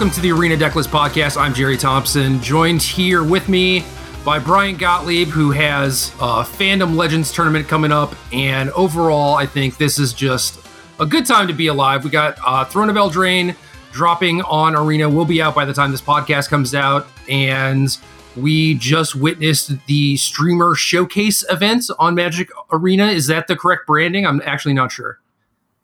[0.00, 1.36] Welcome to the Arena Decklist podcast.
[1.38, 3.84] I'm Jerry Thompson, joined here with me
[4.24, 8.14] by Brian Gottlieb, who has a Fandom Legends tournament coming up.
[8.32, 10.58] And overall, I think this is just
[11.00, 12.02] a good time to be alive.
[12.02, 13.54] We got uh, Throne of Eldraine
[13.92, 15.06] dropping on Arena.
[15.06, 17.06] Will be out by the time this podcast comes out.
[17.28, 17.94] And
[18.36, 23.08] we just witnessed the streamer showcase event on Magic Arena.
[23.08, 24.24] Is that the correct branding?
[24.26, 25.20] I'm actually not sure.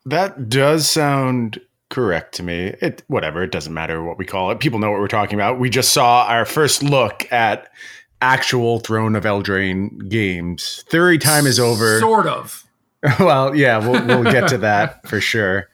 [0.06, 2.74] That does sound correct to me.
[2.80, 4.60] It whatever, it doesn't matter what we call it.
[4.60, 5.58] People know what we're talking about.
[5.58, 7.68] We just saw our first look at
[8.20, 10.84] actual Throne of Eldraine games.
[10.88, 12.00] Theory time is over.
[12.00, 12.64] Sort of.
[13.20, 15.68] well, yeah, we'll we'll get to that for sure.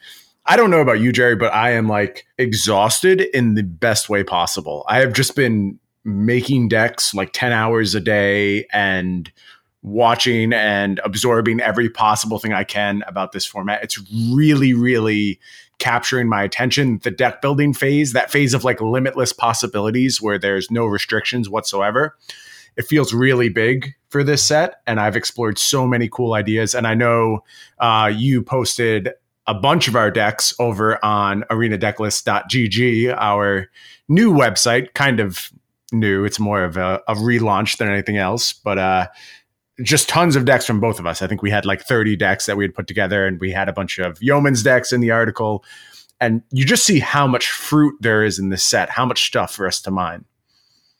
[0.45, 4.25] I don't know about you, Jerry, but I am like exhausted in the best way
[4.25, 4.85] possible.
[4.89, 9.31] I have just been making decks like 10 hours a day and
[9.83, 13.85] watching and absorbing every possible thing I can about this format.
[13.85, 14.01] It's
[14.33, 15.39] really, really
[15.83, 17.01] capturing my attention.
[17.03, 22.17] The deck building phase, that phase of like limitless possibilities where there's no restrictions whatsoever.
[22.77, 26.73] It feels really big for this set, and I've explored so many cool ideas.
[26.75, 27.43] And I know
[27.81, 29.11] uh, you posted
[29.49, 33.69] a bunch of our decks over on arenadecklist.gg, our
[34.09, 35.51] new website, kind of
[35.91, 36.25] new.
[36.25, 39.09] It's more of a, a relaunch than anything else, but uh,
[39.83, 41.23] just tons of decks from both of us.
[41.23, 43.69] I think we had like 30 decks that we had put together, and we had
[43.69, 45.65] a bunch of Yeoman's decks in the article.
[46.21, 49.55] And you just see how much fruit there is in this set, how much stuff
[49.55, 50.25] for us to mine.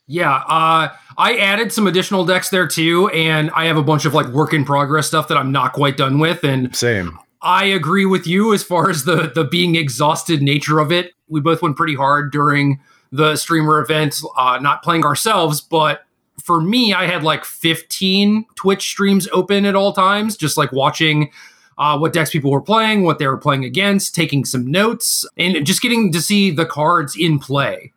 [0.05, 4.13] Yeah, uh, I added some additional decks there too, and I have a bunch of
[4.13, 6.43] like work in progress stuff that I'm not quite done with.
[6.43, 10.91] And same, I agree with you as far as the the being exhausted nature of
[10.91, 11.13] it.
[11.29, 12.81] We both went pretty hard during
[13.13, 16.03] the streamer event, uh, not playing ourselves, but
[16.41, 21.31] for me, I had like 15 Twitch streams open at all times, just like watching
[21.77, 25.65] uh, what decks people were playing, what they were playing against, taking some notes, and
[25.65, 27.91] just getting to see the cards in play.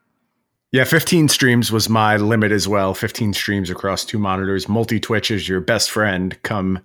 [0.73, 2.93] Yeah, 15 streams was my limit as well.
[2.93, 4.69] 15 streams across two monitors.
[4.69, 6.81] Multi Twitch is your best friend come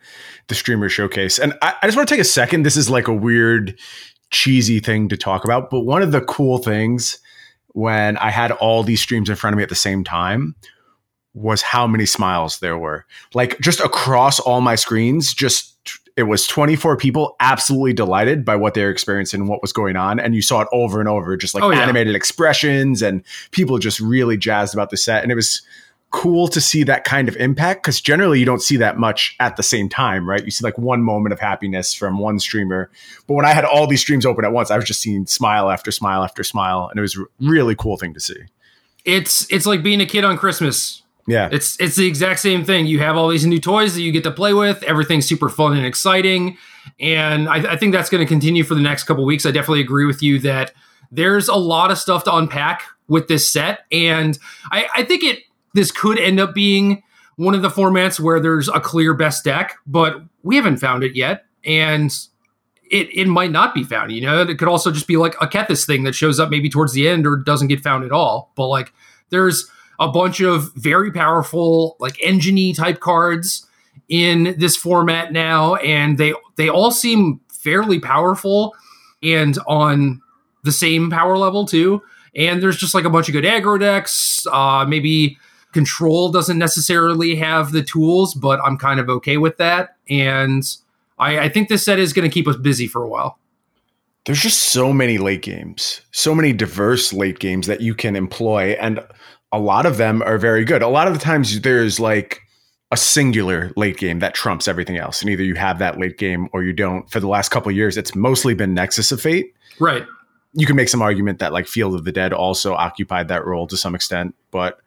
[0.47, 1.39] the streamer showcase.
[1.39, 2.63] And I, I just want to take a second.
[2.63, 3.77] This is like a weird,
[4.29, 5.69] cheesy thing to talk about.
[5.69, 7.19] But one of the cool things
[7.73, 10.55] when I had all these streams in front of me at the same time
[11.33, 13.05] was how many smiles there were.
[13.33, 15.71] Like just across all my screens, just
[16.17, 19.95] it was 24 people absolutely delighted by what they were experiencing and what was going
[19.95, 20.19] on.
[20.19, 21.81] And you saw it over and over, just like oh, yeah.
[21.81, 25.23] animated expressions and people just really jazzed about the set.
[25.23, 25.61] And it was
[26.11, 29.55] cool to see that kind of impact because generally you don't see that much at
[29.55, 30.43] the same time, right?
[30.43, 32.91] You see like one moment of happiness from one streamer.
[33.27, 35.71] But when I had all these streams open at once, I was just seeing smile
[35.71, 36.87] after smile after smile.
[36.89, 38.41] And it was a really cool thing to see.
[39.05, 41.49] It's it's like being a kid on Christmas yeah.
[41.51, 42.85] It's it's the exact same thing.
[42.85, 44.83] You have all these new toys that you get to play with.
[44.83, 46.57] Everything's super fun and exciting.
[46.99, 49.45] And I, I think that's going to continue for the next couple weeks.
[49.45, 50.73] I definitely agree with you that
[51.11, 53.85] there's a lot of stuff to unpack with this set.
[53.91, 54.37] And
[54.71, 55.39] I, I think it
[55.73, 57.03] this could end up being
[57.35, 61.15] one of the formats where there's a clear best deck, but we haven't found it
[61.15, 61.45] yet.
[61.63, 62.11] And
[62.89, 64.41] it, it might not be found, you know.
[64.41, 67.07] It could also just be like a Kethis thing that shows up maybe towards the
[67.07, 68.51] end or doesn't get found at all.
[68.55, 68.93] But like
[69.29, 69.69] there's
[70.01, 73.67] a bunch of very powerful, like engine type cards
[74.09, 78.75] in this format now, and they they all seem fairly powerful
[79.21, 80.19] and on
[80.63, 82.01] the same power level too.
[82.35, 84.45] And there's just like a bunch of good aggro decks.
[84.51, 85.37] Uh, maybe
[85.71, 89.97] control doesn't necessarily have the tools, but I'm kind of okay with that.
[90.09, 90.63] And
[91.19, 93.37] I, I think this set is going to keep us busy for a while.
[94.25, 98.71] There's just so many late games, so many diverse late games that you can employ.
[98.79, 99.03] And
[99.51, 100.81] a lot of them are very good.
[100.81, 102.41] A lot of the times there's like
[102.91, 105.21] a singular late game that trumps everything else.
[105.21, 107.09] And either you have that late game or you don't.
[107.09, 109.53] For the last couple years, it's mostly been Nexus of Fate.
[109.79, 110.05] Right.
[110.53, 113.67] You can make some argument that like Field of the Dead also occupied that role
[113.67, 114.79] to some extent, but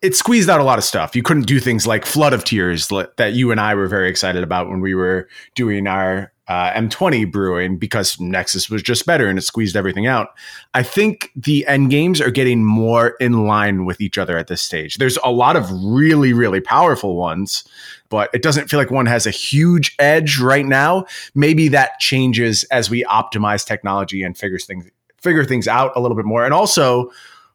[0.00, 1.16] it squeezed out a lot of stuff.
[1.16, 4.42] You couldn't do things like Flood of Tears that you and I were very excited
[4.42, 9.38] about when we were doing our uh, M20 brewing because Nexus was just better and
[9.38, 10.30] it squeezed everything out.
[10.74, 14.60] I think the end games are getting more in line with each other at this
[14.60, 14.96] stage.
[14.96, 17.64] There's a lot of really, really powerful ones,
[18.08, 21.06] but it doesn't feel like one has a huge edge right now.
[21.34, 26.16] Maybe that changes as we optimize technology and figures things figure things out a little
[26.16, 26.44] bit more.
[26.44, 27.12] And also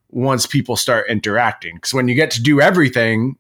[0.09, 1.75] once people start interacting.
[1.75, 3.35] Because when you get to do everything,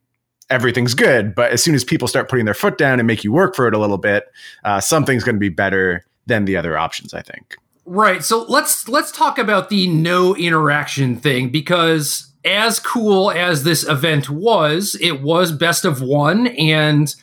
[0.49, 1.35] everything's good.
[1.35, 3.67] But as soon as people start putting their foot down and make you work for
[3.67, 4.31] it a little bit,
[4.63, 7.13] uh, something's going to be better than the other options.
[7.13, 7.57] I think.
[7.85, 8.23] Right.
[8.23, 14.29] So let's let's talk about the no interaction thing because as cool as this event
[14.29, 17.13] was, it was best of one and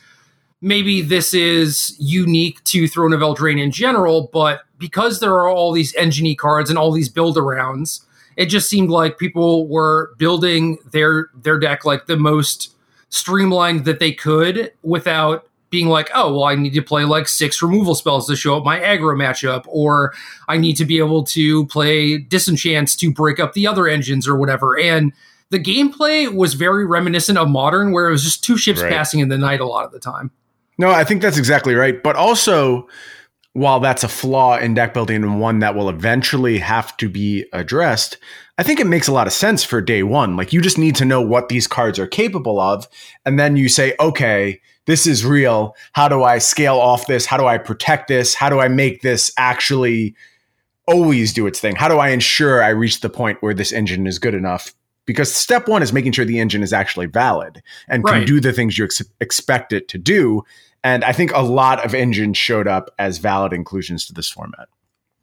[0.61, 5.71] maybe this is unique to Throne of Eldraine in general, but because there are all
[5.71, 8.03] these engineer cards and all these build arounds,
[8.35, 12.74] it just seemed like people were building their their deck like the most
[13.15, 17.61] streamlined that they could without being like, oh, well, I need to play like six
[17.61, 20.13] removal spells to show up my aggro matchup, or
[20.47, 24.37] I need to be able to play disenchants to break up the other engines or
[24.37, 24.79] whatever.
[24.79, 25.11] And
[25.49, 28.91] the gameplay was very reminiscent of modern, where it was just two ships right.
[28.91, 30.31] passing in the night a lot of the time.
[30.77, 32.01] No, I think that's exactly right.
[32.01, 32.87] But also,
[33.55, 37.45] while that's a flaw in deck building and one that will eventually have to be
[37.53, 38.17] addressed,
[38.57, 40.35] I think it makes a lot of sense for day one.
[40.35, 42.85] Like you just need to know what these cards are capable of.
[43.25, 45.73] And then you say, okay, this is real.
[45.93, 47.25] How do I scale off this?
[47.25, 48.35] How do I protect this?
[48.35, 50.15] How do I make this actually
[50.85, 51.77] always do its thing?
[51.77, 54.73] How do I ensure I reach the point where this engine is good enough?
[55.05, 58.15] Because step one is making sure the engine is actually valid and right.
[58.15, 60.43] can do the things you ex- expect it to do.
[60.85, 64.69] And I think a lot of engines showed up as valid inclusions to this format.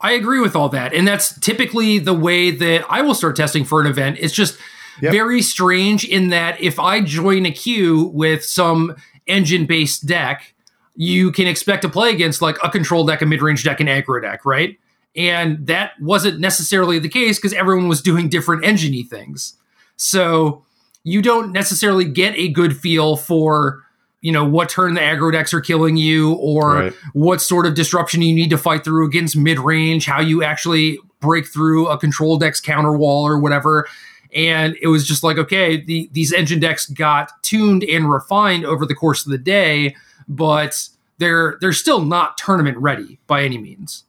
[0.01, 0.93] I agree with all that.
[0.93, 4.17] And that's typically the way that I will start testing for an event.
[4.19, 4.59] It's just
[5.01, 5.13] yep.
[5.13, 8.97] very strange in that if I join a queue with some
[9.29, 10.53] engine based deck,
[10.97, 13.87] you can expect to play against like a control deck, a mid range deck, an
[13.87, 14.81] aggro deck, right?
[15.15, 19.55] And that wasn't necessarily the case because everyone was doing different engine things.
[19.95, 20.65] So
[21.05, 23.85] you don't necessarily get a good feel for
[24.23, 26.93] you know what turn the aggro decks are killing you or right.
[27.13, 31.47] what sort of disruption you need to fight through against mid-range how you actually break
[31.47, 33.87] through a control deck's counter wall or whatever
[34.35, 38.87] and it was just like okay the, these engine decks got tuned and refined over
[38.87, 39.95] the course of the day
[40.27, 40.89] but
[41.19, 44.05] they're they're still not tournament ready by any means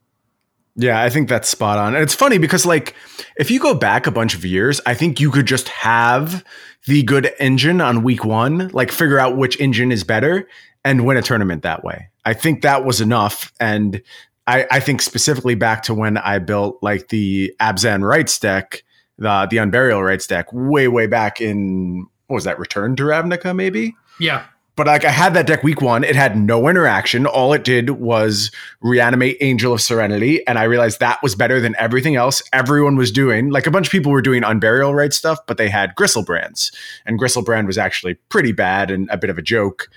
[0.75, 1.93] yeah, I think that's spot on.
[1.93, 2.95] And it's funny because like
[3.37, 6.43] if you go back a bunch of years, I think you could just have
[6.87, 10.47] the good engine on week 1, like figure out which engine is better
[10.83, 12.09] and win a tournament that way.
[12.25, 14.01] I think that was enough and
[14.45, 18.83] I, I think specifically back to when I built like the Abzan Rites deck,
[19.17, 23.55] the the Unburial Rites deck way way back in what was that Return to Ravnica
[23.55, 23.95] maybe?
[24.19, 24.45] Yeah.
[24.75, 27.27] But like I had that deck week one, it had no interaction.
[27.27, 28.49] All it did was
[28.81, 33.11] reanimate Angel of Serenity, and I realized that was better than everything else everyone was
[33.11, 33.51] doing.
[33.51, 36.73] Like a bunch of people were doing unburial rite stuff, but they had Griselbrands,
[37.05, 39.89] and Griselbrand was actually pretty bad and a bit of a joke.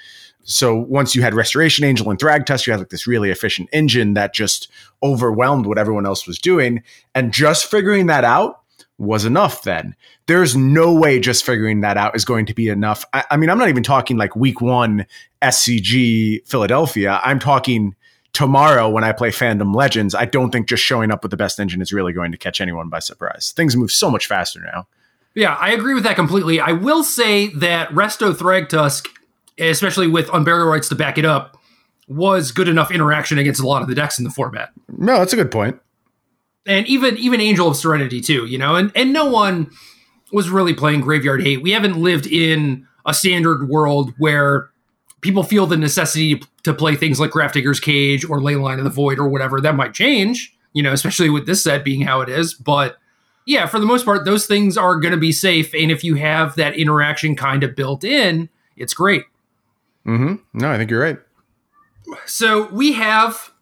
[0.49, 4.15] So once you had Restoration Angel and Thragtusk, you had like this really efficient engine
[4.15, 4.71] that just
[5.03, 6.85] overwhelmed what everyone else was doing.
[7.17, 8.61] And just figuring that out
[8.99, 9.95] was enough then.
[10.27, 13.05] There's no way just figuring that out is going to be enough.
[13.13, 15.07] I, I, mean, I'm not even talking like week one
[15.43, 17.21] SCG Philadelphia.
[17.23, 17.95] I'm talking
[18.33, 20.15] tomorrow when I play Fandom Legends.
[20.15, 22.61] I don't think just showing up with the best engine is really going to catch
[22.61, 23.53] anyone by surprise.
[23.55, 24.87] Things move so much faster now.
[25.35, 26.61] Yeah, I agree with that completely.
[26.61, 29.07] I will say that Resto Thragtusk,
[29.59, 31.59] especially with Unburial Rites to back it up,
[32.09, 34.71] was good enough interaction against a lot of the decks in the format.
[34.89, 35.79] No, that's a good point
[36.67, 39.71] and even even Angel of Serenity too, you know, and and no one
[40.33, 41.63] was really playing Graveyard Hate.
[41.63, 44.71] We haven't lived in a standard world where
[45.21, 49.19] people feel the necessity to play things like Grafdigger's Cage or Leyline of the Void
[49.19, 49.61] or whatever.
[49.61, 52.55] That might change, you know, especially with this set being how it is.
[52.55, 52.97] But
[53.47, 55.73] yeah, for the most part, those things are going to be safe.
[55.73, 59.23] And if you have that interaction kind of built in, it's great.
[60.05, 60.35] Mm-hmm.
[60.55, 61.19] No, I think you're right.
[62.27, 63.53] So we have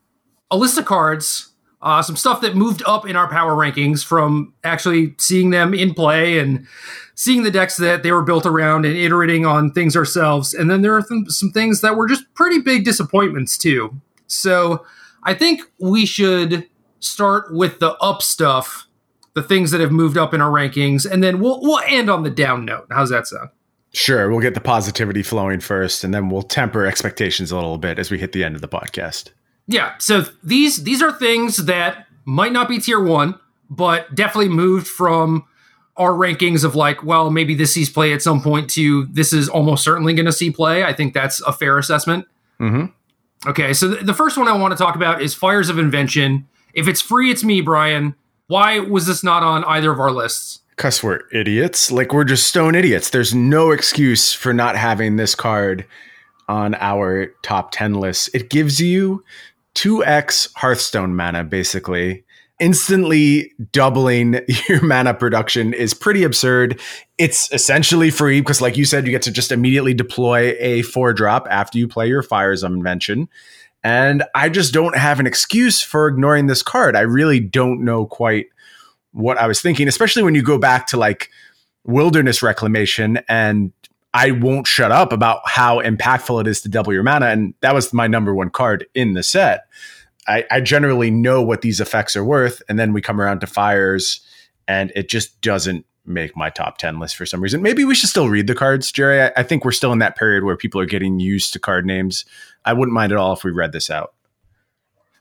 [0.51, 1.51] a list of cards
[1.85, 5.93] uh, some stuff that moved up in our power rankings from actually seeing them in
[5.93, 6.67] play and
[7.15, 10.55] seeing the decks that they were built around and iterating on things ourselves.
[10.55, 14.01] And then there are th- some things that were just pretty big disappointments too.
[14.27, 14.85] So
[15.23, 16.67] I think we should
[17.01, 18.89] start with the up stuff,
[19.35, 22.23] the things that have moved up in our rankings, and then we'll we'll end on
[22.23, 22.87] the down note.
[22.91, 23.51] How's that sound?
[23.93, 27.99] Sure, we'll get the positivity flowing first, and then we'll temper expectations a little bit
[27.99, 29.31] as we hit the end of the podcast.
[29.67, 33.39] Yeah, so these these are things that might not be tier one,
[33.71, 35.47] but definitely moved from
[35.97, 39.49] our rankings of like, well, maybe this sees play at some point to this is
[39.49, 40.85] almost certainly going to see play.
[40.85, 42.27] I think that's a fair assessment.
[42.61, 42.87] Mm-hmm.
[43.49, 46.49] Okay, so th- the first one I want to talk about is Fires of Invention.
[46.73, 48.17] If it's free, it's me, Brian.
[48.47, 50.61] Why was this not on either of our lists?
[50.71, 51.93] Because we're idiots.
[51.93, 53.11] Like, we're just stone idiots.
[53.11, 55.87] There's no excuse for not having this card
[56.49, 58.31] on our top 10 list.
[58.35, 59.23] It gives you
[59.75, 62.25] 2x Hearthstone mana, basically.
[62.61, 66.81] Instantly doubling your mana production is pretty absurd.
[67.19, 71.13] It's essentially free because, like you said, you get to just immediately deploy a four
[71.13, 73.29] drop after you play your Fires of Invention.
[73.83, 76.97] And I just don't have an excuse for ignoring this card.
[76.97, 78.47] I really don't know quite
[79.13, 81.31] what I was thinking, especially when you go back to like
[81.85, 83.73] Wilderness Reclamation and
[84.15, 87.27] I won't shut up about how impactful it is to double your mana.
[87.27, 89.67] And that was my number one card in the set.
[90.29, 92.63] I, I generally know what these effects are worth.
[92.69, 94.21] And then we come around to fires
[94.69, 97.61] and it just doesn't make my top 10 list for some reason.
[97.61, 99.21] Maybe we should still read the cards, Jerry.
[99.21, 101.85] I, I think we're still in that period where people are getting used to card
[101.85, 102.25] names.
[102.65, 104.15] I wouldn't mind at all if we read this out.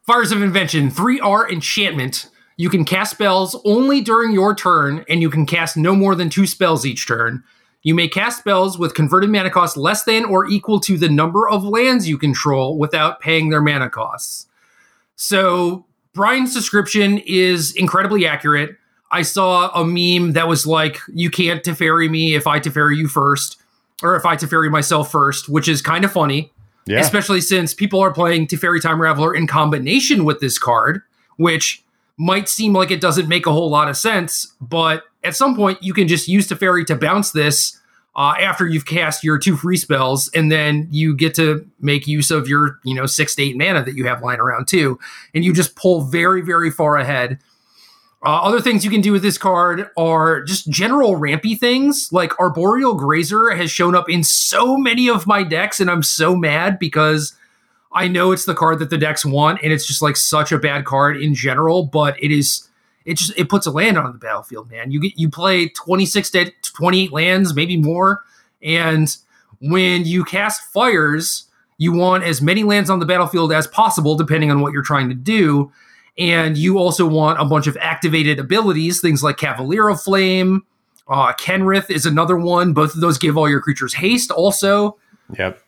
[0.06, 2.30] Fires of Invention, 3R enchantment.
[2.58, 6.30] You can cast spells only during your turn, and you can cast no more than
[6.30, 7.44] two spells each turn.
[7.84, 11.50] You may cast spells with converted mana cost less than or equal to the number
[11.50, 14.48] of lands you control without paying their mana costs.
[15.16, 18.78] So, Brian's description is incredibly accurate.
[19.12, 23.08] I saw a meme that was like, you can't Teferi me if I Teferi you
[23.08, 23.62] first,
[24.02, 26.52] or if I Teferi myself first, which is kind of funny.
[26.86, 27.00] Yeah.
[27.00, 31.02] Especially since people are playing Teferi Time Raveler in combination with this card,
[31.38, 31.83] which
[32.18, 35.82] might seem like it doesn't make a whole lot of sense, but at some point
[35.82, 37.80] you can just use Teferi to bounce this
[38.16, 42.30] uh, after you've cast your two free spells, and then you get to make use
[42.30, 45.00] of your, you know, six to eight mana that you have lying around too,
[45.34, 47.40] and you just pull very, very far ahead.
[48.26, 52.10] Uh, other things you can do with this card are just general rampy things.
[52.12, 56.36] Like Arboreal Grazer has shown up in so many of my decks, and I'm so
[56.36, 57.36] mad because
[57.94, 60.58] I know it's the card that the decks want, and it's just like such a
[60.58, 61.86] bad card in general.
[61.86, 62.68] But it is,
[63.06, 64.92] it just it puts a land on the battlefield, man.
[64.92, 68.24] You get you play 26 to 28 lands, maybe more,
[68.62, 69.16] and
[69.60, 71.46] when you cast fires,
[71.78, 75.10] you want as many lands on the battlefield as possible, depending on what you're trying
[75.10, 75.72] to do
[76.18, 80.64] and you also want a bunch of activated abilities, things like Cavalier of Flame.
[81.08, 82.74] Uh, Kenrith is another one.
[82.74, 84.98] Both of those give all your creatures haste, also.
[85.38, 85.63] Yep.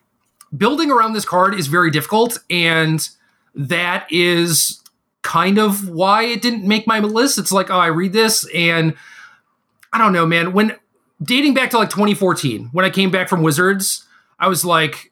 [0.57, 3.07] Building around this card is very difficult, and
[3.53, 4.81] that is
[5.21, 7.37] kind of why it didn't make my list.
[7.37, 8.95] It's like, oh, I read this, and
[9.91, 10.53] I don't know, man.
[10.53, 10.75] When
[11.21, 14.05] dating back to like 2014, when I came back from Wizards,
[14.39, 15.11] I was like,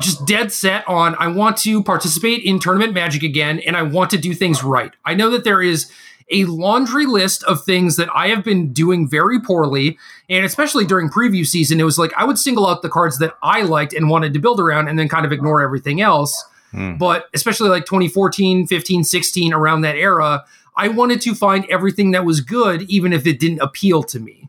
[0.00, 4.10] just dead set on I want to participate in tournament magic again and I want
[4.10, 4.92] to do things right.
[5.04, 5.90] I know that there is
[6.30, 9.98] a laundry list of things that I have been doing very poorly.
[10.28, 13.34] And especially during preview season, it was like I would single out the cards that
[13.42, 16.44] I liked and wanted to build around and then kind of ignore everything else.
[16.72, 16.96] Hmm.
[16.96, 20.44] But especially like 2014, 15, 16, around that era,
[20.76, 24.48] I wanted to find everything that was good, even if it didn't appeal to me.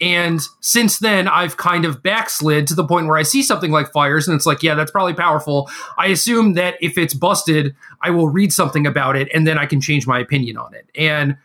[0.00, 3.92] And since then, I've kind of backslid to the point where I see something like
[3.92, 5.70] fires and it's like, yeah, that's probably powerful.
[5.96, 9.66] I assume that if it's busted, I will read something about it and then I
[9.66, 10.88] can change my opinion on it.
[10.96, 11.36] And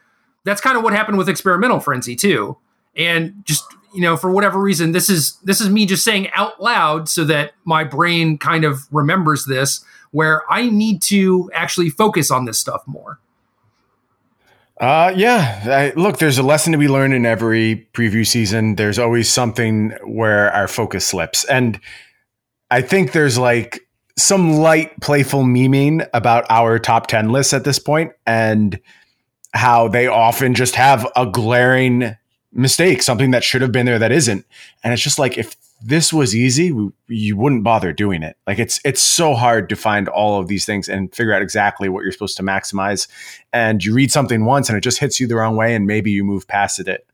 [0.46, 2.58] that's kind of what happened with experimental frenzy too.
[2.96, 3.64] And just,
[3.94, 7.24] you know, for whatever reason, this is this is me just saying out loud so
[7.26, 12.60] that my brain kind of remembers this where I need to actually focus on this
[12.60, 13.20] stuff more.
[14.80, 15.62] Uh, yeah.
[15.66, 18.76] I, look, there's a lesson to be learned in every preview season.
[18.76, 21.44] There's always something where our focus slips.
[21.46, 21.80] And
[22.72, 23.82] I think there's like
[24.18, 28.80] some light, playful memeing about our top 10 lists at this point and
[29.54, 32.16] how they often just have a glaring
[32.54, 34.46] mistake, something that should have been there that isn't.
[34.84, 38.38] And it's just like, if this was easy, we, you wouldn't bother doing it.
[38.46, 41.90] Like it's it's so hard to find all of these things and figure out exactly
[41.90, 43.08] what you're supposed to maximize.
[43.54, 46.12] And you read something once and it just hits you the wrong way, and maybe
[46.12, 47.06] you move past it.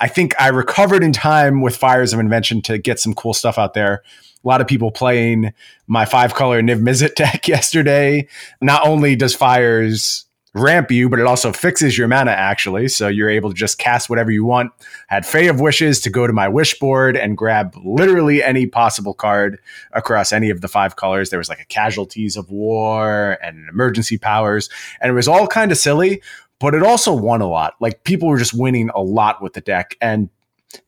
[0.00, 3.58] I think I recovered in time with Fires of Invention to get some cool stuff
[3.58, 4.02] out there.
[4.44, 5.52] A lot of people playing
[5.88, 8.28] my five color Niv Mizzet deck yesterday.
[8.60, 12.88] Not only does Fires ramp you, but it also fixes your mana actually.
[12.88, 14.72] So you're able to just cast whatever you want.
[15.08, 19.14] Had Fae of Wishes to go to my wish board and grab literally any possible
[19.14, 19.58] card
[19.92, 21.30] across any of the five colors.
[21.30, 24.68] There was like a casualties of war and emergency powers,
[25.00, 26.22] and it was all kind of silly,
[26.58, 27.74] but it also won a lot.
[27.80, 29.96] Like people were just winning a lot with the deck.
[30.00, 30.30] And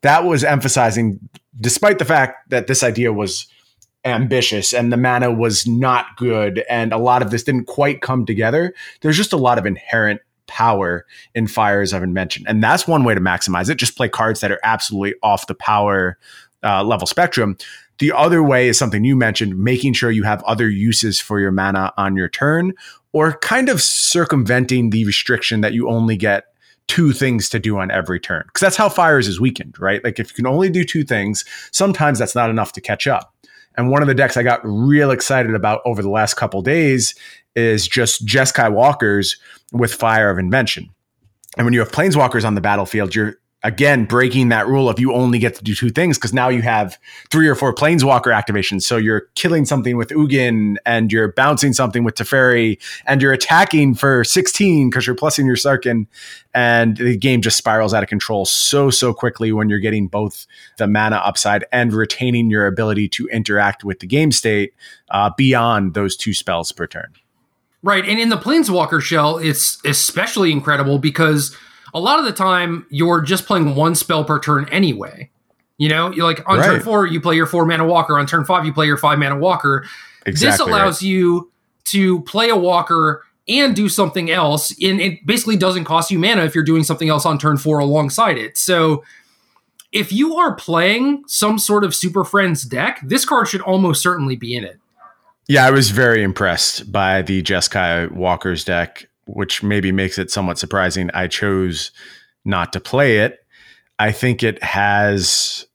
[0.03, 1.21] that was emphasizing,
[1.59, 3.47] despite the fact that this idea was
[4.05, 8.25] ambitious and the mana was not good and a lot of this didn't quite come
[8.25, 12.45] together there's just a lot of inherent power in fires of invention.
[12.47, 13.77] And that's one way to maximize it.
[13.77, 16.19] Just play cards that are absolutely off the power
[16.63, 17.57] uh, level spectrum.
[18.01, 21.53] The other way is something you mentioned making sure you have other uses for your
[21.53, 22.73] mana on your turn
[23.13, 26.47] or kind of circumventing the restriction that you only get
[26.89, 28.43] two things to do on every turn.
[28.47, 30.03] Because that's how fires is weakened right?
[30.03, 33.35] Like if you can only do two things sometimes that's not enough to catch up
[33.81, 37.15] and one of the decks I got real excited about over the last couple days
[37.57, 39.39] is just Jeskai Walkers
[39.73, 40.91] with Fire of Invention.
[41.57, 45.13] And when you have planeswalkers on the battlefield, you're again breaking that rule of you
[45.13, 46.99] only get to do two things because now you have
[47.31, 48.83] three or four planeswalker activations.
[48.83, 53.95] So you're killing something with Ugin and you're bouncing something with Teferi and you're attacking
[53.95, 56.07] for 16 because you're plussing your Sarkhan.
[56.55, 60.47] And the game just spirals out of control so, so quickly when you're getting both
[60.79, 64.75] the mana upside and retaining your ability to interact with the game state
[65.11, 67.13] uh, beyond those two spells per turn.
[67.83, 68.07] Right.
[68.07, 71.57] And in the Planeswalker shell, it's especially incredible because
[71.95, 75.31] a lot of the time you're just playing one spell per turn anyway.
[75.79, 76.67] You know, you like on right.
[76.67, 78.19] turn four, you play your four mana walker.
[78.19, 79.87] On turn five, you play your five mana walker.
[80.27, 81.09] Exactly this allows right.
[81.09, 81.51] you
[81.85, 84.71] to play a walker and do something else.
[84.83, 87.79] And it basically doesn't cost you mana if you're doing something else on turn four
[87.79, 88.59] alongside it.
[88.59, 89.03] So
[89.93, 94.37] if you are playing some sort of Super Friends deck, this card should almost certainly
[94.37, 94.79] be in it.
[95.49, 100.59] Yeah, I was very impressed by the Jeskai Walker's deck, which maybe makes it somewhat
[100.59, 101.11] surprising.
[101.15, 101.91] I chose
[102.45, 103.45] not to play it.
[103.99, 105.67] I think it has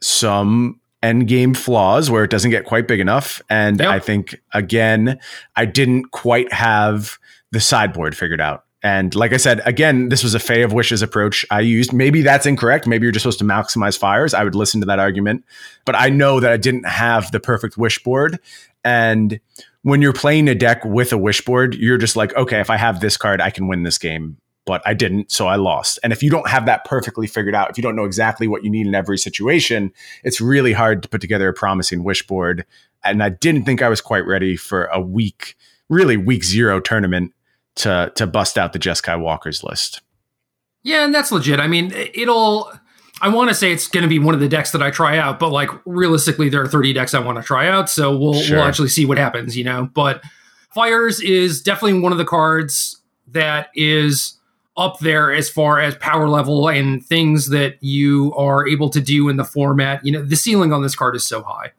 [0.00, 3.42] some end game flaws where it doesn't get quite big enough.
[3.50, 3.88] And yep.
[3.88, 5.18] I think, again,
[5.56, 7.18] I didn't quite have
[7.50, 8.64] the sideboard figured out.
[8.82, 11.92] And like I said, again, this was a Fae of Wishes approach I used.
[11.92, 12.86] Maybe that's incorrect.
[12.86, 14.34] Maybe you're just supposed to maximize fires.
[14.34, 15.44] I would listen to that argument.
[15.86, 18.38] But I know that I didn't have the perfect wish board.
[18.84, 19.40] And
[19.84, 22.78] when you're playing a deck with a wish board, you're just like, okay, if I
[22.78, 24.38] have this card, I can win this game.
[24.64, 25.98] But I didn't, so I lost.
[26.02, 28.64] And if you don't have that perfectly figured out, if you don't know exactly what
[28.64, 32.64] you need in every situation, it's really hard to put together a promising wish board.
[33.04, 35.54] And I didn't think I was quite ready for a week,
[35.90, 37.34] really week zero tournament
[37.76, 40.00] to to bust out the Jeskai Walker's list.
[40.82, 41.60] Yeah, and that's legit.
[41.60, 42.72] I mean, it'll.
[43.24, 45.16] I want to say it's going to be one of the decks that I try
[45.16, 48.34] out, but like realistically, there are 30 decks I want to try out, so we'll
[48.34, 48.58] sure.
[48.58, 49.88] we'll actually see what happens, you know.
[49.94, 50.22] But
[50.74, 54.38] Fires is definitely one of the cards that is
[54.76, 59.30] up there as far as power level and things that you are able to do
[59.30, 60.04] in the format.
[60.04, 61.72] You know, the ceiling on this card is so high.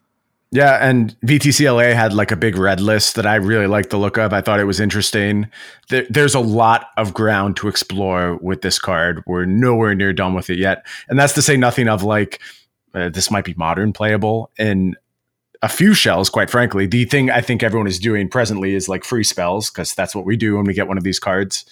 [0.51, 4.17] Yeah, and VTCLA had like a big red list that I really liked the look
[4.17, 4.31] of.
[4.31, 5.47] I thought it was interesting.
[5.89, 9.21] There, there's a lot of ground to explore with this card.
[9.27, 12.39] We're nowhere near done with it yet, and that's to say nothing of like
[12.93, 14.95] uh, this might be modern playable in
[15.61, 16.29] a few shells.
[16.29, 19.93] Quite frankly, the thing I think everyone is doing presently is like free spells because
[19.93, 21.65] that's what we do when we get one of these cards.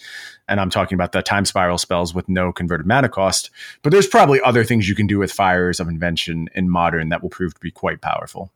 [0.46, 3.50] And I'm talking about the time spiral spells with no converted mana cost.
[3.82, 7.22] But there's probably other things you can do with Fires of Invention in modern that
[7.22, 8.50] will prove to be quite powerful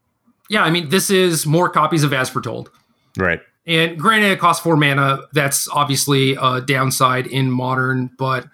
[0.49, 2.69] yeah, I mean, this is more copies of As Foretold.
[3.17, 3.39] Right.
[3.65, 5.19] And granted, it costs four mana.
[5.31, 8.47] That's obviously a downside in modern, but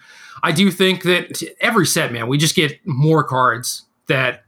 [0.43, 4.43] I do think that every set, man, we just get more cards that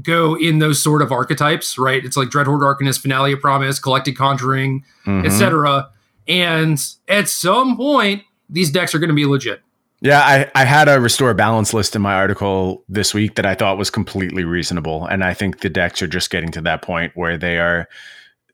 [0.00, 2.02] go in those sort of archetypes, right?
[2.04, 5.26] It's like Dreadhorde Arcanist, Finale of Promise, Collected Conjuring, mm-hmm.
[5.26, 5.90] etc.
[6.26, 9.60] And at some point, these decks are going to be legit.
[10.02, 13.54] Yeah, I, I had a restore balance list in my article this week that I
[13.54, 15.06] thought was completely reasonable.
[15.06, 17.88] And I think the decks are just getting to that point where they are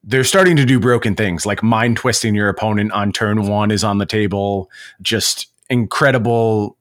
[0.04, 3.82] they're starting to do broken things like mind twisting your opponent on turn one is
[3.82, 6.76] on the table, just incredible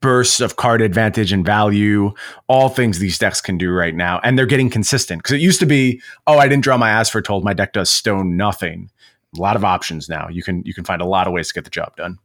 [0.00, 2.10] bursts of card advantage and value,
[2.46, 4.20] all things these decks can do right now.
[4.24, 5.22] And they're getting consistent.
[5.22, 7.90] Because it used to be, oh, I didn't draw my As Foretold, my deck does
[7.90, 8.90] stone nothing.
[9.36, 10.28] A lot of options now.
[10.30, 12.18] You can you can find a lot of ways to get the job done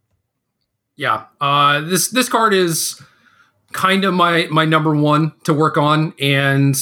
[0.95, 3.01] yeah, uh, this this card is
[3.71, 6.75] kind of my my number one to work on, and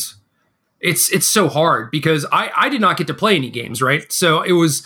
[0.79, 4.11] it's it's so hard because I I did not get to play any games, right?
[4.11, 4.85] So it was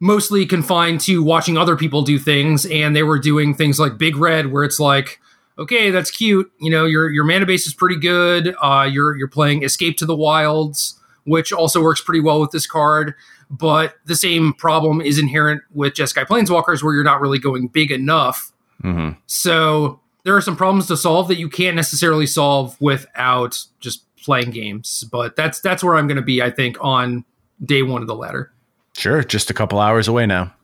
[0.00, 4.16] mostly confined to watching other people do things, and they were doing things like Big
[4.16, 5.20] Red, where it's like,
[5.58, 8.54] okay, that's cute, you know, your your mana base is pretty good.
[8.62, 12.66] Uh, you're you're playing Escape to the Wilds, which also works pretty well with this
[12.66, 13.14] card.
[13.50, 17.90] But the same problem is inherent with Jeskai Planeswalkers, where you're not really going big
[17.90, 18.52] enough
[18.84, 19.18] Mm-hmm.
[19.26, 24.50] So there are some problems to solve that you can't necessarily solve without just playing
[24.50, 25.04] games.
[25.10, 27.24] But that's that's where I'm going to be, I think, on
[27.64, 28.52] day one of the ladder.
[28.96, 30.54] Sure, just a couple hours away now.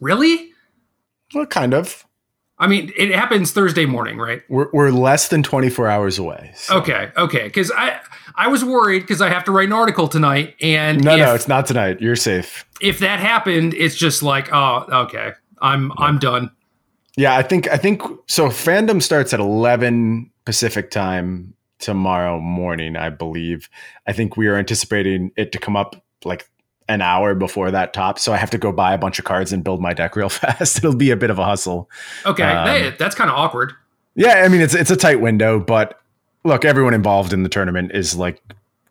[0.00, 0.50] Really?
[1.34, 2.04] Well, kind of.
[2.58, 4.42] I mean, it happens Thursday morning, right?
[4.48, 6.52] We're, we're less than 24 hours away.
[6.54, 6.78] So.
[6.78, 7.44] Okay, okay.
[7.44, 8.00] Because I
[8.36, 11.34] I was worried because I have to write an article tonight, and no, if, no,
[11.34, 12.00] it's not tonight.
[12.00, 12.64] You're safe.
[12.80, 16.04] If that happened, it's just like, oh, okay, I'm yeah.
[16.04, 16.50] I'm done.
[17.16, 18.48] Yeah, I think I think so.
[18.48, 23.68] Fandom starts at eleven Pacific time tomorrow morning, I believe.
[24.06, 26.48] I think we are anticipating it to come up like
[26.88, 29.52] an hour before that top, so I have to go buy a bunch of cards
[29.52, 30.78] and build my deck real fast.
[30.78, 31.90] It'll be a bit of a hustle.
[32.24, 33.74] Okay, um, hey, that's kind of awkward.
[34.14, 36.00] Yeah, I mean it's it's a tight window, but
[36.44, 38.40] look, everyone involved in the tournament is like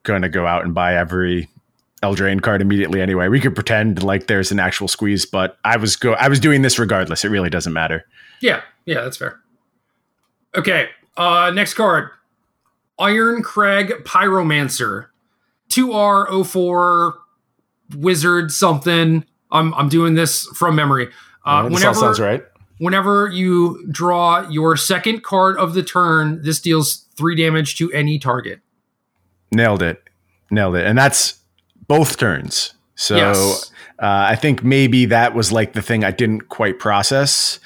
[0.04, 1.48] going to go out and buy every
[2.04, 3.28] Eldraine card immediately anyway.
[3.28, 6.62] We could pretend like there's an actual squeeze, but I was go I was doing
[6.62, 7.24] this regardless.
[7.24, 8.06] It really doesn't matter.
[8.42, 9.40] Yeah, yeah, that's fair.
[10.56, 12.10] Okay, uh next card.
[13.00, 15.08] Irencrag Pyromancer.
[15.70, 17.14] 2R04
[17.96, 19.26] wizard something.
[19.52, 21.08] I'm I'm doing this from memory.
[21.46, 22.44] Uh, yeah, whenever, sounds right.
[22.80, 28.18] Whenever you draw your second card of the turn, this deals three damage to any
[28.20, 28.60] target.
[29.52, 30.04] Nailed it.
[30.50, 30.86] Nailed it.
[30.86, 31.41] And that's
[31.88, 32.74] both turns.
[32.96, 33.72] So yes.
[34.00, 37.60] uh, I think maybe that was like the thing I didn't quite process.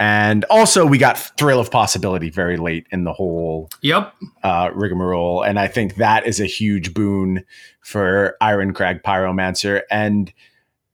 [0.00, 4.14] And also, we got Thrill of Possibility very late in the whole Yep.
[4.42, 5.42] uh, rigmarole.
[5.42, 7.44] And I think that is a huge boon
[7.82, 9.82] for Irencrag Pyromancer.
[9.90, 10.32] And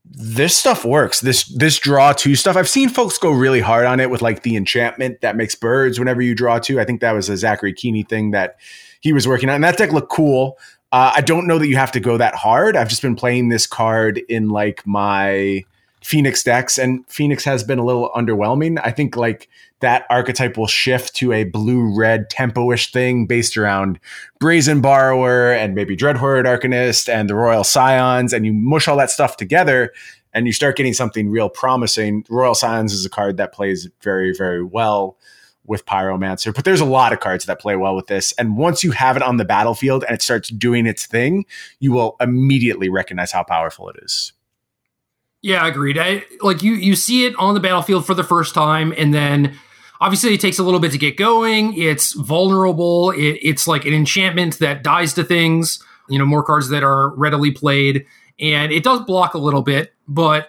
[0.05, 1.21] this stuff works.
[1.21, 2.57] This this draw two stuff.
[2.57, 5.99] I've seen folks go really hard on it with like the enchantment that makes birds
[5.99, 6.81] whenever you draw two.
[6.81, 8.57] I think that was a Zachary Keeney thing that
[9.01, 9.57] he was working on.
[9.57, 10.59] And that deck looked cool.
[10.93, 12.77] Uh, I don't know that you have to go that hard.
[12.77, 15.65] I've just been playing this card in like my
[16.03, 18.81] Phoenix decks, and Phoenix has been a little underwhelming.
[18.83, 19.49] I think like
[19.81, 23.99] that archetype will shift to a blue red tempo-ish thing based around
[24.39, 29.11] Brazen Borrower and maybe Dreadhorde Arcanist and the Royal Scions, and you mush all that
[29.11, 29.93] stuff together
[30.33, 32.25] and you start getting something real promising.
[32.29, 35.17] Royal Scions is a card that plays very, very well
[35.67, 38.33] with Pyromancer, but there's a lot of cards that play well with this.
[38.33, 41.47] And once you have it on the battlefield and it starts doing its thing,
[41.81, 44.33] you will immediately recognize how powerful it is.
[45.43, 45.99] Yeah, agreed.
[45.99, 49.57] I, like you, you see it on the battlefield for the first time, and then
[50.01, 51.77] obviously it takes a little bit to get going.
[51.79, 53.11] It's vulnerable.
[53.11, 55.83] It, it's like an enchantment that dies to things.
[56.09, 58.07] You know, more cards that are readily played,
[58.41, 60.49] and it does block a little bit, but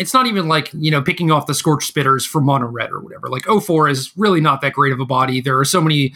[0.00, 3.00] it's not even like you know picking off the scorch spitters for mono red or
[3.00, 3.28] whatever.
[3.28, 5.40] Like 04 is really not that great of a body.
[5.40, 6.14] There are so many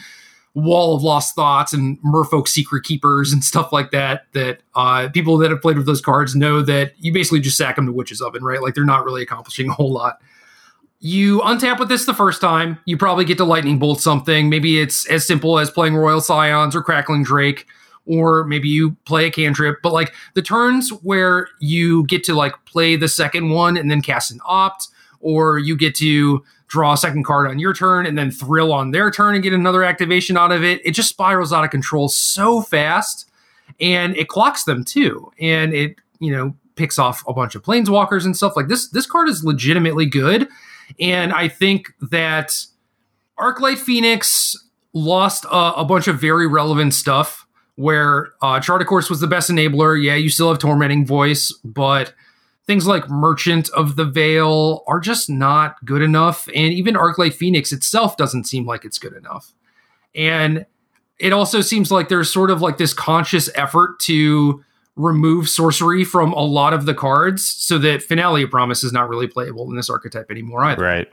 [0.55, 5.37] wall of lost thoughts and merfolk secret keepers and stuff like that that uh, people
[5.37, 8.21] that have played with those cards know that you basically just sack them to witch's
[8.21, 8.61] oven right?
[8.61, 10.19] Like they're not really accomplishing a whole lot.
[10.99, 12.79] You untap with this the first time.
[12.85, 14.49] You probably get to lightning bolt something.
[14.49, 17.67] Maybe it's as simple as playing royal scions or crackling drake
[18.05, 22.53] or maybe you play a cantrip but like the turns where you get to like
[22.65, 24.87] play the second one and then cast an opt
[25.19, 28.91] or you get to draw a second card on your turn and then thrill on
[28.91, 30.81] their turn and get another activation out of it.
[30.85, 33.29] It just spirals out of control so fast
[33.79, 35.31] and it clocks them too.
[35.39, 38.89] And it, you know, picks off a bunch of planeswalkers and stuff like this.
[38.89, 40.47] This card is legitimately good.
[40.99, 42.65] And I think that
[43.39, 44.55] Arclight Phoenix
[44.93, 47.44] lost a, a bunch of very relevant stuff
[47.75, 50.01] where uh, Chart a Course was the best enabler.
[50.01, 52.13] Yeah, you still have Tormenting Voice, but
[52.65, 56.47] things like Merchant of the Veil are just not good enough.
[56.55, 59.53] And even Arclight Phoenix itself doesn't seem like it's good enough.
[60.15, 60.65] And
[61.19, 64.63] it also seems like there's sort of like this conscious effort to
[64.95, 69.27] remove sorcery from a lot of the cards so that Finale Promise is not really
[69.27, 70.83] playable in this archetype anymore either.
[70.83, 71.11] Right.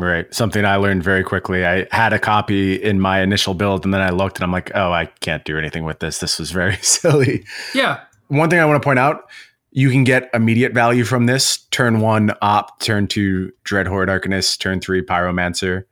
[0.00, 0.32] Right.
[0.34, 1.66] Something I learned very quickly.
[1.66, 4.70] I had a copy in my initial build and then I looked and I'm like,
[4.74, 6.18] oh, I can't do anything with this.
[6.18, 7.44] This was very silly.
[7.74, 8.00] Yeah.
[8.28, 9.28] One thing I want to point out
[9.72, 14.80] you can get immediate value from this turn one op, turn two Dreadhorde Arcanist, turn
[14.80, 15.84] three Pyromancer.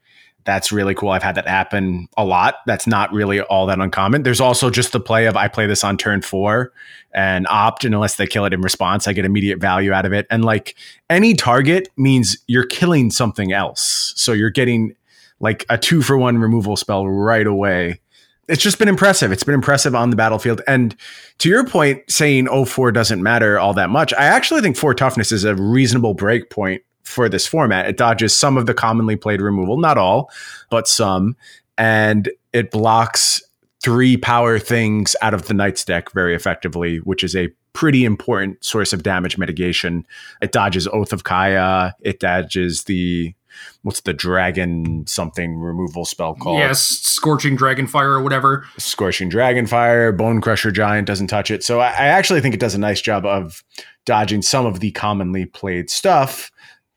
[0.48, 1.11] That's really cool.
[1.11, 2.54] I've had that happen a lot.
[2.64, 4.22] That's not really all that uncommon.
[4.22, 6.72] There's also just the play of I play this on turn four
[7.12, 10.14] and opt, and unless they kill it in response, I get immediate value out of
[10.14, 10.26] it.
[10.30, 10.74] And like
[11.11, 14.14] any target means you're killing something else.
[14.16, 14.96] So you're getting
[15.38, 18.00] like a two for one removal spell right away
[18.48, 19.30] it's just been impressive.
[19.30, 20.62] It's been impressive on the battlefield.
[20.66, 20.96] And
[21.37, 25.32] to your point, saying 04 doesn't matter all that much, I actually think 4 toughness
[25.32, 27.88] is a reasonable break point for this format.
[27.88, 30.31] It dodges some of the commonly played removal, not all,
[30.71, 31.37] but some.
[31.77, 33.42] And it blocks
[33.83, 38.62] three power things out of the Knight's deck very effectively, which is a pretty important
[38.64, 40.07] source of damage mitigation.
[40.42, 41.94] It dodges Oath of Kaya.
[42.01, 43.35] It dodges the
[43.83, 46.59] what's the dragon something removal spell called?
[46.59, 48.66] Yes, scorching dragon fire or whatever.
[48.79, 51.64] Scorching dragon fire, bone crusher giant doesn't touch it.
[51.64, 53.62] So I, I actually think it does a nice job of
[54.05, 56.51] dodging some of the commonly played stuff.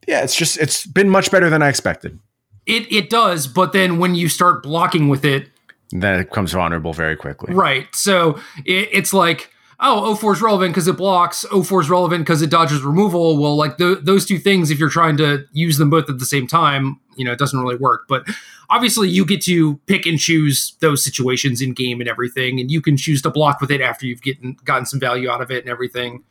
[0.07, 2.19] Yeah, it's just it's been much better than I expected.
[2.65, 5.49] It it does, but then when you start blocking with it,
[5.91, 7.53] then it becomes vulnerable very quickly.
[7.53, 7.87] Right.
[7.95, 12.41] So it, it's like oh, 04 is relevant because it blocks, 04 is relevant because
[12.41, 13.37] it dodges removal.
[13.37, 16.25] Well, like the, those two things, if you're trying to use them both at the
[16.25, 18.05] same time, you know, it doesn't really work.
[18.07, 18.25] But
[18.69, 22.81] obviously, you get to pick and choose those situations in game and everything, and you
[22.81, 25.63] can choose to block with it after you've gotten gotten some value out of it
[25.63, 26.23] and everything.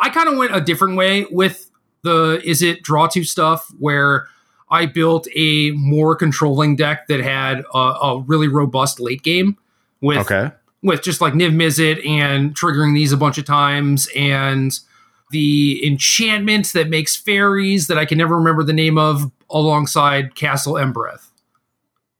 [0.00, 1.67] I kind of went a different way with
[2.02, 4.26] the is it draw to stuff where
[4.70, 9.56] I built a more controlling deck that had a, a really robust late game
[10.00, 14.78] with okay with just like Niv Mizzet and triggering these a bunch of times and
[15.30, 20.74] the enchantment that makes fairies that I can never remember the name of alongside Castle
[20.74, 21.27] Embereth.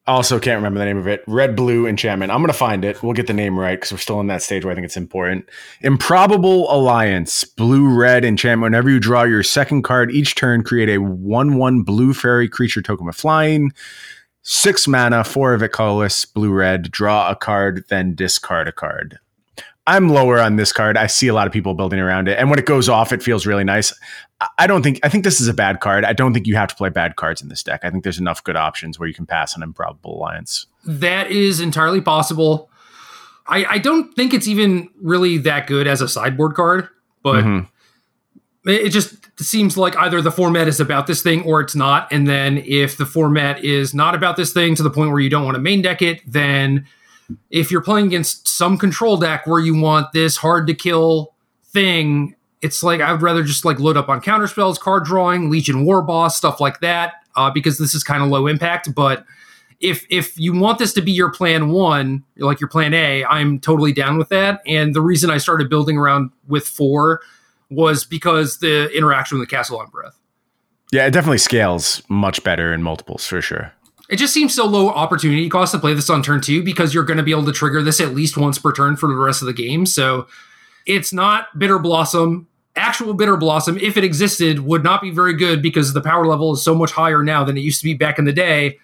[0.08, 1.22] Also, can't remember the name of it.
[1.26, 2.32] Red blue enchantment.
[2.32, 3.02] I'm to find it.
[3.02, 4.96] We'll get the name right because we're still in that stage where I think it's
[4.96, 5.48] important.
[5.82, 7.44] Improbable Alliance.
[7.44, 8.72] Blue red enchantment.
[8.72, 12.82] Whenever you draw your second card each turn, create a 1 1 blue fairy creature
[12.82, 13.70] token with flying
[14.48, 19.18] six mana, four of it colorless, blue red, draw a card, then discard a card.
[19.86, 20.96] I'm lower on this card.
[20.96, 23.22] I see a lot of people building around it, and when it goes off, it
[23.22, 23.92] feels really nice.
[24.56, 26.04] I don't think I think this is a bad card.
[26.04, 27.80] I don't think you have to play bad cards in this deck.
[27.82, 30.66] I think there's enough good options where you can pass an improbable alliance.
[30.84, 32.70] That is entirely possible.
[33.48, 36.88] I, I don't think it's even really that good as a sideboard card,
[37.22, 38.68] but mm-hmm.
[38.68, 42.12] it just seems like either the format is about this thing or it's not.
[42.12, 45.30] And then if the format is not about this thing to the point where you
[45.30, 46.86] don't want to main deck it, then
[47.50, 52.34] if you're playing against some control deck where you want this hard to kill thing,
[52.62, 55.84] it's like I would rather just like load up on counter spells, card drawing, Legion
[55.84, 58.94] War Boss, stuff like that, uh, because this is kind of low impact.
[58.94, 59.24] But
[59.80, 63.60] if if you want this to be your plan one, like your plan A, I'm
[63.60, 64.60] totally down with that.
[64.66, 67.20] And the reason I started building around with four
[67.70, 70.18] was because the interaction with the Castle on Breath.
[70.90, 73.72] Yeah, it definitely scales much better in multiples for sure.
[74.08, 77.04] It just seems so low opportunity cost to play this on turn two because you're
[77.04, 79.42] going to be able to trigger this at least once per turn for the rest
[79.42, 79.84] of the game.
[79.84, 80.26] So
[80.88, 82.48] it's not Bitter Blossom.
[82.74, 86.52] Actual Bitter Blossom, if it existed, would not be very good because the power level
[86.52, 88.78] is so much higher now than it used to be back in the day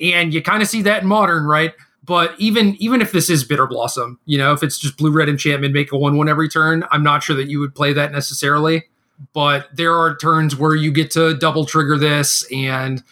[0.00, 1.74] and you kind of see that in modern, right?
[2.02, 5.28] But even even if this is Bitter Blossom, you know, if it's just blue red
[5.28, 8.12] enchantment, make a one one every turn, I'm not sure that you would play that
[8.12, 8.84] necessarily.
[9.32, 13.02] But there are turns where you get to double trigger this, and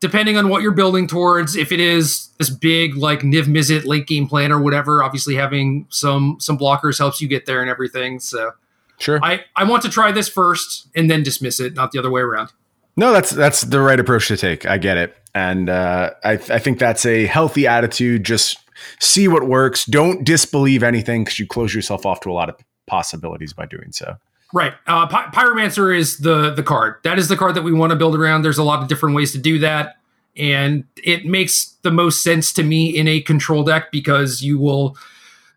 [0.00, 4.06] depending on what you're building towards, if it is this big like Niv Mizzet late
[4.06, 8.20] game plan or whatever, obviously having some some blockers helps you get there and everything.
[8.20, 8.52] So
[8.98, 12.10] sure, I I want to try this first and then dismiss it, not the other
[12.10, 12.52] way around.
[12.96, 14.66] No, that's that's the right approach to take.
[14.66, 18.24] I get it, and uh, I I think that's a healthy attitude.
[18.24, 18.58] Just
[19.00, 19.84] see what works.
[19.84, 22.56] Don't disbelieve anything because you close yourself off to a lot of
[22.86, 24.16] possibilities by doing so.
[24.52, 24.72] Right.
[24.86, 26.96] Uh, Py- Pyromancer is the the card.
[27.04, 28.42] That is the card that we want to build around.
[28.42, 29.96] There's a lot of different ways to do that,
[30.36, 34.96] and it makes the most sense to me in a control deck because you will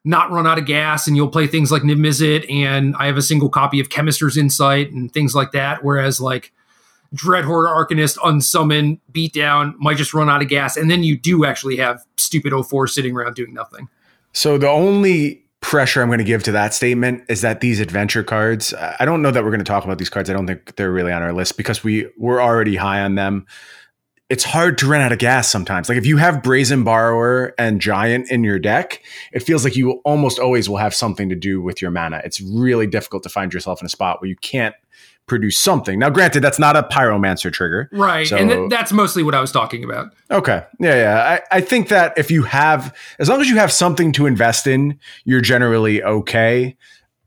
[0.04, 3.18] not run out of gas and you'll play things like Niv Mizzet and I have
[3.18, 5.84] a single copy of Chemister's Insight and things like that.
[5.84, 6.52] Whereas like
[7.14, 11.78] Dreadhorde Arcanist unsummon beatdown might just run out of gas, and then you do actually
[11.78, 13.90] have stupid 04 sitting around doing nothing.
[14.34, 18.24] So the only pressure I'm going to give to that statement is that these adventure
[18.24, 20.30] cards, I don't know that we're going to talk about these cards.
[20.30, 23.46] I don't think they're really on our list because we we're already high on them.
[24.30, 25.90] It's hard to run out of gas sometimes.
[25.90, 30.02] Like if you have Brazen Borrower and Giant in your deck, it feels like you
[30.06, 32.22] almost always will have something to do with your mana.
[32.24, 34.74] It's really difficult to find yourself in a spot where you can't
[35.28, 36.00] produce something.
[36.00, 38.28] Now, granted, that's not a pyromancer trigger, right?
[38.28, 40.14] So, and th- that's mostly what I was talking about.
[40.30, 41.40] Okay, yeah, yeah.
[41.52, 44.68] I, I think that if you have, as long as you have something to invest
[44.68, 46.76] in, you're generally okay.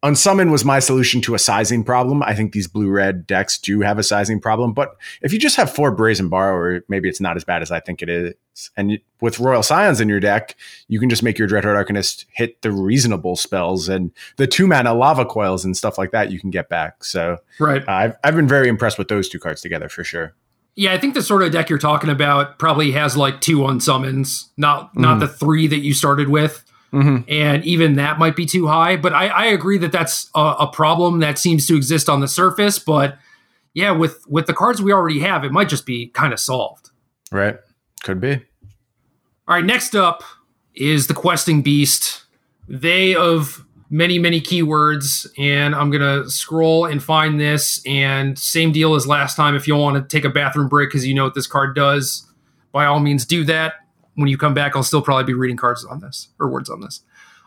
[0.04, 2.22] Unsummon was my solution to a sizing problem.
[2.22, 5.56] I think these blue red decks do have a sizing problem, but if you just
[5.56, 8.34] have four Brazen Borrower, maybe it's not as bad as I think it is.
[8.76, 10.56] And with Royal Scions in your deck,
[10.88, 14.92] you can just make your Dreadhorde Arcanist hit the reasonable spells and the two mana
[14.92, 17.02] lava coils and stuff like that you can get back.
[17.02, 20.34] So, right, uh, I've I've been very impressed with those two cards together for sure.
[20.76, 24.50] Yeah, I think the sort of deck you're talking about probably has like two unsummons,
[24.56, 25.20] not not mm.
[25.20, 26.63] the three that you started with.
[26.94, 27.28] Mm-hmm.
[27.28, 28.96] And even that might be too high.
[28.96, 32.28] But I, I agree that that's a, a, problem that seems to exist on the
[32.28, 32.78] surface.
[32.78, 33.18] But
[33.72, 36.90] yeah, with with the cards we already have, it might just be kind of solved.
[37.32, 37.58] Right.
[38.04, 38.34] Could be.
[38.34, 39.64] All right.
[39.64, 40.22] Next up
[40.76, 42.26] is the questing beast.
[42.68, 47.84] They of many many keywords, and I'm gonna scroll and find this.
[47.84, 49.56] And same deal as last time.
[49.56, 52.24] If you want to take a bathroom break because you know what this card does,
[52.70, 53.74] by all means do that
[54.14, 56.80] when you come back, I'll still probably be reading cards on this or words on
[56.80, 57.02] this.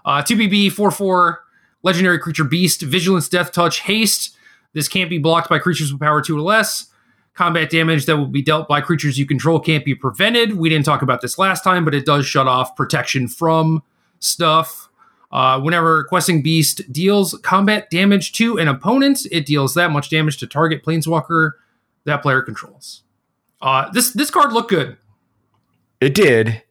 [0.06, 1.44] Uh, 2BB 4 4,
[1.84, 4.36] legendary creature beast, vigilance, death touch, haste.
[4.74, 6.88] This can't be blocked by creatures with power two or less.
[7.34, 10.58] Combat damage that will be dealt by creatures you control can't be prevented.
[10.58, 13.84] We didn't talk about this last time, but it does shut off protection from
[14.20, 14.90] stuff.
[15.32, 20.38] Uh, whenever questing beast deals combat damage to an opponent, it deals that much damage
[20.38, 21.52] to target planeswalker
[22.06, 23.04] that player controls.
[23.62, 24.98] Uh, this this card looked good.
[26.02, 26.64] It did.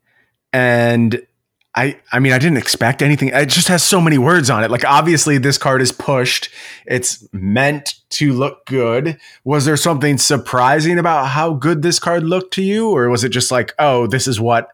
[0.52, 1.26] And
[1.74, 3.28] I I mean I didn't expect anything.
[3.28, 4.70] It just has so many words on it.
[4.70, 6.48] Like obviously this card is pushed.
[6.86, 9.18] It's meant to look good.
[9.44, 13.28] Was there something surprising about how good this card looked to you or was it
[13.28, 14.70] just like, "Oh, this is what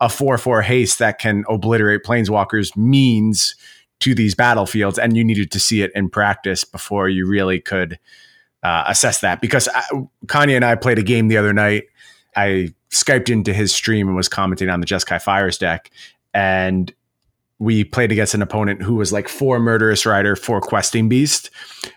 [0.00, 3.54] a 4/4 haste that can obliterate planeswalkers means
[4.00, 7.98] to these battlefields and you needed to see it in practice before you really could
[8.62, 11.84] uh, assess that because I, uh, Kanye and I played a game the other night.
[12.36, 15.90] I Skyped into his stream and was commenting on the Jeskai Fires deck.
[16.32, 16.92] And
[17.58, 21.50] we played against an opponent who was like four murderous rider, four questing beast.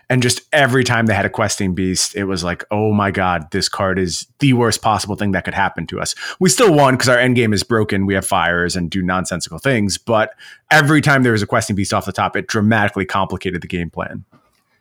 [0.08, 3.50] And just every time they had a questing beast, it was like, oh my God,
[3.50, 6.14] this card is the worst possible thing that could happen to us.
[6.38, 8.06] We still won because our end game is broken.
[8.06, 9.98] We have fires and do nonsensical things.
[9.98, 10.34] But
[10.70, 13.90] every time there was a questing beast off the top, it dramatically complicated the game
[13.90, 14.24] plan.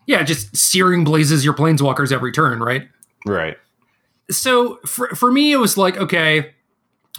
[0.05, 2.87] Yeah, just searing blazes your planeswalkers every turn, right?
[3.25, 3.57] Right.
[4.29, 6.51] So for, for me, it was like, okay,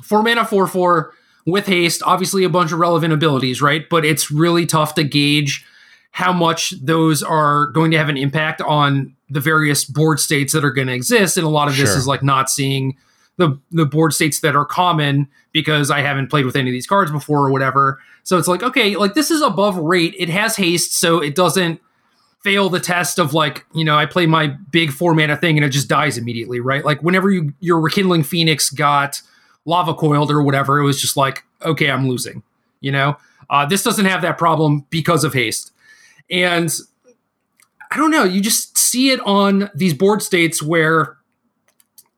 [0.02, 1.12] four mana, four, four
[1.46, 3.88] with haste, obviously a bunch of relevant abilities, right?
[3.88, 5.64] But it's really tough to gauge
[6.10, 10.64] how much those are going to have an impact on the various board states that
[10.64, 11.36] are going to exist.
[11.36, 11.98] And a lot of this Sure.
[11.98, 12.96] is like not seeing
[13.36, 16.86] the the board states that are common because I haven't played with any of these
[16.88, 18.00] cards before or whatever.
[18.24, 20.14] So it's like, okay, like this is above rate.
[20.18, 21.80] It has haste, so it doesn't
[22.42, 25.64] fail the test of like, you know, I play my big four mana thing and
[25.64, 26.84] it just dies immediately, right?
[26.84, 29.20] Like whenever you your rekindling phoenix got
[29.64, 32.42] lava coiled or whatever, it was just like, okay, I'm losing.
[32.80, 33.16] You know,
[33.50, 35.72] uh, this doesn't have that problem because of haste,
[36.30, 36.72] and
[37.90, 38.22] I don't know.
[38.22, 41.16] You just see it on these board states where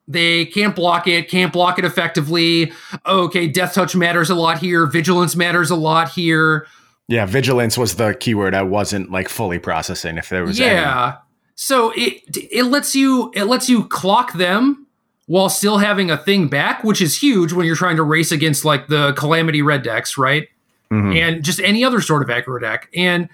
[0.06, 2.72] they can't block it, can't block it effectively.
[3.06, 4.84] Okay, death touch matters a lot here.
[4.86, 6.66] Vigilance matters a lot here.
[7.10, 10.70] Yeah, vigilance was the keyword I wasn't like fully processing if there was any.
[10.70, 11.16] yeah.
[11.56, 14.86] So it it lets you it lets you clock them
[15.26, 18.64] while still having a thing back, which is huge when you're trying to race against
[18.64, 20.48] like the calamity red decks, right?
[20.90, 21.16] Mhm.
[21.16, 22.88] And just any other sort of aggro deck.
[22.94, 23.28] And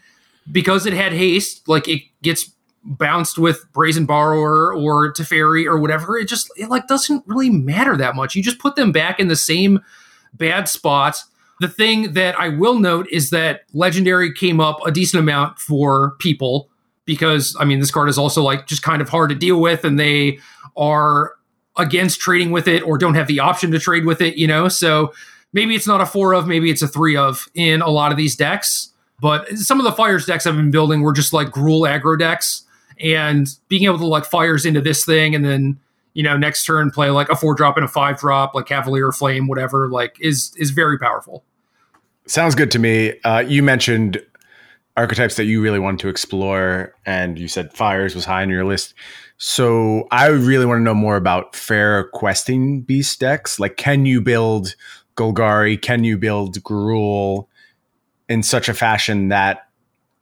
[0.50, 2.50] because it had haste, like it gets
[2.82, 7.96] bounced with brazen borrower or Teferi or whatever, it just it like doesn't really matter
[7.96, 8.34] that much.
[8.34, 9.80] You just put them back in the same
[10.32, 11.16] bad spot.
[11.60, 16.12] The thing that I will note is that legendary came up a decent amount for
[16.18, 16.68] people
[17.06, 19.84] because I mean this card is also like just kind of hard to deal with
[19.84, 20.38] and they
[20.76, 21.32] are
[21.78, 24.68] against trading with it or don't have the option to trade with it, you know.
[24.68, 25.12] So
[25.52, 28.18] maybe it's not a four of, maybe it's a three of in a lot of
[28.18, 28.92] these decks.
[29.20, 32.64] But some of the fires decks I've been building were just like Gruul aggro decks,
[33.00, 35.78] and being able to like fires into this thing and then
[36.16, 39.12] you know next turn play like a four drop and a five drop like Cavalier
[39.12, 41.44] Flame whatever like is is very powerful.
[42.26, 43.20] Sounds good to me.
[43.20, 44.20] Uh, you mentioned
[44.96, 48.64] archetypes that you really wanted to explore, and you said fires was high on your
[48.64, 48.94] list.
[49.36, 53.60] So I really want to know more about fair questing beast decks.
[53.60, 54.74] Like, can you build
[55.16, 55.80] Golgari?
[55.80, 57.46] Can you build Gruul
[58.26, 59.65] in such a fashion that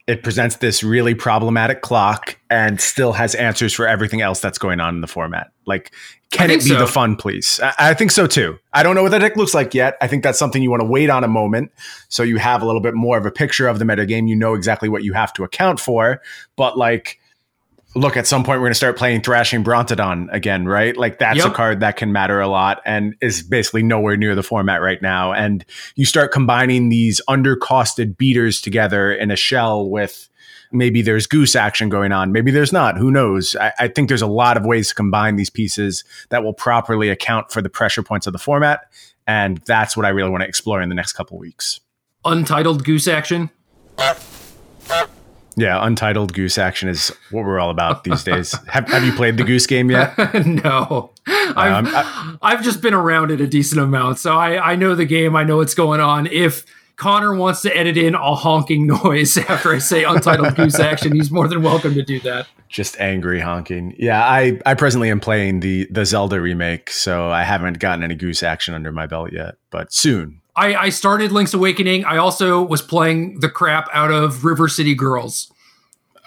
[0.07, 4.79] it presents this really problematic clock and still has answers for everything else that's going
[4.79, 5.51] on in the format?
[5.65, 5.91] Like,
[6.29, 6.79] can it be so.
[6.79, 7.59] the fun, please?
[7.63, 8.59] I, I think so too.
[8.71, 9.97] I don't know what the deck looks like yet.
[10.01, 11.71] I think that's something you want to wait on a moment
[12.09, 14.27] so you have a little bit more of a picture of the metagame.
[14.27, 16.21] You know exactly what you have to account for.
[16.55, 17.19] But like,
[17.95, 20.95] look, at some point we're going to start playing Thrashing Brontodon again, right?
[20.95, 21.47] Like that's Yep.
[21.47, 25.01] a card that can matter a lot and is basically nowhere near the format right
[25.01, 25.33] now.
[25.33, 30.29] And you start combining these undercosted beaters together in a shell with
[30.71, 32.97] maybe there's goose action going on, maybe there's not.
[32.97, 33.55] Who knows?
[33.55, 37.09] I, I think there's a lot of ways to combine these pieces that will properly
[37.09, 38.81] account for the pressure points of the format.
[39.25, 41.79] And that's what I really want to explore in the next couple weeks.
[42.25, 43.51] Untitled goose action.
[43.97, 44.15] Uh,
[45.55, 48.55] Yeah, untitled goose action is what we're all about these days.
[48.67, 50.17] have, have you played the goose game yet?
[50.45, 54.95] no, I've, Um, I've just been around it a decent amount, so I, I know
[54.95, 55.35] the game.
[55.35, 56.27] I know what's going on.
[56.27, 56.65] If
[56.97, 61.31] Connor wants to edit in a honking noise after I say untitled goose action, he's
[61.31, 62.47] more than welcome to do that.
[62.69, 63.95] Just angry honking.
[63.97, 68.15] Yeah, I, I presently am playing the the Zelda remake, so I haven't gotten any
[68.15, 70.41] goose action under my belt yet, but soon.
[70.55, 72.05] I, I started Link's Awakening.
[72.05, 75.51] I also was playing the crap out of River City Girls.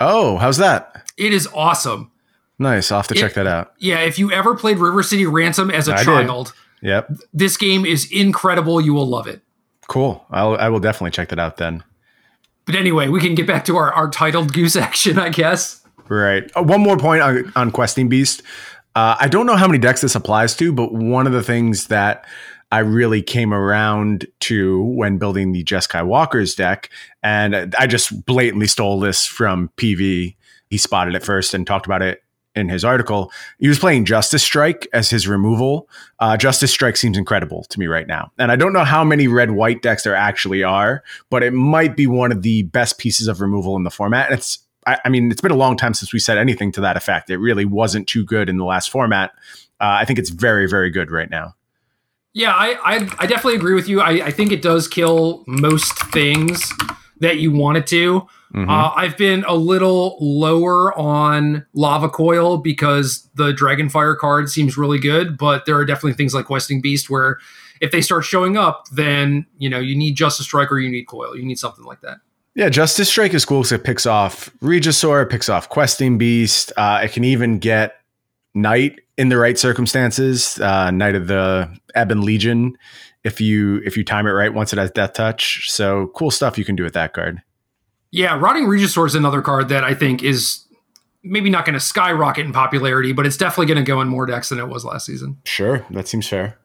[0.00, 1.10] Oh, how's that?
[1.16, 2.10] It is awesome.
[2.58, 2.92] Nice.
[2.92, 3.72] I'll have to It- check that out.
[3.78, 6.04] Yeah, if you ever played River City Ransom as a I did.
[6.04, 7.10] child, Yep.
[7.32, 8.80] this game is incredible.
[8.80, 9.40] You will love it.
[9.88, 10.24] Cool.
[10.30, 11.82] I'll I will definitely check that out then.
[12.66, 15.82] But anyway, we can get back to our, our titled goose action, I guess.
[16.08, 16.50] Right.
[16.56, 18.42] Uh, one more point on, on Questing Beast.
[18.94, 21.86] Uh, I don't know how many decks this applies to, but one of the things
[21.86, 22.24] that
[22.70, 26.90] I really came around to when building the Jeskai Walker's deck,
[27.22, 30.37] and I just blatantly stole this from PV.
[30.68, 32.22] He spotted it first and talked about it
[32.54, 33.33] in his article.
[33.59, 35.88] He was playing Justice Strike as his removal.
[36.18, 38.32] Uh, Justice Strike seems incredible to me right now.
[38.38, 41.97] And I don't know how many red white decks there actually are, but it might
[41.97, 44.32] be one of the best pieces of removal in the format.
[44.32, 46.97] It's I, I mean, it's been a long time since we said anything to that
[46.97, 47.30] effect.
[47.30, 49.32] It really wasn't too good in the last format.
[49.80, 51.55] Uh, I think it's very, very good right now.
[52.35, 54.01] Yeah, I, I, I definitely agree with you.
[54.01, 56.62] I, I think it does kill most things
[57.20, 58.26] that you want it to.
[58.55, 58.68] Mhm.
[58.68, 64.99] Uh, I've been a little lower on Lava Coil because the Dragonfire card seems really
[64.99, 67.39] good, but there are definitely things like Questing Beast where
[67.81, 71.05] if they start showing up, then you know you need Justice Strike or you need
[71.05, 71.37] Coil.
[71.37, 72.18] You need something like that.
[72.55, 76.72] Yeah, Justice Strike is cool because it picks off Regisaur, it picks off Questing Beast.
[76.76, 77.97] Uh, it can even get
[78.55, 80.58] Knight in the right circumstances.
[80.58, 82.78] Uh, Knight of the Ebon Legion,
[83.24, 85.70] if you if you time it right once it has Death Touch.
[85.70, 87.42] So cool stuff you can do with that card.
[88.10, 90.64] Yeah, Rotting Regisaur is another card that I think is
[91.22, 94.24] maybe not going to skyrocket in popularity, but it's definitely going to go in more
[94.24, 95.36] decks than it was last season.
[95.44, 96.56] Sure, that seems fair.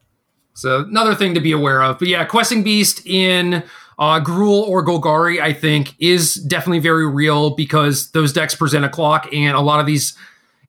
[0.53, 1.99] So another thing to be aware of.
[1.99, 3.63] But yeah, Questing Beast in
[3.97, 8.89] uh, Gruul or Golgari, I think, is definitely very real because those decks present a
[8.89, 10.15] clock, and a lot of these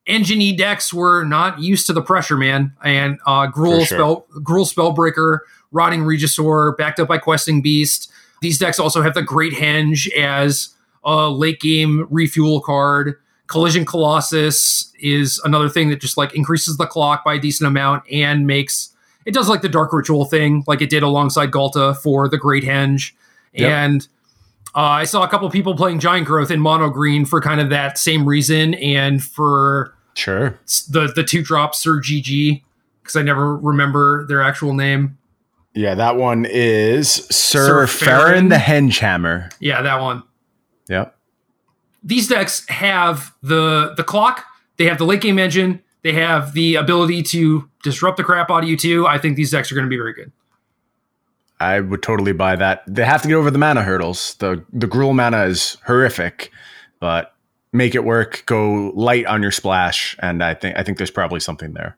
[0.07, 2.73] engine decks were not used to the pressure, man.
[2.83, 3.99] And uh, Gruul sure.
[3.99, 5.39] spell Gruul Spellbreaker,
[5.73, 8.11] Rotting Regisaur, backed up by Questing Beast.
[8.41, 10.71] These decks also have the Great Henge as
[11.05, 13.17] a late game refuel card.
[13.47, 18.05] Collision Colossus is another thing that just like increases the clock by a decent amount
[18.11, 18.91] and makes
[19.27, 22.63] it does like the Dark Ritual thing, like it did alongside Ghalta for the Great
[22.63, 23.13] Henge.
[23.55, 23.71] Yep.
[23.71, 24.09] And
[24.75, 27.71] uh, I saw a couple people playing Giant Growth in mono green for kind of
[27.71, 30.59] that same reason, and for sure
[30.89, 32.63] the the two drops Sir GG
[33.03, 35.19] because I never remember their actual name.
[35.75, 39.53] Yeah, that one is Sir, Sir Farron the Hengehammer.
[39.61, 40.23] Yeah, that one.
[40.89, 41.17] Yep.
[42.03, 44.45] These decks have the the clock.
[44.77, 45.83] They have the late game engine.
[46.03, 49.07] They have the ability to disrupt the crap out of you too.
[49.07, 50.33] I think these decks are going to be very good.
[51.61, 52.83] I would totally buy that.
[52.87, 54.35] They have to get over the mana hurdles.
[54.35, 56.51] The the Gruul mana is horrific,
[57.01, 57.35] but
[57.73, 58.43] make it work.
[58.47, 61.97] Go light on your splash, and I think I think there's probably something there.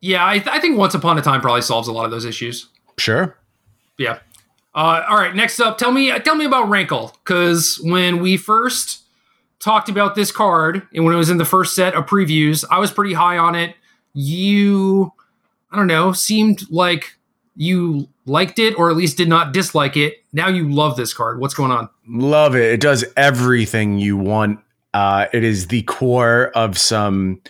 [0.00, 2.24] Yeah, I, th- I think Once Upon a Time probably solves a lot of those
[2.24, 2.68] issues.
[2.98, 3.36] Sure.
[3.98, 4.18] Yeah.
[4.74, 5.34] Uh, all right.
[5.34, 9.02] Next up, tell me tell me about Rankle because when we first
[9.58, 12.78] talked about this card and when it was in the first set of previews, I
[12.78, 13.74] was pretty high on it.
[14.12, 15.12] You,
[15.70, 17.16] I don't know, seemed like
[17.56, 20.22] you liked it or at least did not dislike it.
[20.32, 21.40] Now you love this card.
[21.40, 21.88] What's going on?
[22.06, 22.74] Love it.
[22.74, 24.60] It does everything you want.
[24.94, 27.40] Uh, it is the core of some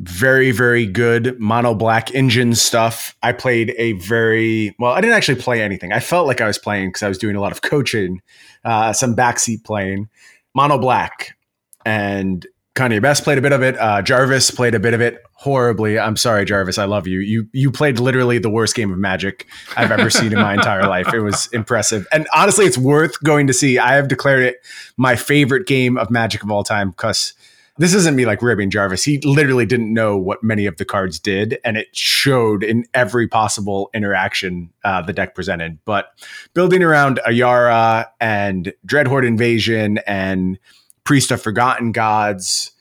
[0.00, 5.40] very very good mono black engine stuff i played a very well i didn't actually
[5.40, 7.62] play anything i felt like i was playing because i was doing a lot of
[7.62, 8.20] coaching
[8.64, 10.08] uh, some backseat playing
[10.52, 11.36] mono black
[11.86, 12.44] and
[12.74, 13.78] Kanye Best played a bit of it.
[13.78, 15.96] Uh, Jarvis played a bit of it horribly.
[15.96, 16.76] I'm sorry, Jarvis.
[16.76, 17.20] I love you.
[17.20, 19.46] You you played literally the worst game of Magic
[19.76, 21.14] I've ever seen in my entire life.
[21.14, 23.78] It was impressive, and honestly, it's worth going to see.
[23.78, 24.56] I have declared it
[24.96, 27.34] my favorite game of Magic of all time because
[27.78, 29.04] this isn't me like ribbing Jarvis.
[29.04, 33.28] He literally didn't know what many of the cards did, and it showed in every
[33.28, 35.78] possible interaction uh, the deck presented.
[35.84, 36.06] But
[36.54, 40.58] building around Ayara and Dreadhorde Invasion and
[41.04, 42.72] Priest of Forgotten Gods,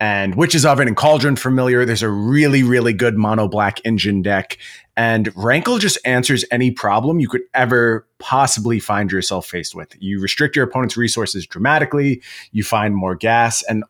[0.00, 1.84] and Witch's Oven and Cauldron Familiar.
[1.84, 4.58] There's a really, really good mono black engine deck.
[4.96, 9.94] And Rankle just answers any problem you could ever possibly find yourself faced with.
[9.98, 13.84] You restrict your opponent's resources dramatically, you find more gas, and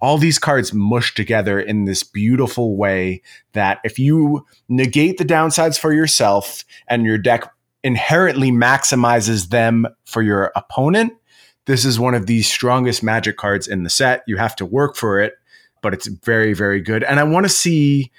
[0.00, 3.20] all these cards mush together in this beautiful way
[3.52, 7.52] that if you negate the downsides for yourself and your deck
[7.82, 11.12] inherently maximizes them for your opponent,
[11.66, 14.22] this is one of the strongest magic cards in the set.
[14.26, 15.34] You have to work for it,
[15.82, 17.04] but it's very, very good.
[17.04, 18.10] And I want to see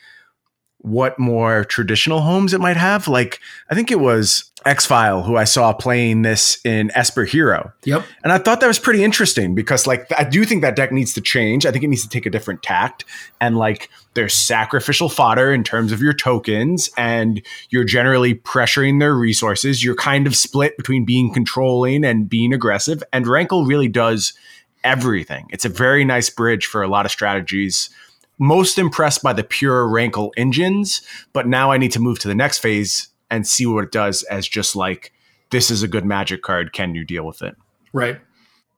[0.79, 3.07] what more traditional homes it might have.
[3.07, 3.39] Like,
[3.69, 7.73] I think it was X File who I saw playing this in Esper Hero.
[7.83, 8.05] Yep.
[8.23, 11.13] And I thought that was pretty interesting because, like, I do think that deck needs
[11.13, 11.65] to change.
[11.65, 13.05] I think it needs to take a different tact.
[13.39, 19.15] And, like, there's sacrificial fodder in terms of your tokens, and you're generally pressuring their
[19.15, 19.83] resources.
[19.83, 23.03] You're kind of split between being controlling and being aggressive.
[23.11, 24.33] And Rankle really does
[24.83, 25.47] everything.
[25.51, 27.89] It's a very nice bridge for a lot of strategies
[28.41, 32.33] most impressed by the pure Rankle engines, but now I need to move to the
[32.33, 35.11] next phase and see what it does as just like
[35.49, 36.73] this is a good magic card.
[36.73, 37.55] Can you deal with it?
[37.93, 38.19] Right.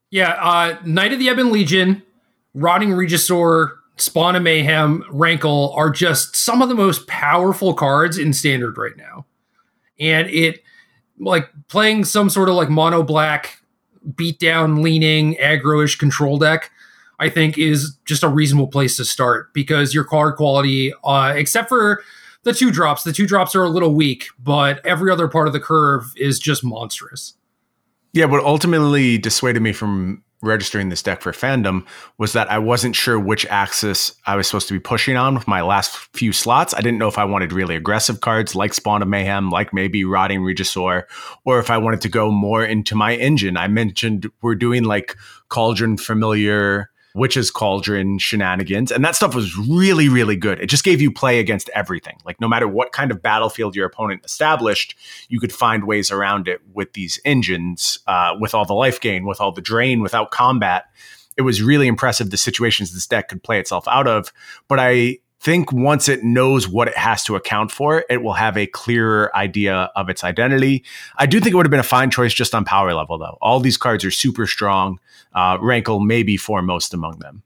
[0.10, 0.32] Yeah.
[0.39, 2.01] Uh, Knight of the Ebon Legion,
[2.54, 8.32] Rotting Regisaur, Spawn of Mayhem, Rankle are just some of the most powerful cards in
[8.32, 9.26] standard right now.
[9.99, 10.64] And it
[11.20, 13.60] like playing some sort of like mono black
[14.16, 16.72] beat down leaning aggro-ish control deck
[17.20, 21.70] I think is just a reasonable place to start because your card quality, uh, except
[21.70, 22.04] for
[22.43, 23.03] the two drops.
[23.03, 26.39] The two drops are a little weak, but every other part of the curve is
[26.39, 27.35] just monstrous.
[28.13, 31.85] Yeah, what ultimately dissuaded me from registering this deck for fandom
[32.17, 35.47] was that I wasn't sure which axis I was supposed to be pushing on with
[35.47, 36.73] my last few slots.
[36.73, 40.03] I didn't know if I wanted really aggressive cards like Spawn of Mayhem, like maybe
[40.03, 41.03] Rotting Regisaur,
[41.45, 43.55] or if I wanted to go more into my engine.
[43.57, 45.15] I mentioned we're doing like
[45.47, 48.91] Cauldron Familiar Witch's Cauldron shenanigans.
[48.91, 50.59] And that stuff was really, really good.
[50.59, 52.18] It just gave you play against everything.
[52.26, 54.95] Like, no matter what kind of battlefield your opponent established,
[55.30, 59.26] you could find ways around it with these engines, uh, with all the life gain,
[59.26, 60.86] with all the drain, without combat.
[61.38, 64.34] It was really impressive the situations this deck could play itself out of.
[64.68, 68.55] But I think once it knows what it has to account for, it will have
[68.55, 70.85] a clearer idea of its identity.
[71.17, 73.37] I do think it would have been a fine choice just on power level, though.
[73.41, 74.99] All these cards are super strong.
[75.33, 77.43] Uh, Rankle may be foremost among them.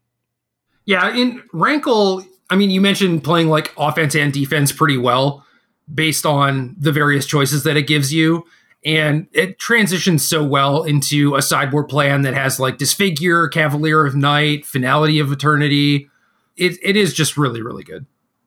[0.86, 5.44] Yeah, in Rankle, I mean, you mentioned playing like offense and defense pretty well
[5.92, 8.46] based on the various choices that it gives you.
[8.86, 14.16] And it transitions so well into a sideboard plan that has like Disfigure, Cavalier of
[14.16, 16.10] Night, Finality of Eternity,
[16.58, 18.06] it, it is just really, really good.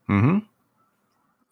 [0.09, 0.39] Mm-hmm.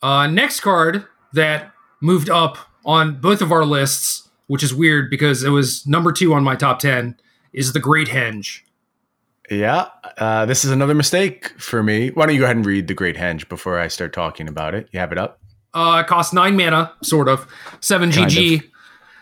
[0.07, 5.43] Uh, next card that moved up on both of our lists, which is weird because
[5.43, 7.17] it was number two on my top 10,
[7.53, 8.61] is the Great Henge.
[9.51, 9.89] Yeah,
[10.19, 12.11] uh, this is another mistake for me.
[12.11, 14.75] Why don't you go ahead and read the Great Henge before I start talking about
[14.75, 14.89] it?
[14.93, 15.41] You have it up?
[15.73, 17.47] Uh, it costs nine mana, sort of.
[17.81, 18.59] Seven kind GG.
[18.61, 18.71] Of.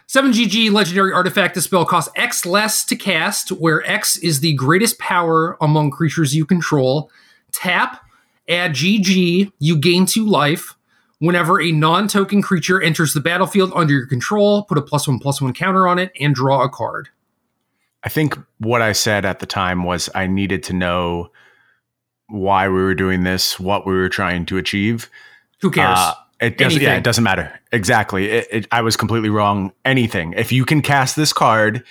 [0.09, 1.57] 7 GG legendary artifact.
[1.57, 6.34] The spell costs X less to cast, where X is the greatest power among creatures
[6.34, 7.11] you control.
[7.53, 8.03] Tap,
[8.49, 10.74] add GG, you gain two life.
[11.18, 15.18] Whenever a non token creature enters the battlefield under your control, put a plus one
[15.18, 17.09] plus one counter on it and draw a card.
[18.05, 21.30] I think what I said at the time was I needed to know
[22.28, 25.11] why we were doing this, what we were trying to achieve.
[25.62, 25.99] Who cares?
[25.99, 26.82] Uh, it doesn't.
[26.82, 27.59] Yeah, it doesn't matter.
[27.72, 28.30] Exactly.
[28.30, 29.72] It, it, I was completely wrong.
[29.84, 30.34] Anything.
[30.34, 31.82] If you can cast this card,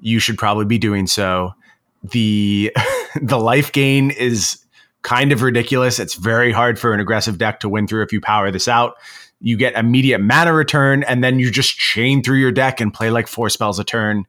[0.00, 1.54] you should probably be doing so.
[2.02, 2.72] the
[3.22, 4.58] The life gain is
[5.06, 6.00] kind of ridiculous.
[6.00, 8.96] It's very hard for an aggressive deck to win through if you power this out.
[9.40, 13.10] You get immediate mana return, and then you just chain through your deck and play
[13.10, 14.24] like four spells a turn.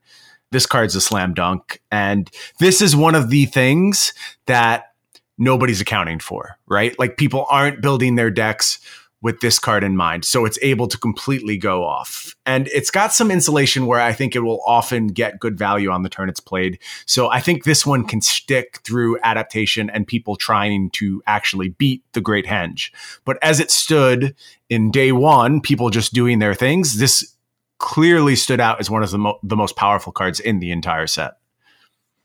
[0.52, 1.82] This card's a slam dunk.
[1.92, 4.14] And this is one of the things
[4.46, 4.94] that
[5.40, 6.98] nobody's accounting for, right?
[7.00, 8.80] Like people aren't building their decks
[9.22, 10.24] with this card in mind.
[10.26, 12.36] So it's able to completely go off.
[12.46, 16.04] And it's got some insulation where I think it will often get good value on
[16.04, 16.80] the turn it's played.
[17.06, 22.04] So I think this one can stick through adaptation and people trying to actually beat
[22.14, 22.92] the Great Henge.
[23.26, 24.36] But as it stood
[24.70, 27.36] in day one, people just doing their things, this
[27.80, 31.08] clearly stood out as one of the, mo- the most powerful cards in the entire
[31.08, 31.38] set.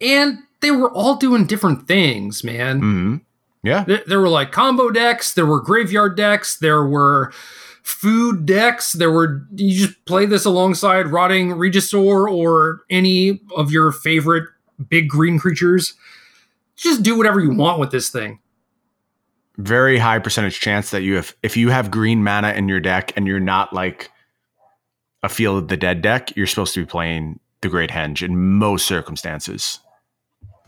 [0.01, 2.81] And they were all doing different things, man.
[2.81, 3.17] Mm-hmm.
[3.63, 3.85] Yeah.
[3.85, 7.33] There, there were like combo decks, there were graveyard decks, there were
[7.83, 8.93] food decks.
[8.93, 14.49] There were you just play this alongside rotting Regisaur or any of your favorite
[14.89, 15.95] big green creatures.
[16.77, 18.39] Just do whatever you want with this thing.
[19.59, 23.13] Very high percentage chance that you have if you have green mana in your deck
[23.17, 24.11] and you're not like
[25.23, 28.37] a Field of the Dead deck, you're supposed to be playing the Great Henge in
[28.59, 29.79] most circumstances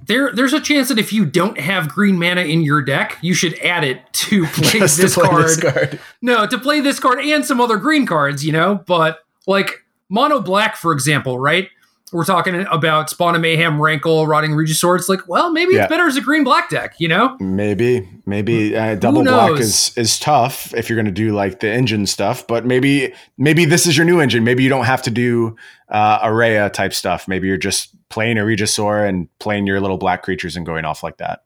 [0.06, 3.34] there there's a chance that if you don't have green mana in your deck, you
[3.34, 5.44] should add it to play, this, to play card.
[5.44, 6.00] this, card.
[6.20, 8.82] No, to play this card and some other green cards, you know.
[8.86, 11.68] But like mono black, for example, right?
[12.14, 14.96] We're talking about Spawn of Mayhem, Rankle, Rotting Regisaur.
[14.96, 15.82] It's like, well, maybe yeah.
[15.82, 17.36] it's better as a green black deck, you know?
[17.40, 21.68] Maybe, maybe uh, double black is is tough if you're going to do like the
[21.68, 22.46] engine stuff.
[22.46, 24.44] But maybe, maybe this is your new engine.
[24.44, 25.56] Maybe you don't have to do
[25.88, 27.26] uh, Ayara type stuff.
[27.26, 31.02] Maybe you're just playing a Regisaur and playing your little black creatures and going off
[31.02, 31.42] like that.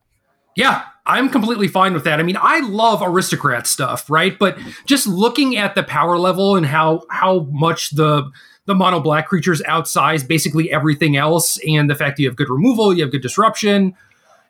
[0.59, 2.19] Yeah, I'm completely fine with that.
[2.19, 4.37] I mean, I love aristocrat stuff, right?
[4.37, 8.29] But just looking at the power level and how how much the
[8.65, 12.49] the mono black creatures outsize basically everything else, and the fact that you have good
[12.49, 13.95] removal, you have good disruption,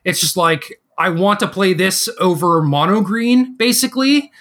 [0.03, 4.31] it's just like I want to play this over mono green, basically.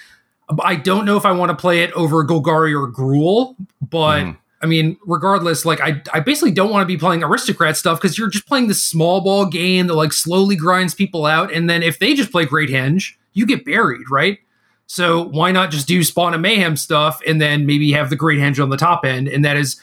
[0.64, 4.38] I don't know if I want to play it over Golgari or Gruul, but mm.
[4.60, 8.18] I mean, regardless, like I, I basically don't want to be playing aristocrat stuff because
[8.18, 11.82] you're just playing this small ball game that like slowly grinds people out, and then
[11.82, 14.38] if they just play Great Henge, you get buried, right?
[14.86, 18.38] So why not just do Spawn of Mayhem stuff and then maybe have the Great
[18.38, 19.28] Henge on the top end?
[19.28, 19.76] And that has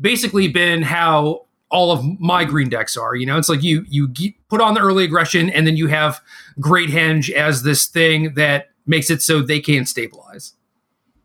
[0.00, 3.14] basically been how all of my green decks are.
[3.14, 4.12] You know, it's like you you
[4.48, 6.20] put on the early aggression, and then you have
[6.58, 10.52] Great Henge as this thing that makes it so they can't stabilize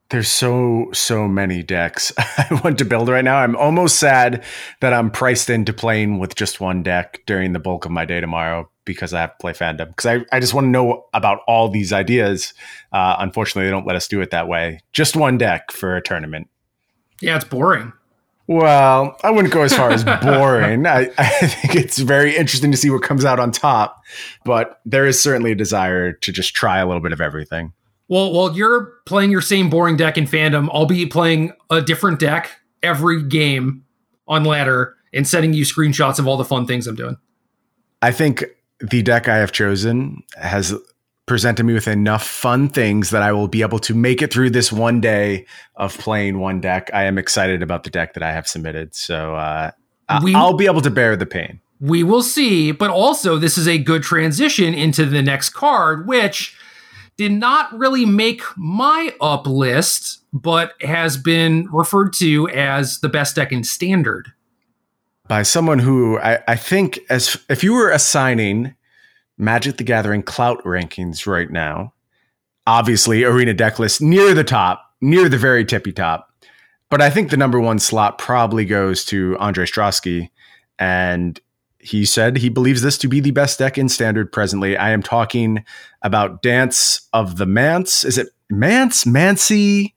[0.09, 3.37] there's so so many decks I want to build right now.
[3.37, 4.43] I'm almost sad
[4.81, 8.19] that I'm priced into playing with just one deck during the bulk of my day
[8.19, 11.39] tomorrow because I have to play fandom because I, I just want to know about
[11.47, 12.53] all these ideas.
[12.91, 14.81] Uh, unfortunately, they don't let us do it that way.
[14.93, 16.49] Just one deck for a tournament.
[17.21, 17.93] Yeah, it's boring.
[18.47, 20.85] Well, I wouldn't go as far as boring.
[20.85, 24.03] I, I think it's very interesting to see what comes out on top,
[24.43, 27.73] but there is certainly a desire to just try a little bit of everything.
[28.07, 32.19] Well, while you're playing your same boring deck in fandom, I'll be playing a different
[32.19, 32.51] deck
[32.83, 33.83] every game
[34.27, 37.17] on ladder and sending you screenshots of all the fun things I'm doing.
[38.01, 38.43] I think
[38.79, 40.73] the deck I have chosen has
[41.25, 44.51] presented me with enough fun things that I will be able to make it through
[44.51, 46.91] this one day of playing one deck.
[46.93, 48.93] I am excited about the deck that I have submitted.
[48.93, 49.71] So uh,
[50.21, 51.61] we, I'll be able to bear the pain.
[51.79, 52.71] We will see.
[52.71, 56.55] But also, this is a good transition into the next card, which
[57.17, 63.35] did not really make my up list, but has been referred to as the best
[63.35, 64.31] deck in standard.
[65.27, 68.75] By someone who I, I think, as if you were assigning
[69.37, 71.93] Magic the Gathering clout rankings right now.
[72.67, 76.29] Obviously, Arena deck list near the top, near the very tippy top.
[76.89, 80.29] But I think the number one slot probably goes to Andre Strosky.
[80.79, 81.39] And
[81.85, 84.75] he said he believes this to be the best deck in standard presently.
[84.77, 85.63] I am talking
[86.01, 88.03] about Dance of the Manse.
[88.03, 89.05] Is it Mance?
[89.05, 89.93] Mancy?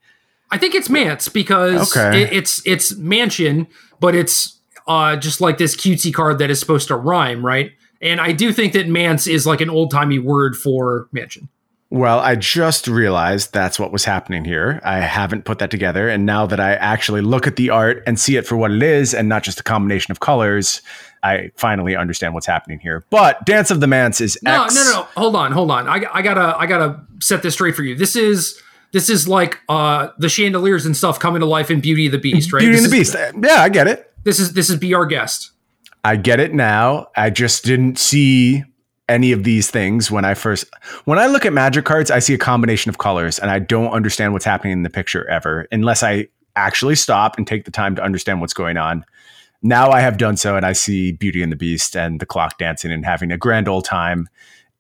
[0.51, 2.23] I think it's Mance because okay.
[2.23, 3.67] it, it's it's mansion,
[4.01, 7.73] but it's uh, just like this cutesy card that is supposed to rhyme, right?
[8.01, 11.49] And I do think that manse is like an old timey word for mansion.
[11.91, 14.79] Well, I just realized that's what was happening here.
[14.85, 16.09] I haven't put that together.
[16.09, 18.83] And now that I actually look at the art and see it for what it
[18.83, 20.83] is and not just a combination of colors,
[21.23, 23.05] I finally understand what's happening here.
[23.11, 24.75] But Dance of the Manse is no, X.
[24.75, 25.03] No, no, no.
[25.17, 25.89] Hold on, hold on.
[25.89, 27.95] I, I gotta, I gotta set this straight for you.
[27.95, 28.61] This is,
[28.93, 32.19] this is like uh the chandeliers and stuff coming to life in Beauty of the
[32.19, 32.61] Beast, right?
[32.61, 33.15] Beauty and the Beast.
[33.15, 34.13] Yeah, I get it.
[34.25, 35.53] This is this is Be Our Guest.
[36.05, 37.09] I get it now.
[37.17, 38.65] I just didn't see
[39.09, 40.65] any of these things when I first
[41.05, 43.91] when I look at magic cards, I see a combination of colors and I don't
[43.91, 47.97] understand what's happening in the picture ever unless I actually stop and take the time
[47.97, 49.05] to understand what's going on.
[49.63, 52.59] Now I have done so and I see Beauty and the Beast and the clock
[52.59, 54.29] dancing and having a grand old time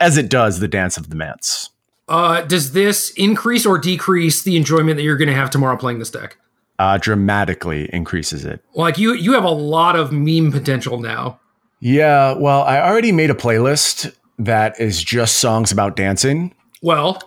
[0.00, 1.70] as it does the dance of the manse.
[2.06, 5.98] Uh, does this increase or decrease the enjoyment that you're going to have tomorrow playing
[5.98, 6.38] this deck?
[6.78, 8.64] uh, dramatically increases it.
[8.74, 11.40] Like you, you have a lot of meme potential now.
[11.80, 16.54] Yeah, well, I already made a playlist that is just songs about dancing.
[16.82, 17.22] Well,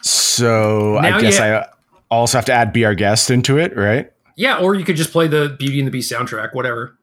[0.00, 1.66] so I guess I
[2.10, 4.12] also have to add "Be Our Guest" into it, right?
[4.36, 6.95] Yeah, or you could just play the Beauty and the Beast soundtrack, whatever.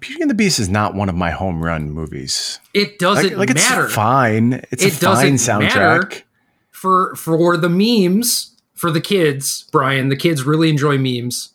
[0.00, 2.60] Beauty and the Beast is not one of my home run movies.
[2.74, 3.84] It doesn't like, like matter.
[3.84, 4.52] It's fine.
[4.70, 6.22] It's it a fine soundtrack
[6.70, 10.08] for for the memes for the kids, Brian.
[10.08, 11.54] The kids really enjoy memes.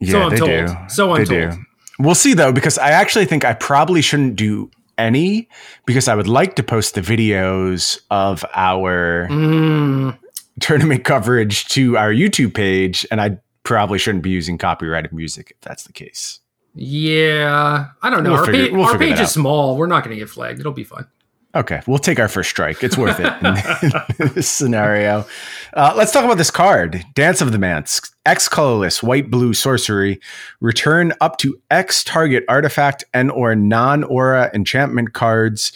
[0.00, 0.50] Yeah, so I'm they told.
[0.50, 0.76] do.
[0.88, 1.58] So I'm they told.
[1.58, 1.64] Do.
[1.98, 5.48] We'll see though, because I actually think I probably shouldn't do any
[5.86, 10.16] because I would like to post the videos of our mm.
[10.60, 15.60] tournament coverage to our YouTube page, and I probably shouldn't be using copyrighted music if
[15.62, 16.40] that's the case.
[16.74, 18.30] Yeah, I don't know.
[18.30, 19.76] We'll our, figure, pa- we'll our page is small.
[19.76, 20.60] We're not going to get flagged.
[20.60, 21.06] It'll be fine.
[21.54, 22.82] Okay, we'll take our first strike.
[22.82, 25.24] It's worth it in, this scenario.
[25.72, 28.12] Uh, let's talk about this card Dance of the Manse.
[28.26, 30.20] X colorless, white blue sorcery.
[30.60, 35.70] Return up to X target artifact and or non aura enchantment cards,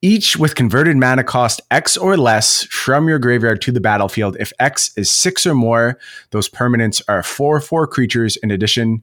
[0.00, 4.36] each with converted mana cost X or less from your graveyard to the battlefield.
[4.38, 5.98] If X is six or more,
[6.30, 9.02] those permanents are 4 4 creatures in addition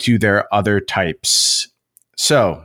[0.00, 1.68] to their other types.
[2.16, 2.64] So,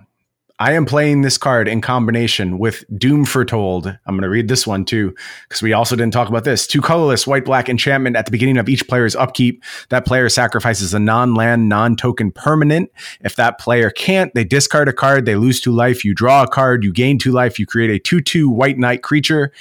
[0.59, 3.87] I am playing this card in combination with Doom Foretold.
[3.87, 5.13] I'm going to read this one too,
[5.49, 6.67] because we also didn't talk about this.
[6.67, 9.63] Two colorless white black enchantment at the beginning of each player's upkeep.
[9.89, 12.91] That player sacrifices a non land, non token permanent.
[13.21, 16.05] If that player can't, they discard a card, they lose two life.
[16.05, 19.01] You draw a card, you gain two life, you create a 2 2 white knight
[19.01, 19.51] creature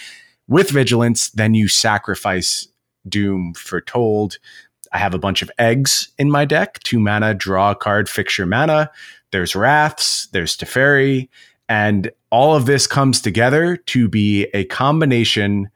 [0.46, 2.68] with vigilance, then you sacrifice
[3.08, 4.38] Doom Foretold.
[4.92, 6.80] I have a bunch of eggs in my deck.
[6.80, 8.90] Two mana, draw a card, fix your mana
[9.32, 11.28] there's Wraths, there's Teferi,
[11.68, 15.70] and all of this comes together to be a combination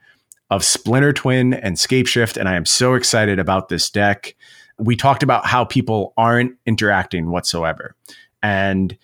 [0.51, 2.37] of Splinter Twin and Scapeshift.
[2.37, 4.37] And I am so excited about this deck.
[4.79, 7.97] We talked about how people aren't interacting whatsoever.
[8.43, 8.97] And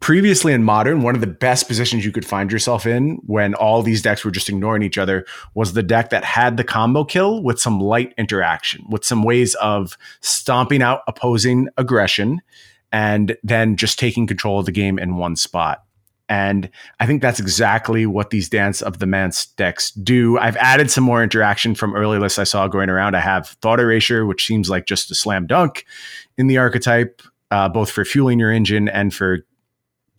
[0.00, 3.82] previously in modern, one of the best positions you could find yourself in when all
[3.82, 7.42] these decks were just ignoring each other was the deck that had the combo kill
[7.42, 12.40] with some light interaction, with some ways of stomping out opposing aggression
[12.92, 15.84] and then just taking control of the game in one spot.
[16.28, 16.70] And
[17.00, 20.38] I think that's exactly what these Dance of the Manse decks do.
[20.38, 23.14] I've added some more interaction from early lists I saw going around.
[23.14, 25.86] I have Thought Erasure, which seems like just a slam dunk
[26.36, 29.46] in the archetype, uh, both for fueling your engine and for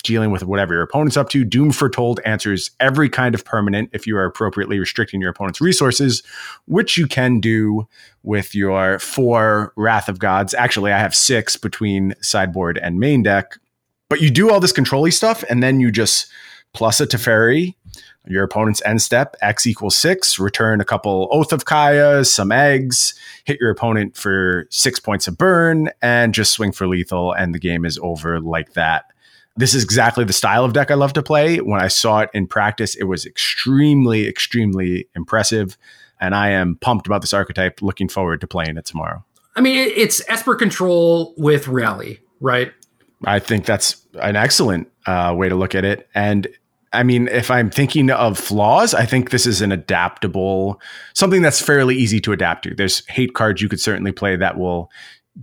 [0.04, 1.44] dealing with whatever your opponent's up to.
[1.44, 6.24] Doom Foretold answers every kind of permanent if you are appropriately restricting your opponent's resources,
[6.66, 7.88] which you can do
[8.24, 10.54] with your four Wrath of Gods.
[10.54, 13.58] Actually, I have six between sideboard and main deck.
[14.10, 16.32] But you do all this controlly stuff, and then you just
[16.74, 17.76] plus a Teferi,
[18.28, 23.14] your opponent's end step, X equals six, return a couple Oath of Kaya, some eggs,
[23.46, 27.60] hit your opponent for six points of burn, and just swing for lethal, and the
[27.60, 29.06] game is over like that
[29.60, 31.58] this is exactly the style of deck I love to play.
[31.58, 35.78] When I saw it in practice, it was extremely, extremely impressive.
[36.22, 39.26] And I am pumped about this archetype, looking forward to playing it tomorrow.
[39.58, 42.72] I mean, it's Esper control with rally, right?
[43.26, 46.08] I think that's an excellent uh, way to look at it.
[46.16, 46.48] And
[46.94, 50.80] I mean, if I'm thinking of flaws, I think this is an adaptable,
[51.14, 52.76] something that's fairly easy to adapt to.
[52.76, 54.90] There's hate cards you could certainly play that will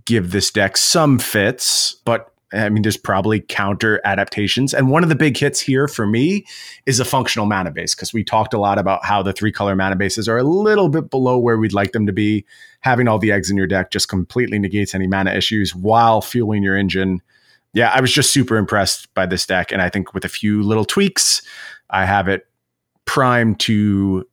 [0.07, 4.73] give this deck some fits, but I mean, there's probably counter adaptations.
[4.73, 6.47] And one of the big hits here for me
[6.87, 9.75] is a functional mana base, because we talked a lot about how the three color
[9.75, 12.45] mana bases are a little bit below where we'd like them to be.
[12.81, 16.63] Having all the eggs in your deck just completely negates any mana issues while fueling
[16.63, 17.21] your engine.
[17.73, 19.73] Yeah, I was just super impressed by this deck.
[19.73, 21.43] And I think with a few little tweaks,
[21.91, 22.47] I have it
[23.07, 24.27] primed to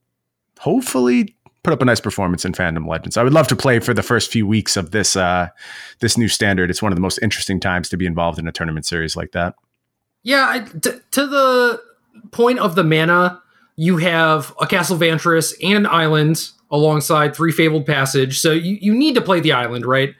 [0.59, 3.17] hopefully put up a nice performance in Fandom Legends.
[3.17, 5.47] I would love to play for the first few weeks of this uh,
[5.99, 6.69] this new standard.
[6.69, 9.31] It's one of the most interesting times to be involved in a tournament series like
[9.31, 9.55] that.
[10.23, 11.81] Yeah, I, t- to the
[12.31, 13.41] point of the mana,
[13.75, 18.39] you have a Castle Vantress and an island alongside three Fabled Passage.
[18.39, 20.15] So you, you need to play the island, right?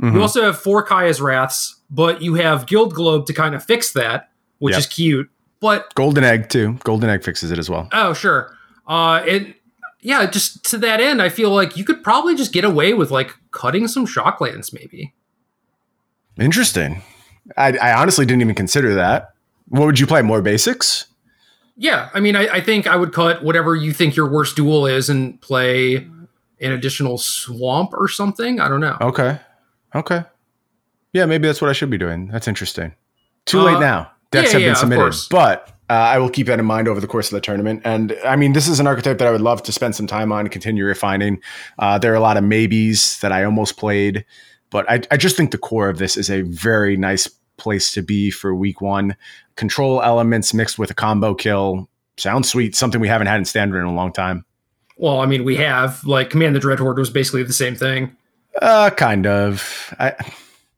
[0.00, 0.16] Mm-hmm.
[0.16, 3.92] You also have four Kaya's Wraths, but you have Guild Globe to kind of fix
[3.92, 4.80] that, which yep.
[4.80, 5.30] is cute.
[5.60, 6.78] But Golden Egg too.
[6.84, 7.88] Golden Egg fixes it as well.
[7.92, 8.54] Oh, sure.
[8.86, 9.56] Uh, it
[10.06, 13.10] yeah, just to that end, I feel like you could probably just get away with
[13.10, 15.12] like cutting some shocklands, maybe.
[16.38, 17.02] Interesting.
[17.56, 19.34] I, I honestly didn't even consider that.
[19.66, 20.22] What would you play?
[20.22, 21.06] More basics?
[21.76, 24.86] Yeah, I mean, I, I, think I would cut whatever you think your worst dual
[24.86, 28.60] is and play an additional swamp or something.
[28.60, 28.96] I don't know.
[29.00, 29.40] Okay.
[29.92, 30.22] Okay.
[31.12, 32.28] Yeah, maybe that's what I should be doing.
[32.28, 32.94] That's interesting.
[33.44, 34.12] Too uh, late now.
[34.30, 37.00] Decks yeah, have yeah, been submitted, but uh, I will keep that in mind over
[37.00, 37.82] the course of the tournament.
[37.84, 40.32] And I mean, this is an archetype that I would love to spend some time
[40.32, 41.40] on and continue refining.
[41.78, 44.24] Uh, there are a lot of maybes that I almost played,
[44.70, 48.02] but I, I just think the core of this is a very nice place to
[48.02, 49.16] be for week one.
[49.54, 52.74] Control elements mixed with a combo kill sounds sweet.
[52.74, 54.44] Something we haven't had in standard in a long time.
[54.96, 58.16] Well, I mean, we have like Command the Dreadhorde was basically the same thing.
[58.60, 59.94] Uh, kind of.
[59.98, 60.14] I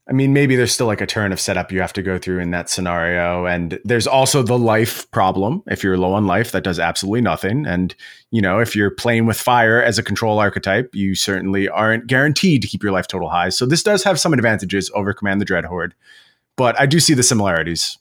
[0.09, 2.39] I mean, maybe there's still like a turn of setup you have to go through
[2.41, 3.45] in that scenario.
[3.45, 5.63] And there's also the life problem.
[5.67, 7.67] If you're low on life, that does absolutely nothing.
[7.67, 7.95] And,
[8.31, 12.63] you know, if you're playing with fire as a control archetype, you certainly aren't guaranteed
[12.63, 13.51] to keep your life total high.
[13.51, 15.93] So this does have some advantages over Command the Dreadhorde.
[16.57, 17.99] But I do see the similarities.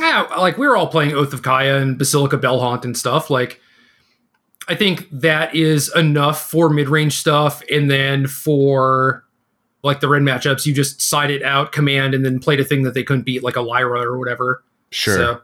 [0.00, 3.30] Yeah, like we are all playing Oath of Kaya and Basilica Bellhaunt and stuff.
[3.30, 3.60] Like,
[4.68, 7.62] I think that is enough for mid range stuff.
[7.70, 9.24] And then for
[9.82, 12.82] like the red matchups, you just side it out, command, and then played a thing
[12.82, 14.62] that they couldn't beat, like a Lyra or whatever.
[14.90, 15.16] Sure.
[15.16, 15.40] So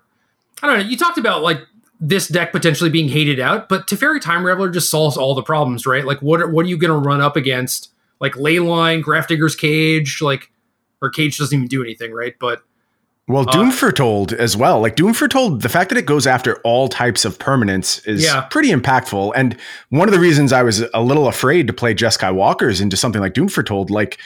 [0.62, 0.84] I don't know.
[0.84, 1.60] You talked about like
[2.00, 5.86] this deck potentially being hated out, but Teferi Time Raveler just solves all the problems,
[5.86, 6.04] right?
[6.04, 7.90] Like what are, what are you going to run up against?
[8.20, 10.50] Like Leyline, Grafdigger's Cage, like
[11.00, 12.34] or Cage doesn't even do anything, right?
[12.38, 12.62] But
[13.28, 14.80] well, Doom uh, Foretold as well.
[14.80, 18.42] Like Doom Foretold, the fact that it goes after all types of permanents is yeah.
[18.42, 19.32] pretty impactful.
[19.36, 19.56] And
[19.90, 23.20] one of the reasons I was a little afraid to play Jeskai Walkers into something
[23.20, 24.18] like Doom Foretold, like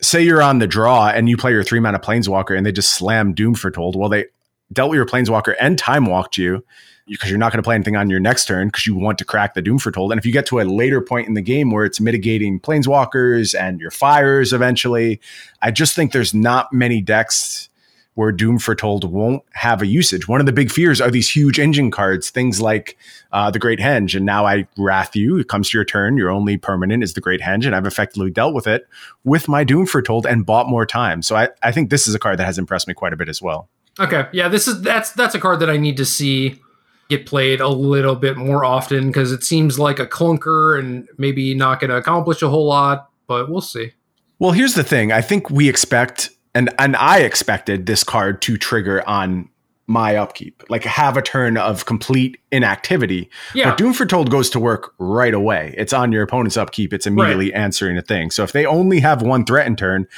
[0.00, 2.94] say you're on the draw and you play your three mana Planeswalker and they just
[2.94, 3.96] slam Doom Foretold.
[3.96, 4.24] Well, they
[4.72, 6.64] dealt with your Planeswalker and time walked you
[7.06, 9.24] because you're not going to play anything on your next turn because you want to
[9.26, 10.10] crack the Doom Foretold.
[10.10, 13.54] And if you get to a later point in the game where it's mitigating Planeswalkers
[13.58, 15.20] and your fires eventually,
[15.60, 17.68] I just think there's not many decks
[18.16, 20.26] where Doom Foretold won't have a usage.
[20.26, 22.96] One of the big fears are these huge engine cards, things like
[23.30, 24.16] uh, the Great Henge.
[24.16, 25.38] And now I wrath you.
[25.38, 26.16] It comes to your turn.
[26.16, 28.88] Your only permanent is the Great Henge, and I've effectively dealt with it
[29.24, 31.20] with my Doom Foretold and bought more time.
[31.20, 33.28] So I, I think this is a card that has impressed me quite a bit
[33.28, 33.68] as well.
[34.00, 36.60] Okay, yeah, this is that's that's a card that I need to see
[37.08, 41.54] get played a little bit more often because it seems like a clunker and maybe
[41.54, 43.92] not going to accomplish a whole lot, but we'll see.
[44.38, 45.12] Well, here's the thing.
[45.12, 49.48] I think we expect and and I expected this card to trigger on
[49.86, 53.30] my upkeep, like have a turn of complete inactivity.
[53.54, 53.70] Yeah.
[53.70, 55.74] But Doom Foretold goes to work right away.
[55.76, 56.92] It's on your opponent's upkeep.
[56.92, 57.60] It's immediately right.
[57.60, 58.30] answering a thing.
[58.32, 60.08] So if they only have one threat in turn,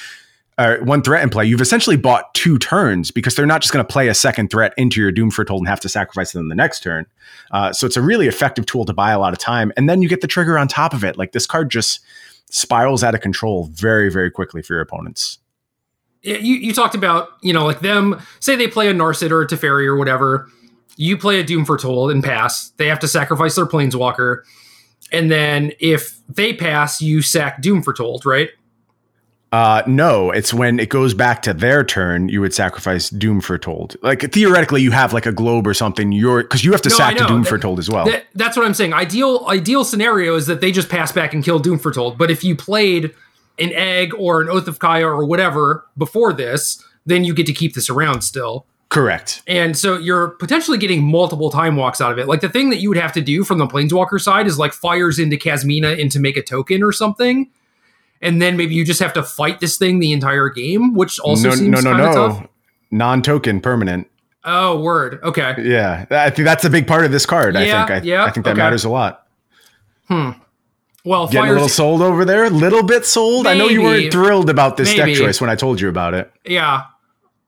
[0.58, 3.84] or one threat in play, you've essentially bought two turns because they're not just going
[3.84, 6.54] to play a second threat into your Doom Foretold and have to sacrifice them the
[6.54, 7.04] next turn.
[7.50, 9.70] Uh, so it's a really effective tool to buy a lot of time.
[9.76, 11.18] And then you get the trigger on top of it.
[11.18, 12.00] Like this card just
[12.50, 15.38] spirals out of control very, very quickly for your opponents
[16.36, 19.46] you, you talked about, you know, like them, say they play a Narset or a
[19.46, 20.48] Teferi or whatever.
[20.96, 22.70] You play a Doom for Foretold and pass.
[22.70, 24.42] They have to sacrifice their Planeswalker.
[25.12, 28.50] And then if they pass, you sack Doom for Foretold, right?
[29.50, 33.96] Uh, no, it's when it goes back to their turn, you would sacrifice Doom Foretold.
[34.02, 36.12] Like theoretically, you have like a globe or something.
[36.12, 38.04] You're because you have to no, sack Doom that, Foretold as well.
[38.04, 38.92] That, that's what I'm saying.
[38.92, 42.18] Ideal ideal scenario is that they just pass back and kill Doom Foretold.
[42.18, 43.14] But if you played
[43.58, 47.52] an egg or an Oath of Kaya or whatever before this, then you get to
[47.52, 48.66] keep this around still.
[48.88, 49.42] Correct.
[49.46, 52.26] And so you're potentially getting multiple time walks out of it.
[52.26, 54.72] Like the thing that you would have to do from the Planeswalker side is like
[54.72, 57.50] fires into Kasmina into make a token or something.
[58.22, 61.50] And then maybe you just have to fight this thing the entire game, which also
[61.50, 62.12] no, seems no, no, no.
[62.12, 62.46] tough.
[62.90, 64.08] Non-token permanent.
[64.44, 65.20] Oh, word.
[65.22, 65.54] Okay.
[65.62, 67.54] Yeah, I think that's a big part of this card.
[67.54, 67.90] Yeah, I think.
[67.90, 68.58] I, yeah, I think that okay.
[68.58, 69.26] matters a lot.
[70.08, 70.30] Hmm.
[71.08, 72.44] Well, Getting a little sold over there.
[72.44, 73.46] A little bit sold.
[73.46, 75.12] I know you weren't thrilled about this Maybe.
[75.14, 76.30] deck choice when I told you about it.
[76.44, 76.84] yeah.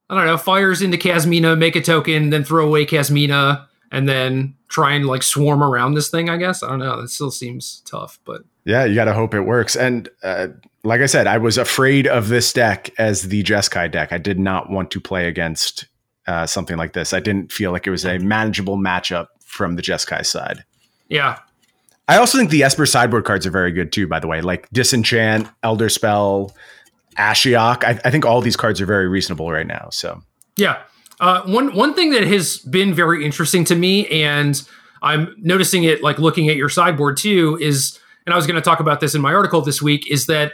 [0.08, 0.38] I don't know.
[0.38, 5.22] Fires into Kasmina, make a token, then throw away Kasmina, and then try and like
[5.22, 6.28] swarm around this thing.
[6.28, 7.00] I guess I don't know.
[7.00, 9.76] That still seems tough, but Yeah, you got to hope it works.
[9.76, 10.48] And uh,
[10.82, 14.12] like I said, I was afraid of this deck as the Jeskai deck.
[14.12, 15.86] I did not want to play against
[16.26, 17.12] uh, something like this.
[17.12, 20.64] I didn't feel like it was a manageable matchup from the Jeskai side.
[21.08, 21.38] yeah,
[22.10, 24.40] I also think the Esper sideboard cards are very good too, by the way.
[24.40, 26.52] Like Disenchant, Elderspell,
[27.16, 27.84] Ashiok.
[27.84, 29.90] I, I think all these cards are very reasonable right now.
[29.92, 30.20] So
[30.56, 30.82] Yeah.
[31.20, 34.60] Uh, one one thing that has been very interesting to me, and
[35.02, 38.60] I'm noticing it like looking at your sideboard too, is and I was going to
[38.60, 40.52] talk about this in my article this week, is that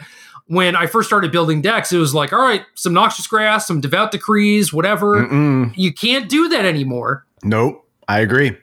[0.48, 3.80] when I first started building decks, it was like, all right, some noxious grasp, some
[3.80, 5.24] devout decrees, whatever.
[5.24, 5.72] Mm-mm.
[5.74, 7.24] You can't do that anymore.
[7.42, 8.56] nope, I agree.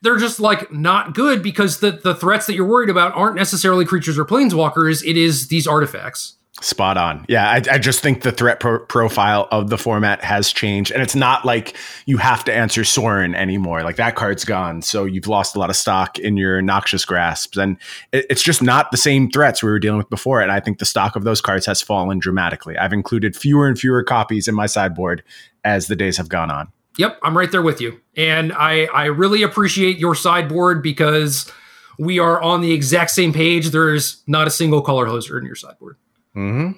[0.00, 3.84] They're just like not good because the the threats that you're worried about aren't necessarily
[3.84, 5.04] creatures or planeswalkers.
[5.04, 6.38] It is these artifacts.
[6.60, 7.24] Spot on.
[7.28, 11.00] Yeah, I, I just think the threat pro- profile of the format has changed, and
[11.00, 13.84] it's not like you have to answer Sorin anymore.
[13.84, 17.56] Like that card's gone, so you've lost a lot of stock in your noxious grasps,
[17.56, 17.76] and
[18.10, 20.40] it, it's just not the same threats we were dealing with before.
[20.40, 22.76] And I think the stock of those cards has fallen dramatically.
[22.76, 25.22] I've included fewer and fewer copies in my sideboard
[25.62, 26.72] as the days have gone on.
[26.98, 28.00] Yep, I'm right there with you.
[28.16, 31.50] And I I really appreciate your sideboard because
[31.98, 33.70] we are on the exact same page.
[33.70, 35.96] There's not a single color hoser in your sideboard.
[36.36, 36.72] Mm-hmm.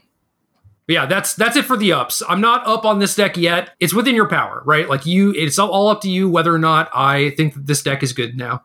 [0.87, 2.23] But yeah, that's that's it for the ups.
[2.29, 3.71] I'm not up on this deck yet.
[3.81, 4.89] It's within your power, right?
[4.89, 8.03] Like you it's all up to you whether or not I think that this deck
[8.03, 8.65] is good now.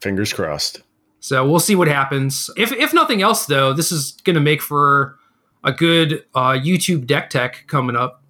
[0.00, 0.82] Fingers crossed.
[1.20, 2.50] So we'll see what happens.
[2.56, 5.16] If if nothing else though, this is going to make for
[5.64, 8.22] a good uh, YouTube deck tech coming up.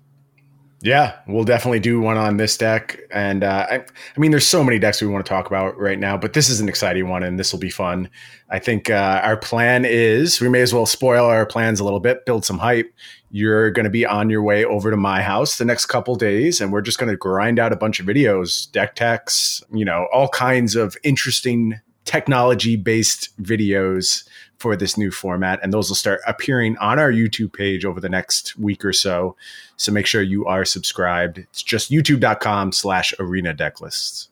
[0.84, 3.00] Yeah, we'll definitely do one on this deck.
[3.10, 5.98] And uh, I, I mean, there's so many decks we want to talk about right
[5.98, 8.10] now, but this is an exciting one and this will be fun.
[8.50, 12.00] I think uh, our plan is we may as well spoil our plans a little
[12.00, 12.92] bit, build some hype.
[13.30, 16.60] You're going to be on your way over to my house the next couple days,
[16.60, 20.06] and we're just going to grind out a bunch of videos, deck techs, you know,
[20.12, 24.28] all kinds of interesting technology based videos
[24.58, 25.58] for this new format.
[25.62, 29.36] And those will start appearing on our YouTube page over the next week or so.
[29.76, 31.38] So make sure you are subscribed.
[31.38, 34.28] It's just youtube.com slash arena deck lists.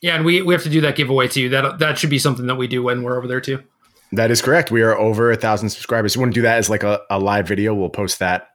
[0.00, 1.48] Yeah, and we, we have to do that giveaway too.
[1.48, 3.62] That that should be something that we do when we're over there too.
[4.12, 4.70] That is correct.
[4.70, 6.16] We are over a thousand subscribers.
[6.16, 7.74] We want to do that as like a, a live video.
[7.74, 8.50] We'll post that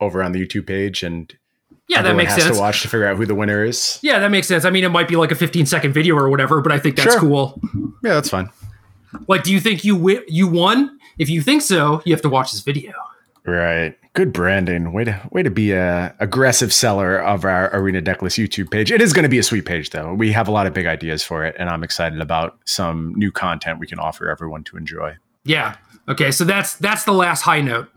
[0.00, 1.32] over on the YouTube page and
[1.88, 2.54] Yeah, that makes sense.
[2.54, 3.98] to watch to figure out who the winner is.
[4.02, 4.64] Yeah, that makes sense.
[4.64, 6.96] I mean, it might be like a 15 second video or whatever, but I think
[6.96, 7.20] that's Sure.
[7.20, 7.60] cool.
[8.04, 8.50] Yeah, that's fine.
[9.28, 10.98] Like, do you think you wi- you won?
[11.18, 12.92] If you think so, you have to watch this video.
[13.46, 13.96] Right.
[14.14, 14.92] Good branding.
[14.92, 18.90] Way to way to be a aggressive seller of our Arena Decklists YouTube page.
[18.92, 20.14] It is going to be a sweet page though.
[20.14, 23.30] We have a lot of big ideas for it, and I'm excited about some new
[23.32, 25.16] content we can offer everyone to enjoy.
[25.44, 25.76] Yeah.
[26.08, 27.88] Okay, so that's that's the last high note.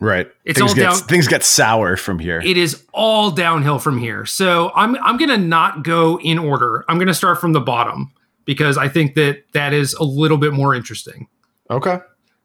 [0.00, 0.30] Right.
[0.44, 2.40] It's things all get down- things get sour from here.
[2.44, 4.26] It is all downhill from here.
[4.26, 6.84] So I'm I'm gonna not go in order.
[6.88, 8.12] I'm gonna start from the bottom
[8.48, 11.28] because I think that that is a little bit more interesting.
[11.68, 11.98] okay.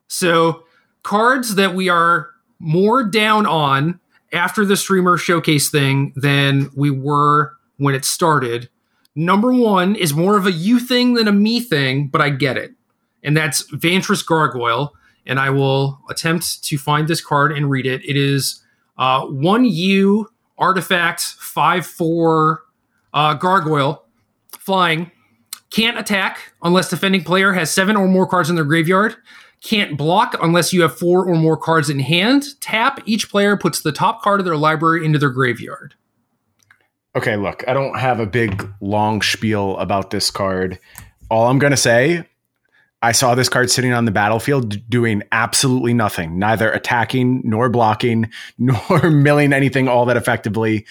[0.09, 0.65] So,
[1.01, 2.29] cards that we are
[2.59, 4.01] more down on
[4.33, 8.69] after the streamer showcase thing than we were when it started.
[9.15, 12.57] Number one is more of a you thing than a me thing, but I get
[12.57, 12.73] it.
[13.23, 14.93] And that's Vantress Gargoyle.
[15.25, 18.03] And I will attempt to find this card and read it.
[18.03, 18.61] It is
[18.97, 20.27] uh, one U
[20.57, 22.61] artifact, 5 4
[23.13, 24.03] uh, Gargoyle,
[24.51, 25.09] flying.
[25.73, 29.17] Can't attack unless defending player has seven or more cards in their graveyard
[29.63, 32.59] can't block unless you have four or more cards in hand.
[32.59, 35.95] Tap, each player puts the top card of their library into their graveyard.
[37.15, 40.79] Okay, look, I don't have a big long spiel about this card.
[41.29, 42.27] All I'm going to say,
[43.01, 48.29] I saw this card sitting on the battlefield doing absolutely nothing, neither attacking nor blocking
[48.57, 50.85] nor milling anything all that effectively.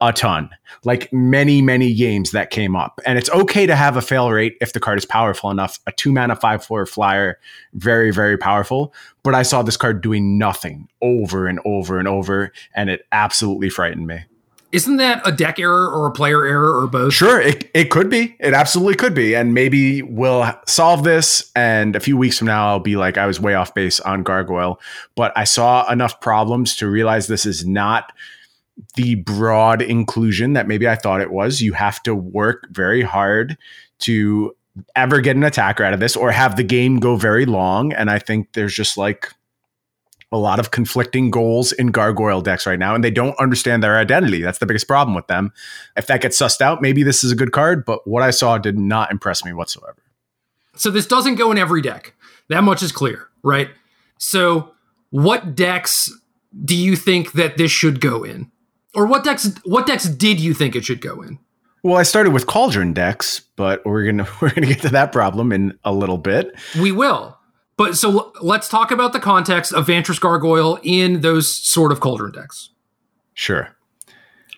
[0.00, 0.50] A ton,
[0.84, 3.00] like many, many games that came up.
[3.04, 5.80] And it's okay to have a fail rate if the card is powerful enough.
[5.88, 7.40] A two mana, five, four flyer,
[7.72, 8.94] very, very powerful.
[9.24, 13.70] But I saw this card doing nothing over and over and over, and it absolutely
[13.70, 14.24] frightened me.
[14.70, 17.14] Isn't that a deck error or a player error or both?
[17.14, 18.36] Sure, it, it could be.
[18.38, 19.34] It absolutely could be.
[19.34, 21.50] And maybe we'll solve this.
[21.56, 24.22] And a few weeks from now, I'll be like, I was way off base on
[24.22, 24.78] Gargoyle.
[25.16, 28.12] But I saw enough problems to realize this is not
[28.94, 31.60] the broad inclusion that maybe I thought it was.
[31.60, 33.56] You have to work very hard
[34.00, 34.54] to
[34.94, 37.92] ever get an attacker out of this or have the game go very long.
[37.92, 39.32] And I think there's just like
[40.30, 43.96] a lot of conflicting goals in gargoyle decks right now, and they don't understand their
[43.96, 44.42] identity.
[44.42, 45.52] That's the biggest problem with them.
[45.96, 48.58] If that gets sussed out, maybe this is a good card, but what I saw
[48.58, 50.02] did not impress me whatsoever.
[50.76, 52.14] So this doesn't go in every deck.
[52.48, 53.70] That much is clear, right?
[54.18, 54.72] So
[55.10, 56.12] what decks
[56.64, 58.50] do you think that this should go in?
[58.94, 61.38] Or what decks what decks did you think it should go in?
[61.82, 65.52] Well, I started with cauldron decks, but we're gonna we're gonna get to that problem
[65.52, 66.54] in a little bit.
[66.80, 67.36] We will.
[67.76, 72.32] But so let's talk about the context of Vantress Gargoyle in those sort of cauldron
[72.32, 72.70] decks.
[73.34, 73.76] Sure.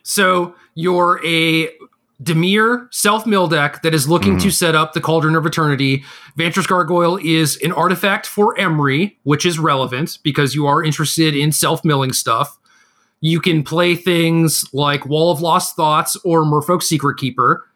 [0.02, 1.68] So you're a
[2.22, 4.42] Dimir self mill deck that is looking mm.
[4.42, 6.04] to set up the Cauldron of Eternity.
[6.38, 11.50] Vantress Gargoyle is an artifact for Emry, which is relevant because you are interested in
[11.50, 12.58] self milling stuff.
[13.20, 17.66] You can play things like Wall of Lost Thoughts or Merfolk Secret Keeper.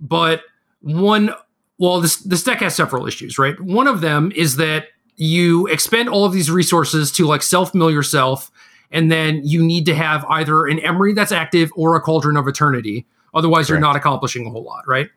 [0.00, 0.42] But
[0.80, 1.32] one,
[1.78, 3.58] well, this, this deck has several issues, right?
[3.60, 7.90] One of them is that you expend all of these resources to like self mill
[7.90, 8.50] yourself,
[8.92, 12.46] and then you need to have either an Emry that's active or a Cauldron of
[12.46, 13.04] Eternity
[13.34, 13.70] Otherwise, Correct.
[13.70, 15.08] you're not accomplishing a whole lot, right?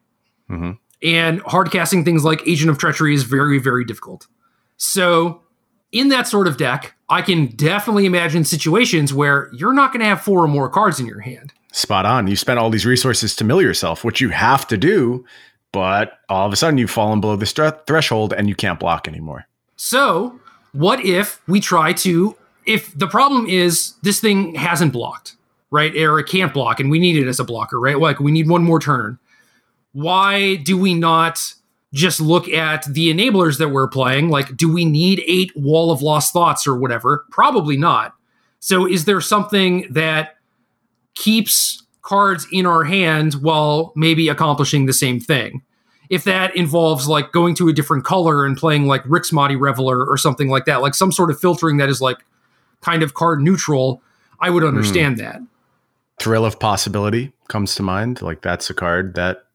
[0.50, 0.72] Mm-hmm.
[1.04, 4.28] And hard casting things like Agent of Treachery is very, very difficult.
[4.78, 5.42] So,
[5.92, 10.06] in that sort of deck, I can definitely imagine situations where you're not going to
[10.06, 11.54] have four or more cards in your hand.
[11.74, 12.28] Spot on.
[12.28, 15.26] You spent all these resources to mill yourself, which you have to do,
[15.72, 19.48] but all of a sudden you've fallen below the threshold and you can't block anymore.
[19.76, 20.40] So,
[20.74, 22.36] what if we try to?
[22.66, 25.36] If the problem is this thing hasn't blocked,
[25.72, 25.96] right?
[25.96, 28.00] Or it can't block, and we need it as a blocker, right?
[28.00, 29.18] Like we need one more turn.
[29.94, 31.54] Why do we not
[31.94, 34.30] just look at the enablers that we're playing?
[34.30, 37.26] Like, do we need eight Wall of Lost Thoughts or whatever?
[37.32, 38.14] Probably not.
[38.60, 40.38] So, is there something that
[41.16, 45.62] keeps cards in our hand while maybe accomplishing the same thing?
[46.10, 50.06] If that involves like going to a different color and playing like Rix Maadi Reveler
[50.06, 52.18] or something like that, like some sort of filtering that is like
[52.82, 54.02] kind of card neutral,
[54.40, 55.20] I would understand mm.
[55.20, 55.42] that.
[56.20, 58.22] Thrill of Possibility comes to mind.
[58.22, 59.46] Like that's a card that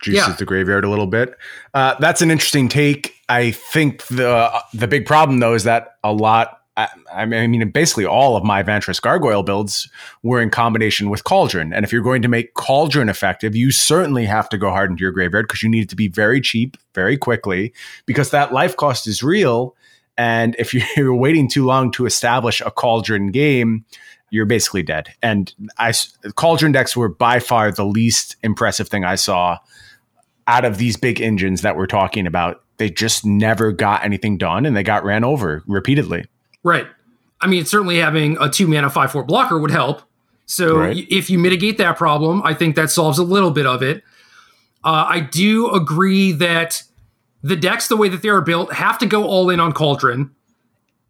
[0.00, 0.34] juices yeah.
[0.36, 1.36] the graveyard a little bit.
[1.74, 3.14] Uh, that's an interesting take.
[3.28, 6.54] I think the the big problem though is that a lot.
[6.76, 9.90] I, I mean, basically all of my Vantress Gargoyle builds
[10.22, 11.72] were in combination with Cauldron.
[11.72, 15.02] And if you're going to make Cauldron effective, you certainly have to go hard into
[15.02, 17.72] your graveyard because you need it to be very cheap, very quickly,
[18.06, 19.74] because that life cost is real.
[20.16, 23.84] And if you're waiting too long to establish a Cauldron game,
[24.30, 25.08] you're basically dead.
[25.22, 25.92] And I
[26.34, 29.58] cauldron decks were by far the least impressive thing I saw
[30.48, 32.62] out of these big engines that we're talking about.
[32.78, 36.24] They just never got anything done, and they got ran over repeatedly.
[36.64, 36.86] Right.
[37.40, 40.02] I mean, certainly having a two mana five four blocker would help.
[40.46, 41.06] So right.
[41.10, 44.02] if you mitigate that problem, I think that solves a little bit of it.
[44.82, 46.82] Uh, I do agree that
[47.42, 50.34] the decks, the way that they are built, have to go all in on Cauldron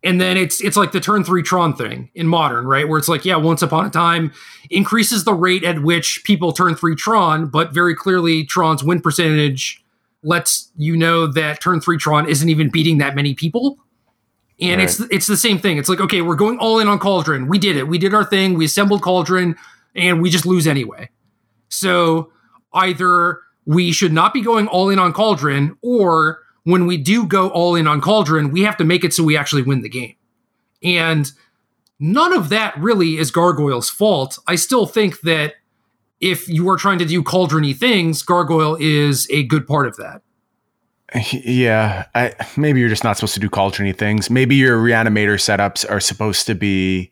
[0.05, 2.89] and then it's it's like the turn three Tron thing in modern, right?
[2.89, 4.33] Where it's like, yeah, once upon a time
[4.71, 9.83] increases the rate at which people turn three Tron, but very clearly Tron's win percentage
[10.23, 13.79] lets you know that turn three Tron isn't even beating that many people.
[14.61, 14.85] And right.
[14.85, 15.79] it's it's the same thing.
[15.79, 17.49] It's like, okay, we're going all in on Cauldron.
[17.49, 17.89] We did it.
[17.89, 18.55] We did our thing.
[18.55, 19.57] We assembled Cauldron,
[19.95, 21.11] and we just lose anyway.
[21.69, 22.33] So
[22.73, 27.49] either we should not be going all in on Cauldron, or when we do go
[27.49, 30.15] all in on Cauldron, we have to make it so we actually win the game.
[30.83, 31.33] And
[31.99, 34.39] none of that really is Gargoyle's fault.
[34.47, 35.55] I still think that
[36.21, 40.21] if you are trying to do cauldrony things, Gargoyle is a good part of that.
[41.33, 44.29] Yeah, I, maybe you're just not supposed to do cauldrony things.
[44.29, 47.11] Maybe your reanimator setups are supposed to be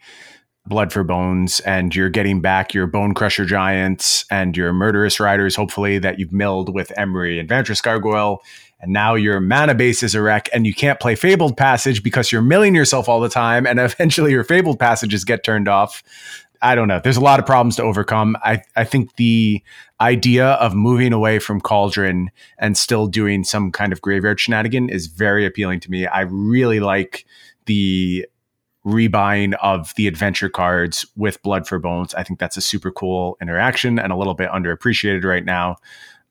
[0.67, 5.57] blood for bones, and you're getting back your bone crusher giants and your murderous riders.
[5.57, 8.43] Hopefully, that you've milled with Emry and Vantress Gargoyle,
[8.81, 12.31] and now your mana base is a wreck and you can't play Fabled Passage because
[12.31, 16.03] you're milling yourself all the time and eventually your Fabled Passages get turned off.
[16.63, 17.01] I don't know.
[17.03, 18.37] There's a lot of problems to overcome.
[18.43, 19.63] I, I think the
[20.01, 25.07] idea of moving away from Cauldron and still doing some kind of graveyard shenanigan is
[25.07, 26.07] very appealing to me.
[26.07, 27.27] I really like
[27.67, 28.27] the
[28.87, 32.15] rebuying of the adventure cards with Blood for Bones.
[32.15, 35.77] I think that's a super cool interaction and a little bit underappreciated right now.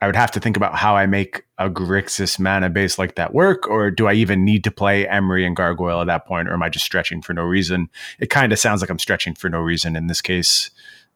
[0.01, 3.33] I would have to think about how I make a Grixis mana base like that
[3.33, 6.53] work, or do I even need to play Emry and Gargoyle at that point, or
[6.53, 7.89] am I just stretching for no reason?
[8.19, 10.69] It kind of sounds like I'm stretching for no reason in this case.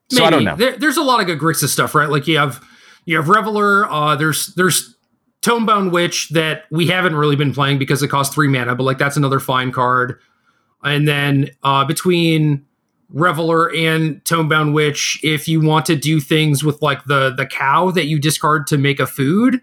[0.09, 0.25] So Maybe.
[0.25, 0.55] I don't know.
[0.55, 2.09] There, there's a lot of good Grixis stuff, right?
[2.09, 2.63] Like you have
[3.05, 3.85] you have Reveler.
[3.91, 4.95] Uh, there's there's
[5.41, 8.97] Tempting Witch that we haven't really been playing because it costs three mana, but like
[8.97, 10.19] that's another fine card.
[10.83, 12.65] And then uh, between
[13.11, 17.91] Reveler and Tempting Witch, if you want to do things with like the the cow
[17.91, 19.61] that you discard to make a food,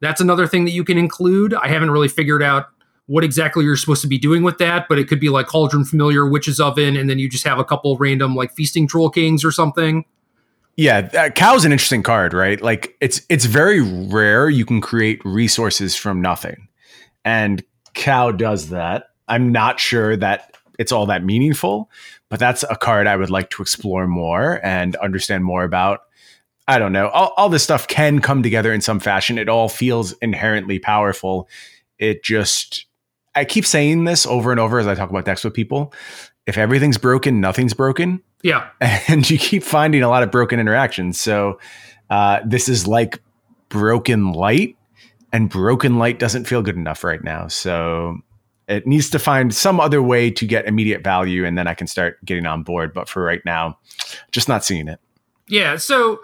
[0.00, 1.54] that's another thing that you can include.
[1.54, 2.68] I haven't really figured out
[3.06, 5.84] what exactly you're supposed to be doing with that, but it could be like Cauldron
[5.84, 9.44] Familiar, Witch's Oven, and then you just have a couple random like Feasting Troll Kings
[9.44, 10.04] or something.
[10.76, 12.60] Yeah, uh, cow's an interesting card, right?
[12.60, 16.68] Like it's it's very rare you can create resources from nothing.
[17.24, 17.62] And
[17.94, 19.10] cow does that.
[19.28, 21.90] I'm not sure that it's all that meaningful,
[22.28, 26.00] but that's a card I would like to explore more and understand more about.
[26.68, 27.08] I don't know.
[27.08, 29.38] All, all this stuff can come together in some fashion.
[29.38, 31.48] It all feels inherently powerful.
[31.98, 32.86] It just,
[33.34, 35.92] I keep saying this over and over as I talk about decks with people.
[36.46, 38.22] If everything's broken, nothing's broken.
[38.42, 38.68] Yeah.
[39.08, 41.18] And you keep finding a lot of broken interactions.
[41.20, 41.60] So
[42.10, 43.20] uh, this is like
[43.68, 44.76] broken light,
[45.32, 47.48] and broken light doesn't feel good enough right now.
[47.48, 48.18] So
[48.68, 51.86] it needs to find some other way to get immediate value, and then I can
[51.86, 52.92] start getting on board.
[52.92, 53.78] But for right now,
[54.32, 55.00] just not seeing it.
[55.48, 55.76] Yeah.
[55.76, 56.20] So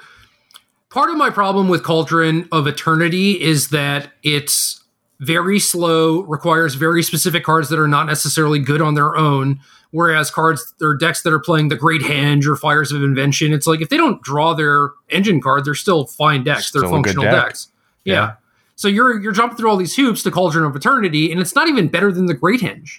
[0.90, 4.82] part of my problem with Cauldron of Eternity is that it's
[5.20, 9.60] very slow, requires very specific cards that are not necessarily good on their own.
[9.92, 13.66] Whereas cards or decks that are playing the Great Henge or Fires of Invention, it's
[13.66, 16.66] like if they don't draw their engine card, they're still fine decks.
[16.66, 17.46] Still they're functional deck.
[17.46, 17.68] decks.
[18.04, 18.14] Yeah.
[18.14, 18.34] yeah.
[18.82, 21.68] So you're you're jumping through all these hoops to Cauldron of Eternity, and it's not
[21.68, 22.98] even better than the Great Henge.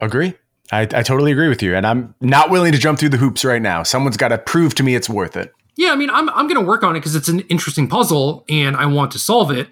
[0.00, 0.34] Agree.
[0.70, 3.44] I, I totally agree with you, and I'm not willing to jump through the hoops
[3.44, 3.82] right now.
[3.82, 5.52] Someone's got to prove to me it's worth it.
[5.74, 8.44] Yeah, I mean, I'm I'm going to work on it because it's an interesting puzzle,
[8.48, 9.70] and I want to solve it.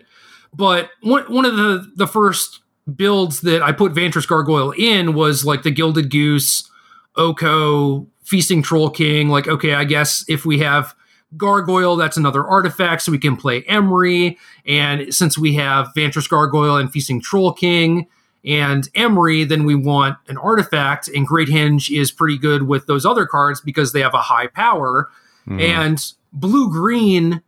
[0.53, 2.59] But one one of the the first
[2.93, 6.69] builds that I put Vantress Gargoyle in was like the Gilded Goose,
[7.15, 9.29] Oko, Feasting Troll King.
[9.29, 10.97] Like, okay, I guess if we have
[11.37, 14.37] Gargoyle, that's another artifact, so we can play Emry.
[14.67, 18.07] And since we have Vantress Gargoyle and Feasting Troll King
[18.45, 21.09] and Emry, then we want an artifact.
[21.09, 24.49] And Great Henge is pretty good with those other cards because they have a high
[24.49, 25.09] power.
[25.49, 25.61] Mm-hmm.
[25.61, 27.43] And blue green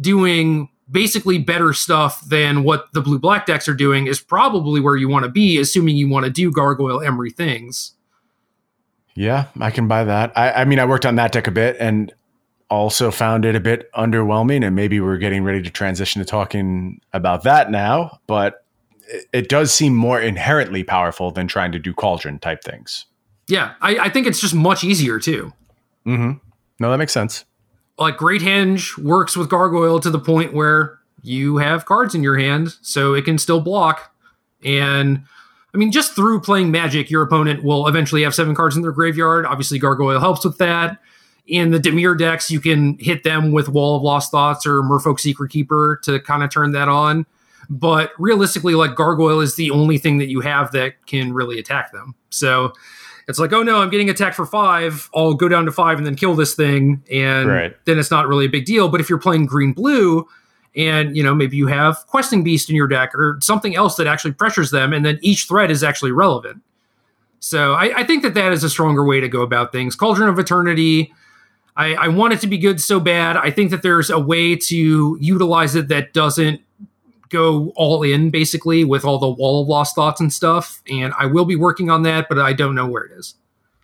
[0.00, 4.96] doing basically better stuff than what the blue black decks are doing is probably where
[4.96, 7.92] you want to be, assuming you want to do Gargoyle Emry things.
[9.14, 10.32] Yeah, I can buy that.
[10.36, 12.12] I, I mean, I worked on that deck a bit and
[12.72, 14.66] also found it a bit underwhelming.
[14.66, 18.64] And maybe we're getting ready to transition to talking about that now, but
[19.32, 23.04] it, does seem more inherently powerful than trying to do cauldron type things.
[23.46, 25.52] Yeah, I, I think it's just much easier too.
[26.06, 26.32] Mm-hmm.
[26.80, 27.44] No, that makes sense.
[27.98, 32.38] Like Great Henge works with Gargoyle to the point where you have cards in your
[32.38, 34.14] hand, so it can still block.
[34.64, 35.24] And
[35.74, 38.92] I mean, just through playing Magic, your opponent will eventually have seven cards in their
[38.92, 39.44] graveyard.
[39.44, 40.98] Obviously, Gargoyle helps with that.
[41.46, 45.18] In the Dimir decks, you can hit them with Wall of Lost Thoughts or Merfolk
[45.18, 47.26] Secret Keeper to kind of turn that on.
[47.68, 51.92] But realistically, like Gargoyle is the only thing that you have that can really attack
[51.92, 52.14] them.
[52.30, 52.72] So
[53.28, 55.08] it's like, oh no, I'm getting attacked for five.
[55.14, 57.02] I'll go down to five and then kill this thing.
[57.10, 57.76] And right.
[57.86, 58.88] then it's not really a big deal.
[58.88, 60.28] But if you're playing green blue,
[60.74, 64.06] and you know maybe you have questing beast in your deck or something else that
[64.06, 66.62] actually pressures them and then each threat is actually relevant
[67.40, 70.28] so I, I, think that that is a stronger way to go about things cauldron
[70.28, 71.12] of eternity
[71.76, 74.56] I, I want it to be good so bad i think that there's a way
[74.56, 76.60] to utilize it that doesn't
[77.28, 81.26] go all in basically with all the wall of lost thoughts and stuff and i
[81.26, 83.34] will be working on that but i don't know where it is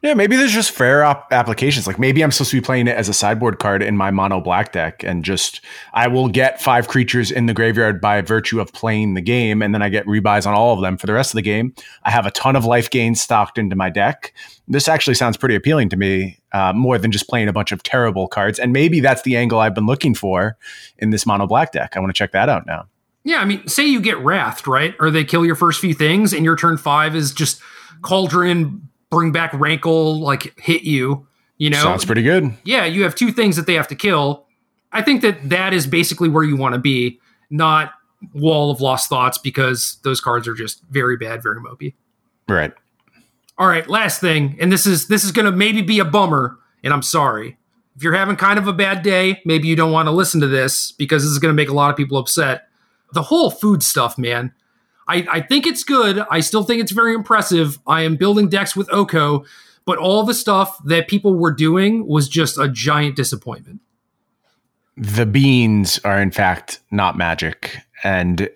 [0.01, 1.89] yeah, maybe there's just fair op- applications.
[1.89, 4.41] Like maybe I'm supposed to be playing it as a sideboard card in my mono
[4.41, 5.61] black deck, and just
[5.93, 9.75] I will get five creatures in the graveyard by virtue of playing the game, and
[9.75, 11.75] then I get rebuys on all of them for the rest of the game.
[12.05, 14.33] I have a ton of life gains stocked into my deck.
[14.69, 17.83] This actually sounds pretty appealing to me, uh, more than just playing a bunch of
[17.83, 18.59] terrible cards.
[18.59, 20.57] And maybe that's the angle I've been looking for
[20.99, 21.97] in this mono black deck.
[21.97, 22.87] I want to check that out now.
[23.25, 24.95] Yeah, I mean, say you get wrathed, right?
[24.99, 27.61] Or they kill your first few things, and your turn five is just
[28.01, 31.27] cauldron bring back rankle, like hit you.
[31.59, 32.55] You know, sounds pretty good.
[32.65, 34.47] Yeah, you have two things that they have to kill.
[34.93, 37.21] I think that that is basically where you want to be,
[37.51, 37.93] not
[38.33, 41.95] wall of lost thoughts, because those cards are just very bad, very mopey.
[42.49, 42.73] Right.
[43.59, 46.59] All right, last thing, and this is this is going to maybe be a bummer,
[46.85, 47.59] and I'm sorry
[47.99, 49.43] if you're having kind of a bad day.
[49.45, 51.75] Maybe you don't want to listen to this because this is going to make a
[51.75, 52.69] lot of people upset.
[53.13, 54.53] The whole food stuff, man.
[55.09, 56.25] I, I think it's good.
[56.31, 57.79] I still think it's very impressive.
[57.87, 59.45] I am building decks with Oko,
[59.85, 63.81] but all the stuff that people were doing was just a giant disappointment.
[64.97, 67.79] The beans are, in fact, not magic.
[68.05, 68.49] And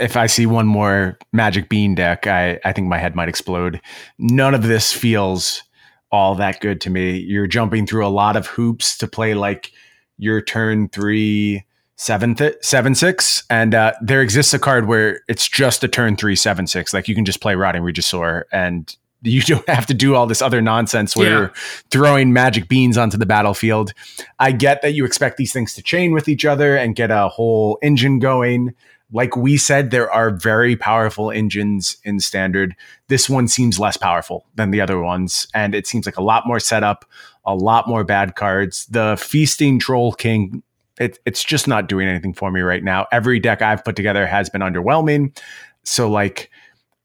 [0.00, 3.80] if I see one more magic bean deck, I, I think my head might explode.
[4.18, 5.62] None of this feels
[6.10, 7.18] all that good to me.
[7.18, 9.72] You're jumping through a lot of hoops to play like
[10.18, 11.64] your turn three
[11.96, 16.16] seven th- seven six, and uh, there exists a card where it's just a turn
[16.16, 16.92] three seven six.
[16.94, 20.42] Like you can just play Rotting Regisaur, and you don't have to do all this
[20.42, 21.38] other nonsense where Yeah.
[21.38, 21.52] you're
[21.90, 23.92] throwing magic beans onto the battlefield.
[24.38, 27.28] I get that you expect these things to chain with each other and get a
[27.28, 28.74] whole engine going.
[29.12, 32.74] Like we said, there are very powerful engines in standard.
[33.08, 36.46] This one seems less powerful than the other ones, and it seems like a lot
[36.46, 37.04] more setup,
[37.44, 38.86] a lot more bad cards.
[38.86, 40.62] The feasting troll king,
[40.98, 43.06] it, it's just not doing anything for me right now.
[43.12, 45.38] Every deck I've put together has been underwhelming.
[45.84, 46.50] So like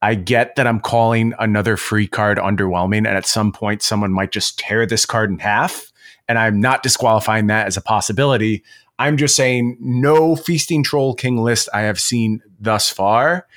[0.01, 4.31] I get that I'm calling another free card underwhelming, and at some point, someone might
[4.31, 5.91] just tear this card in half.
[6.27, 8.63] And I'm not disqualifying that as a possibility.
[9.01, 13.47] I'm just saying no Feasting Troll King list I have seen thus far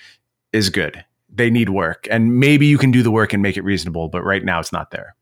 [0.54, 1.04] is good.
[1.28, 2.08] They need work.
[2.10, 4.72] And maybe you can do the work and make it reasonable, but right now it's
[4.72, 5.14] not there.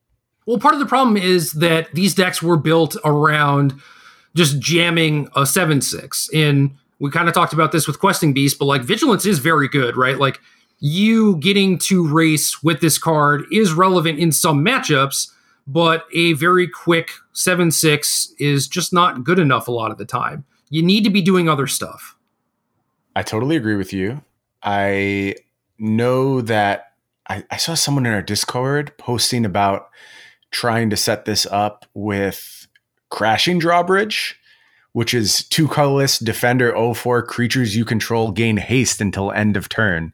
[0.47, 3.75] Well, part of the problem is that these decks were built around
[4.37, 6.31] just jamming a 7 6.
[6.33, 9.69] And we kind of talked about this with Questing Beast, but like Vigilance is very
[9.69, 10.19] good, right?
[10.19, 10.39] Like
[10.79, 15.33] you getting to race with this card is relevant in some matchups,
[15.67, 20.05] but a very quick 7 6 is just not good enough a lot of the
[20.05, 20.45] time.
[20.71, 22.17] You need to be doing other stuff.
[23.15, 24.23] I totally agree with you.
[24.63, 25.37] I
[25.79, 26.93] know that
[27.29, 29.91] I, I saw someone in our Discord posting about
[30.51, 32.67] trying to set this up with
[33.11, 34.39] Crashing Drawbridge,
[34.93, 40.13] which is two colorless defender 04 creatures you control gain haste until end of turn.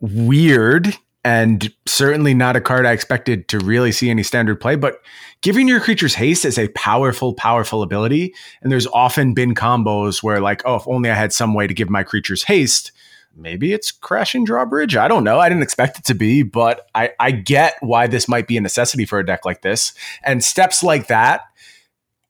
[0.00, 5.00] Weird and certainly not a card I expected to really see any standard play, but
[5.40, 8.34] giving your creatures haste is a powerful, powerful ability.
[8.60, 11.74] And there's often been combos where, like, oh, if only I had some way to
[11.74, 12.92] give my creatures haste,
[13.34, 14.96] maybe it's crashing drawbridge.
[14.96, 15.40] I don't know.
[15.40, 18.60] I didn't expect it to be, but I, I get why this might be a
[18.60, 19.94] necessity for a deck like this.
[20.22, 21.40] And steps like that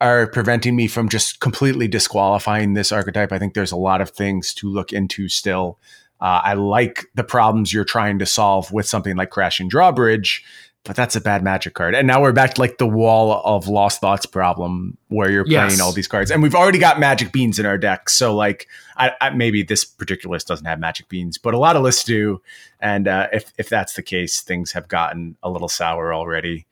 [0.01, 3.33] are preventing me from just completely disqualifying this archetype.
[3.33, 5.79] I think there's a lot of things to look into still.
[6.25, 10.43] Uh, I like the problems you're trying to solve with something like Crashing Drawbridge,
[10.83, 11.95] but that's a bad magic card.
[11.95, 15.67] And now we're back to like the wall of lost thoughts problem where you're Yes.
[15.67, 16.31] playing all these cards.
[16.31, 18.09] And we've already got magic beans in our deck.
[18.09, 21.77] So like I, I maybe this particular list doesn't have magic beans, but a lot
[21.77, 22.41] of lists do.
[22.81, 26.65] And uh, if if that's the case, things have gotten a little sour already.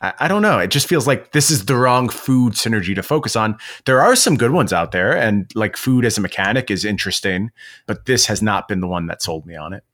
[0.00, 0.58] I, I don't know.
[0.58, 3.56] It just feels like this is the wrong food synergy to focus on.
[3.86, 7.50] There are some good ones out there, and like food as a mechanic is interesting,
[7.86, 9.84] but this has not been the one that sold me on it.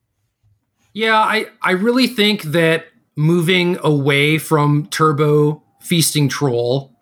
[0.93, 6.93] Yeah, I, I really think that moving away from Turbo Feasting Troll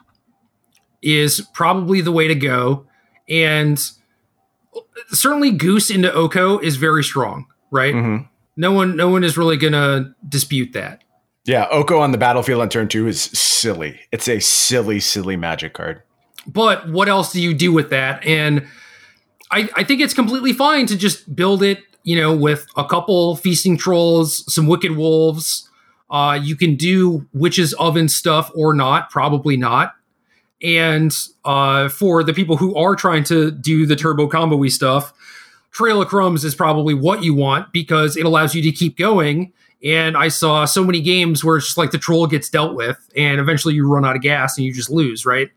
[1.00, 2.86] is probably the way to go.
[3.28, 3.78] And
[5.10, 7.94] certainly Goose into Oko is very strong, right?
[7.94, 8.28] Mhm.
[8.56, 11.03] No one no one is really gonna dispute that.
[11.44, 14.00] Yeah, Oko on the battlefield on turn two is silly.
[14.12, 16.02] It's a silly, silly magic card.
[16.46, 18.24] But what else do you do with that?
[18.24, 18.66] And
[19.50, 23.36] I, I think it's completely fine to just build it, you know, with a couple
[23.36, 25.68] feasting trolls, some wicked wolves.
[26.10, 29.94] Uh, you can do witches oven stuff or not, probably not.
[30.62, 31.14] And
[31.44, 35.12] uh, for the people who are trying to do the turbo combo stuff,
[35.72, 39.52] Trail of Crumbs is probably what you want because it allows you to keep going.
[39.84, 42.98] And I saw so many games where it's just like the troll gets dealt with,
[43.16, 45.50] and eventually you run out of gas and you just lose, right?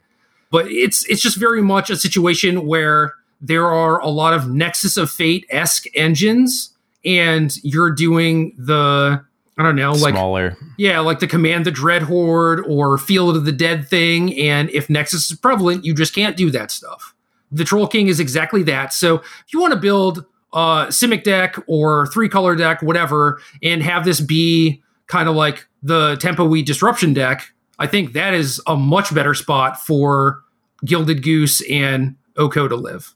[0.52, 4.98] But it's it's just very much a situation where there are a lot of Nexus
[4.98, 6.74] of Fate esque engines,
[7.06, 9.24] and you're doing the
[9.58, 10.56] I don't know, like Smaller.
[10.78, 14.38] yeah, like the Command the Dread Horde or Field of the Dead thing.
[14.38, 17.16] And if Nexus is prevalent, you just can't do that stuff.
[17.52, 18.94] The Troll King is exactly that.
[18.94, 23.84] So if you want to build a Simic deck or three color deck, whatever, and
[23.84, 28.62] have this be kind of like the Tempo Weed Disruption deck, I think that is
[28.68, 30.44] a much better spot for
[30.86, 33.14] Gilded Goose and Oko to live.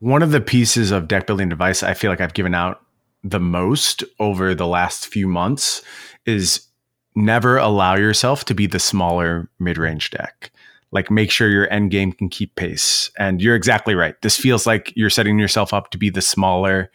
[0.00, 2.80] One of the pieces of deck building advice I feel like I've given out
[3.22, 5.82] the most over the last few months
[6.26, 6.66] is
[7.14, 10.50] never allow yourself to be the smaller mid-range deck.
[10.92, 13.10] Like make sure your end game can keep pace.
[13.18, 14.20] And you're exactly right.
[14.22, 16.90] This feels like you're setting yourself up to be the smaller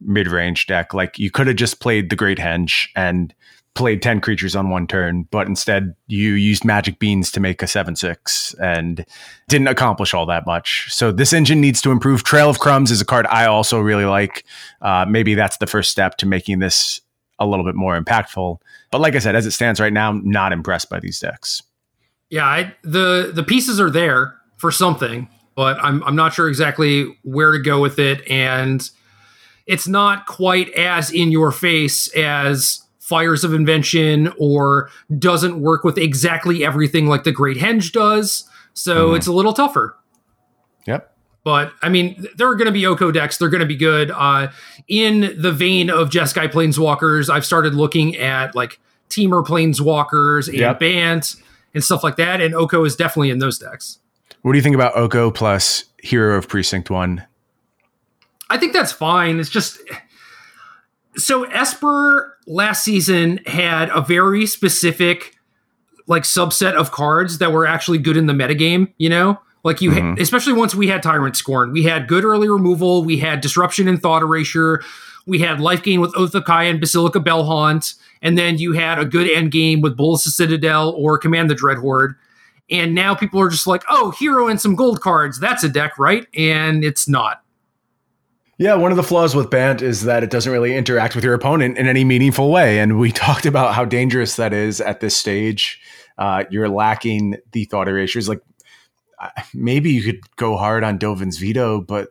[0.00, 0.94] mid-range deck.
[0.94, 3.34] Like you could have just played the Great Henge and
[3.74, 7.66] played 10 creatures on one turn, but instead you used magic beans to make a
[7.66, 9.06] 7-6 and
[9.48, 10.92] didn't accomplish all that much.
[10.92, 12.22] So this engine needs to improve.
[12.22, 14.44] Trail of Crumbs is a card I also really like.
[14.82, 17.00] Uh, maybe that's the first step to making this
[17.38, 18.58] a little bit more impactful.
[18.90, 21.62] But like I said, as it stands right now, I'm not impressed by these decks.
[22.32, 27.14] Yeah, I, the the pieces are there for something, but I'm I'm not sure exactly
[27.24, 28.88] where to go with it, and
[29.66, 34.88] it's not quite as in your face as Fires of Invention or
[35.18, 38.48] doesn't work with exactly everything like the Great Henge does.
[38.72, 39.16] So Mhm.
[39.18, 39.98] it's a little tougher.
[40.86, 41.12] Yep.
[41.44, 43.36] But I mean, there are going to be Oko decks.
[43.36, 44.10] They're going to be good.
[44.10, 44.48] Uh,
[44.88, 48.78] in the vein of Jeskai Planeswalkers, I've started looking at like
[49.10, 50.80] Temur Planeswalkers and Yep.
[50.80, 51.34] Bant
[51.74, 52.40] and stuff like that.
[52.40, 53.98] And Oko is definitely in those decks.
[54.42, 57.24] What do you think about Oko plus Hero of Precinct One?
[58.50, 59.38] I think that's fine.
[59.40, 59.78] It's just
[61.16, 65.36] so Esper last season had a very specific
[66.06, 69.38] like subset of cards that were actually good in the metagame, you know?
[69.64, 70.18] Like you Mhm.
[70.18, 71.70] especially once we had Tyrant Scorn.
[71.72, 74.82] We had good early removal, we had disruption and thought erasure,
[75.26, 78.98] we had life gain with Oath of Kaya and Basilica Bellhaunt, and then you had
[78.98, 82.14] a good end game with Bolas's Citadel or Command the Dread Horde.
[82.70, 85.38] And now people are just like, oh, hero and some gold cards.
[85.38, 86.26] That's a deck, right?
[86.34, 87.42] And it's not.
[88.58, 91.34] Yeah, one of the flaws with Bant is that it doesn't really interact with your
[91.34, 92.78] opponent in any meaningful way.
[92.78, 95.80] And we talked about how dangerous that is at this stage.
[96.16, 98.28] Uh, you're lacking the thought erasures.
[98.28, 98.40] Like
[99.54, 102.10] maybe you could go hard on Dovin's veto, but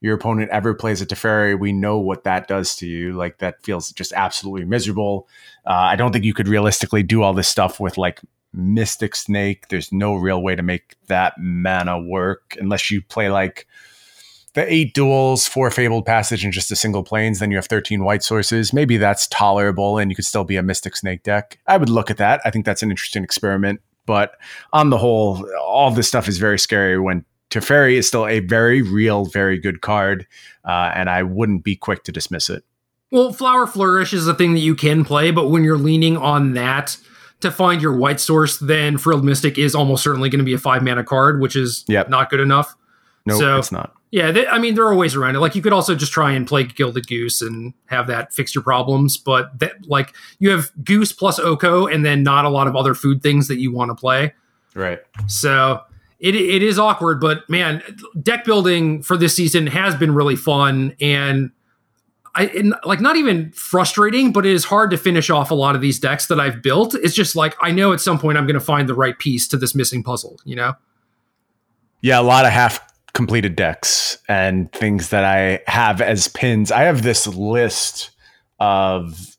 [0.00, 3.14] your opponent ever plays a Teferi, we know what that does to you.
[3.14, 5.28] Like that feels just absolutely miserable.
[5.66, 8.20] Uh, I don't think you could realistically do all this stuff with like
[8.52, 9.68] Mystic Snake.
[9.68, 13.66] There's no real way to make that mana work unless you play like
[14.54, 17.40] the eight duels, four fabled passage, and just a single planes.
[17.40, 18.72] Then you have 13 white sources.
[18.72, 21.58] Maybe that's tolerable and you could still be a Mystic Snake deck.
[21.66, 22.40] I would look at that.
[22.44, 23.80] I think that's an interesting experiment.
[24.06, 24.32] But
[24.72, 28.82] on the whole, all this stuff is very scary when Teferi is still a very
[28.82, 30.26] real, very good card.
[30.64, 32.64] Uh, and I wouldn't be quick to dismiss it.
[33.10, 36.52] Well, Flower Flourish is a thing that you can play, but when you're leaning on
[36.54, 36.98] that
[37.40, 40.58] to find your white source, then Frilled Mystic is almost certainly going to be a
[40.58, 42.10] five mana card, which is Yep.
[42.10, 42.74] not good enough.
[43.24, 43.94] No, So- it's not.
[44.10, 45.40] Yeah, they, I mean, there are ways around it.
[45.40, 48.64] Like you could also just try and play Gilded Goose and have that fix your
[48.64, 52.74] problems, but that like you have Goose plus Oko and then not a lot of
[52.74, 54.32] other food things that you want to play.
[54.74, 55.00] Right.
[55.26, 55.82] So
[56.18, 57.82] it it is awkward, but man,
[58.22, 61.50] deck building for this season has been really fun and
[62.34, 65.74] I and, like not even frustrating, but it is hard to finish off a lot
[65.74, 66.94] of these decks that I've built.
[66.94, 69.48] It's just like I know at some point I'm going to find the right piece
[69.48, 70.74] to this missing puzzle, you know?
[72.00, 72.80] Yeah, a lot of half
[73.12, 76.70] completed decks and things that I have as pins.
[76.70, 78.10] I have this list
[78.60, 79.36] of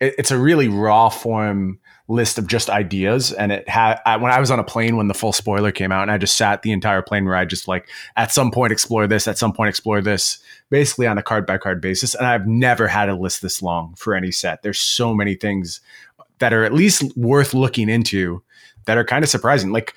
[0.00, 1.78] it- it's a really raw form
[2.10, 3.32] list of just ideas.
[3.32, 5.92] And it had I, when I was on a plane when the full spoiler came
[5.92, 8.72] out and I just sat the entire plane where I just like at some point
[8.72, 12.14] explore this at some point explore this basically on a card by card basis.
[12.14, 14.62] And I've never had a list this long for any set.
[14.62, 15.80] There's so many things
[16.40, 18.42] that are at least worth looking into
[18.86, 19.70] that are kind of surprising.
[19.70, 19.94] Like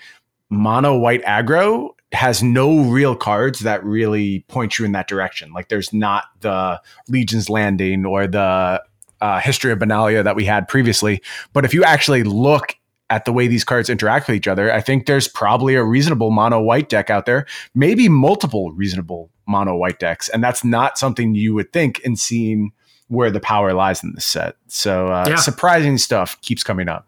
[0.50, 5.52] mono white aggro has no real cards that really point you in that direction.
[5.52, 8.84] Like there's not the Legion's Landing or the
[9.24, 11.22] uh, History of Benalia that we had previously.
[11.54, 12.76] But if you actually look
[13.10, 16.30] at the way these cards interact with each other, I think there's probably a reasonable
[16.32, 20.30] mono white deck out there, maybe multiple reasonable mono white decks.
[20.30, 22.72] And that's not something you would think in seeing
[23.08, 24.56] where the power lies in this set.
[24.68, 25.36] So uh, Yeah.
[25.36, 27.08] surprising stuff keeps coming up.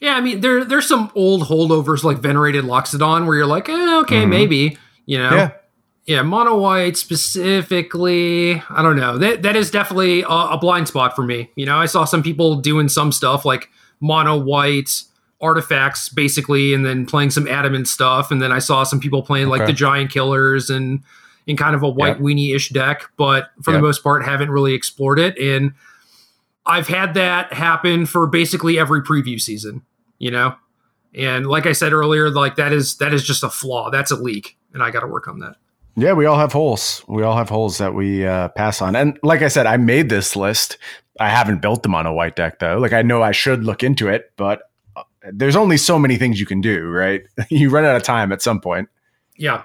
[0.00, 3.98] Yeah, I mean there there's some old holdovers like Venerated Loxodon where you're like, eh,
[4.02, 4.28] okay, Mhm.
[4.28, 5.34] maybe, you know.
[5.34, 5.50] Yeah.
[6.08, 9.18] Yeah, mono white specifically, I don't know.
[9.18, 11.50] That that is definitely a, a blind spot for me.
[11.54, 13.68] You know, I saw some people doing some stuff like
[14.00, 15.02] mono white
[15.40, 19.48] artifacts basically and then playing some adamant stuff and then I saw some people playing
[19.48, 21.00] like the giant killers and
[21.46, 22.18] in kind of a white Yep.
[22.20, 23.78] weenie-ish deck, but for Yep.
[23.78, 25.74] the most part haven't really explored it and
[26.66, 29.82] I've had that happen for basically every preview season,
[30.18, 30.54] you know?
[31.14, 33.90] And like I said earlier, like that is that is just a flaw.
[33.90, 35.56] That's a leak and I got to work on that.
[35.98, 37.02] Yeah, we all have holes.
[37.08, 38.94] We all have holes that we uh, pass on.
[38.94, 40.78] And like I said, I made this list.
[41.18, 42.78] I haven't built them on a white deck though.
[42.78, 44.62] Like I know I should look into it, but
[44.94, 45.02] uh,
[45.32, 47.22] there's only so many things you can do, right?
[47.48, 48.88] you run out of time at some point.
[49.36, 49.64] Yeah.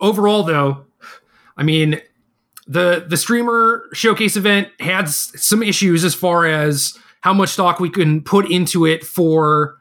[0.00, 0.86] Overall, though,
[1.58, 2.00] I mean,
[2.66, 7.90] the the streamer showcase event had some issues as far as how much stock we
[7.90, 9.76] can put into it for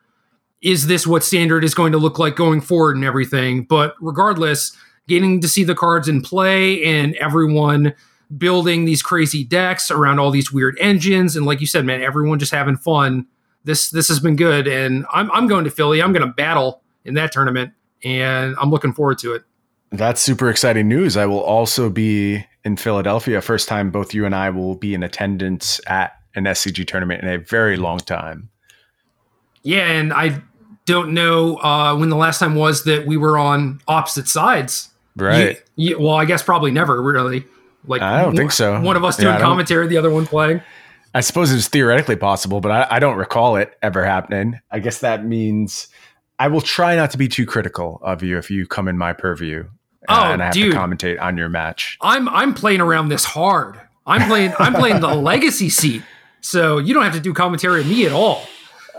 [0.61, 3.63] is this what standard is going to look like going forward and everything.
[3.63, 4.75] But regardless,
[5.07, 7.93] getting to see the cards in play and everyone
[8.37, 12.39] building these crazy decks around all these weird engines and like you said, man, everyone
[12.39, 13.27] just having fun.
[13.63, 15.99] This this has been good, and I'm I'm going to Philly.
[15.99, 17.73] I'm going to battle in that tournament,
[18.03, 19.43] and I'm looking forward to it.
[19.91, 21.17] That's super exciting news.
[21.17, 23.41] I will also be in Philadelphia.
[23.41, 27.29] First time both you and I will be in attendance at an SCG tournament in
[27.29, 28.49] a very long time.
[29.63, 30.41] Yeah, and I
[30.85, 34.89] don't know uh, when the last time was that we were on opposite sides.
[35.15, 35.61] Right.
[35.75, 37.45] You- you- well, I guess probably never really.
[37.87, 38.79] Like I don't think so.
[38.81, 40.61] One of us doing don't- commentary, the other one playing.
[41.13, 44.59] I suppose it's theoretically possible, but I, I don't recall it ever happening.
[44.71, 45.87] I guess that means
[46.39, 49.13] I will try not to be too critical of you if you come in my
[49.13, 49.65] purview
[50.09, 50.73] uh, Oh, and I have dude.
[50.73, 51.97] to commentate on your match.
[52.01, 53.79] I'm I'm playing around this hard.
[54.05, 56.01] I'm playing I'm playing the legacy seat,
[56.41, 58.43] so you don't have to do commentary of me at all.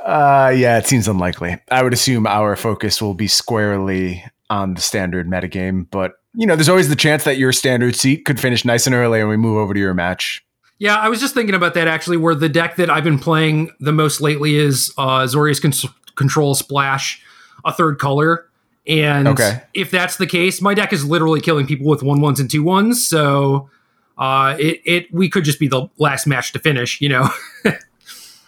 [0.04, 1.58] Uh, yeah, it seems unlikely.
[1.70, 6.54] I would assume our focus will be squarely on the standard metagame, but you know,
[6.54, 9.36] there's always the chance that your standard seat could finish nice and early and we
[9.36, 10.44] move over to your match.
[10.78, 13.70] Yeah, I was just thinking about that actually, where the deck that I've been playing
[13.80, 17.22] the most lately is uh, Azorius Con- Control Splash,
[17.64, 18.46] a third color.
[18.86, 19.62] And Okay.
[19.74, 22.62] if that's the case, my deck is literally killing people with one ones and two
[22.62, 23.08] ones.
[23.08, 23.70] So
[24.18, 27.28] uh, it, it we could just be the last match to finish, you know?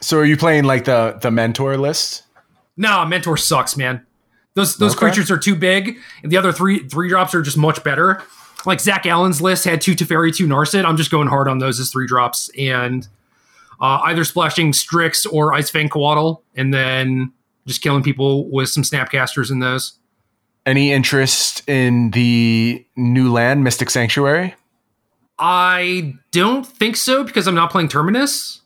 [0.00, 2.22] So are you playing like the the mentor list?
[2.76, 4.06] nah, Mentor sucks, man.
[4.58, 5.06] Those those Okay.
[5.06, 8.20] creatures are too big, the other three three drops are just much better.
[8.66, 10.84] Like Zach Allen's list had two Teferi, two Narset.
[10.84, 13.06] I'm just going hard on those as three drops, and
[13.80, 17.32] uh, either splashing Strix or Ice Fang Coatl, and then
[17.68, 19.92] just killing people with some Snapcasters in those.
[20.66, 24.56] Any interest in the new land, Mystic Sanctuary?
[25.38, 28.60] I don't think so because I'm not playing Terminus.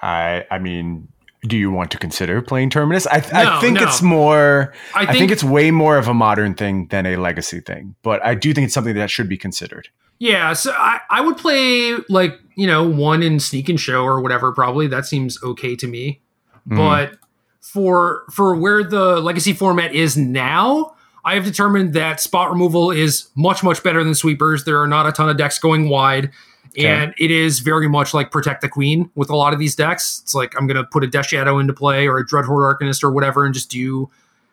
[0.00, 1.08] I I mean,
[1.46, 3.06] do you want to consider playing Terminus?
[3.06, 3.84] I, No, I think no.
[3.86, 4.72] it's more.
[4.94, 7.94] I I think, think, it's way more of a modern thing than a legacy thing,
[8.02, 9.88] but I do think it's something that should be considered.
[10.18, 10.52] yeah.
[10.54, 14.52] So I, I would play like you know one in Sneak and Show or whatever.
[14.52, 16.20] Probably that seems okay to me.
[16.68, 16.76] Mhm.
[16.78, 17.18] but
[17.60, 20.94] for for where the legacy format is now
[21.24, 25.06] i have determined that spot removal is much much better than sweepers there are not
[25.06, 26.30] a ton of decks going wide
[26.78, 26.86] Okay.
[26.86, 30.20] and it is very much like protect the queen with a lot of these decks
[30.22, 33.02] it's like i'm going to put a death shadow into play or a dreadhorde arcanist
[33.02, 34.10] or whatever and just do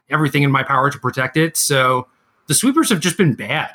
[0.10, 2.08] everything in my power to protect it so
[2.48, 3.72] the sweepers have just been bad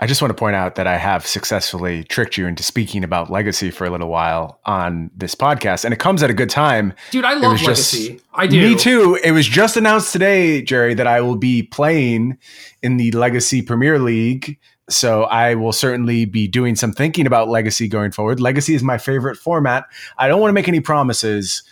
[0.00, 3.30] I just want to point out that I have successfully tricked you into speaking about
[3.32, 6.94] legacy for a little while on this podcast, and it comes at a good time.
[7.10, 9.18] dude i love was just- legacy i do Me too.
[9.24, 12.38] It was just announced today, Jerry, that I will be playing
[12.80, 14.60] in the Legacy Premier League.
[14.88, 18.40] So I will certainly be doing some thinking about Legacy going forward.
[18.40, 19.84] Legacy is my favorite format.
[20.16, 21.62] I don't want to make any promises.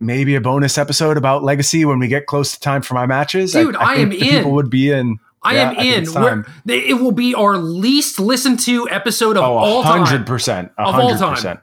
[0.00, 3.52] Maybe a bonus episode about Legacy when we get close to time for my matches.
[3.52, 4.36] Dude, I think am the in.
[4.38, 5.18] People would be in.
[5.44, 6.12] I Yeah, am I in.
[6.12, 6.44] We're-
[6.88, 10.04] It will be our least listened to episode of Oh, all time.
[10.04, 11.58] hundred percent, Of all time.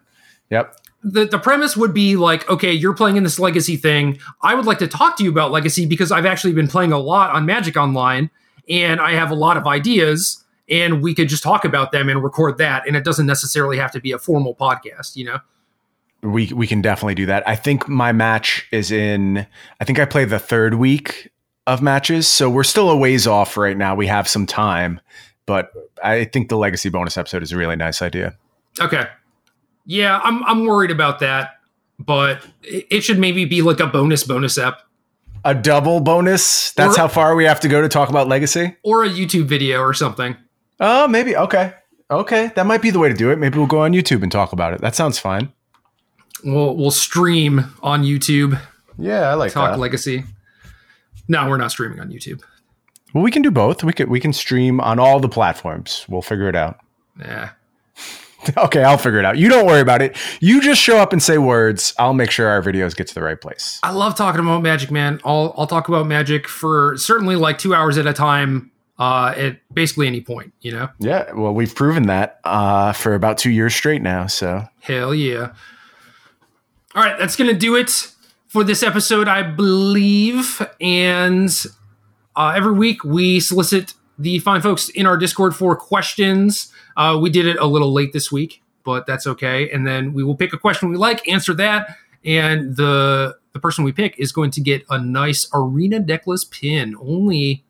[0.49, 0.75] Yep.
[1.03, 4.19] the the premise would be like, okay, you're playing in this legacy thing.
[4.41, 6.97] I would like to talk to you about legacy because I've actually been playing a
[6.97, 8.29] lot on Magic Online
[8.69, 12.23] and I have a lot of ideas and we could just talk about them and
[12.23, 15.39] record that and it doesn't necessarily have to be a formal podcast, you know.
[16.21, 17.47] we we can definitely do that.
[17.47, 19.45] I think my match is in.
[19.79, 21.31] I think I play the third week
[21.67, 23.95] of matches, so we're still a ways off right now.
[23.95, 24.99] We have some time,
[25.45, 25.71] but
[26.03, 28.35] I think the legacy bonus episode is a really nice idea.
[28.81, 29.03] Okay.
[29.85, 31.51] Yeah, I'm I'm worried about that,
[31.99, 34.81] but it, should maybe be like a bonus bonus app
[35.45, 36.71] A double bonus.
[36.73, 38.75] That's Or- how far we have to go to talk about legacy.
[38.83, 40.35] or a YouTube video or something.
[40.79, 41.35] Oh, maybe.
[41.35, 41.73] Okay.
[42.11, 43.37] Okay, that might be the way to do it.
[43.37, 44.81] Maybe we'll go on YouTube and talk about it.
[44.81, 45.53] That sounds fine.
[46.43, 48.59] We'll we'll stream on YouTube,
[48.97, 49.79] Yeah, I like talk that.
[49.79, 50.23] legacy.
[51.27, 52.41] No, we're not streaming on YouTube.
[53.13, 53.83] well, we can do both.
[53.83, 56.05] We can we can stream on all the platforms.
[56.09, 56.79] We'll figure it out.
[57.19, 57.49] Yeah.
[58.55, 59.37] Okay, I'll figure it out.
[59.37, 60.15] You don't worry about it.
[60.39, 61.93] You just show up and say words.
[61.99, 63.79] I'll make sure our videos get to the right place.
[63.83, 65.19] I love talking about magic, man.
[65.25, 69.59] I'll I'll talk about magic for certainly like two hours at a time, uh, at
[69.73, 70.89] basically any point, you know.
[70.99, 74.27] Yeah, well, we've proven that uh, for about two years straight now.
[74.27, 75.53] So Hell yeah.
[76.93, 78.11] All right, that's gonna do it
[78.47, 80.61] for this episode, I believe.
[80.81, 81.49] And
[82.35, 86.71] uh, every week we solicit the fine folks in our Discord for questions.
[86.97, 89.71] Uh, we did it a little late this week, but that's okay.
[89.71, 91.95] And then we will pick a question we like, answer that,
[92.25, 96.95] and the the person we pick is going to get a nice Arena Decklists pin,
[96.99, 97.63] only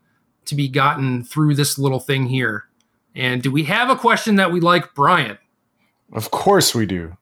[0.50, 2.66] to be gotten through this little thing here.
[3.16, 5.38] And do we have a question that we like, Brian?
[6.12, 7.18] Of course we do.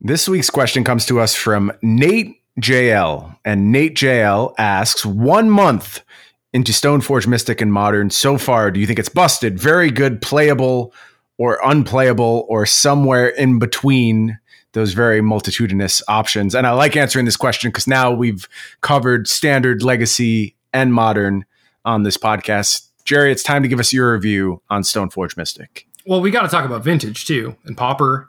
[0.00, 3.36] This week's question comes to us from Nate JL.
[3.44, 6.02] And Nate JL asks One month
[6.52, 9.58] into Stoneforge Mystic and Modern so far, do you think it's busted?
[9.58, 10.94] Very good, playable,
[11.36, 14.38] or unplayable, or somewhere in between
[14.72, 16.54] those very multitudinous options?
[16.54, 18.48] And I like answering this question because now we've
[18.82, 21.44] covered standard, legacy, and modern
[21.84, 22.88] on this podcast.
[23.04, 25.86] Jerry, it's time to give us your review on Stoneforge Mystic.
[26.06, 28.28] Well, we got to talk about vintage too, and Pauper,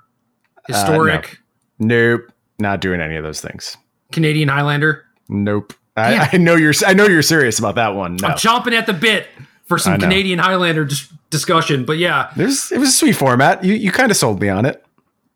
[0.67, 1.39] historic,
[1.79, 3.77] Nope, not doing any of those things.
[4.11, 5.05] Canadian Highlander.
[5.27, 5.73] Nope.
[5.97, 6.73] I, I know you're.
[6.85, 8.17] I know you're serious about that one.
[8.17, 9.27] No, I'm chomping at the bit
[9.65, 9.99] for some.
[9.99, 11.85] Canadian Highlander dis- discussion.
[11.85, 13.63] But yeah, There's, it was a sweet format.
[13.63, 14.83] You you kind of sold me on it.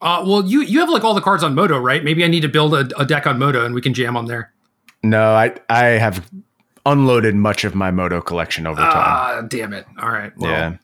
[0.01, 2.03] uh, well, you you have like all the cards on MODO, right?
[2.03, 4.25] Maybe I need to build a, a deck on MODO, and we can jam on
[4.25, 4.51] there.
[5.01, 6.29] No, I I have
[6.85, 8.93] unloaded much of my MODO collection over time.
[8.95, 9.85] Ah, damn it!
[10.01, 10.75] All right, well, yeah.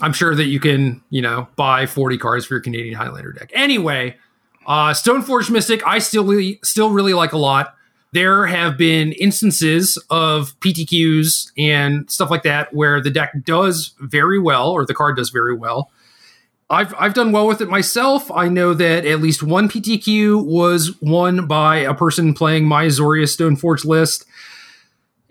[0.00, 3.50] I'm sure that you can, you know, buy 40 cards for your Canadian Highlander deck.
[3.54, 4.16] Anyway,
[4.66, 7.74] uh, Stoneforge Mystic, I still really, still really like a lot.
[8.12, 14.38] there have been instances of PTQs and stuff like that where the deck does very
[14.38, 15.90] well, or the card does very well.
[16.68, 18.30] I've I've done well with it myself.
[18.32, 23.24] I know that at least one PTQ was won by a person playing my Zoria
[23.24, 24.24] Stoneforge list,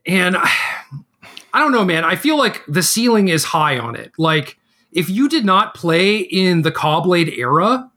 [0.06, 0.49] and I,
[1.53, 2.03] I don't know, man.
[2.03, 4.11] I feel like the ceiling is high on it.
[4.18, 4.57] Like
[4.91, 7.90] if you did not play in the Caw-Blade era,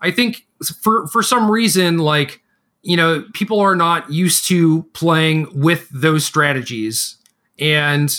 [0.00, 0.46] I think
[0.80, 2.42] for for some reason, like
[2.82, 7.16] you know, people are not used to playing with those strategies,
[7.58, 8.12] and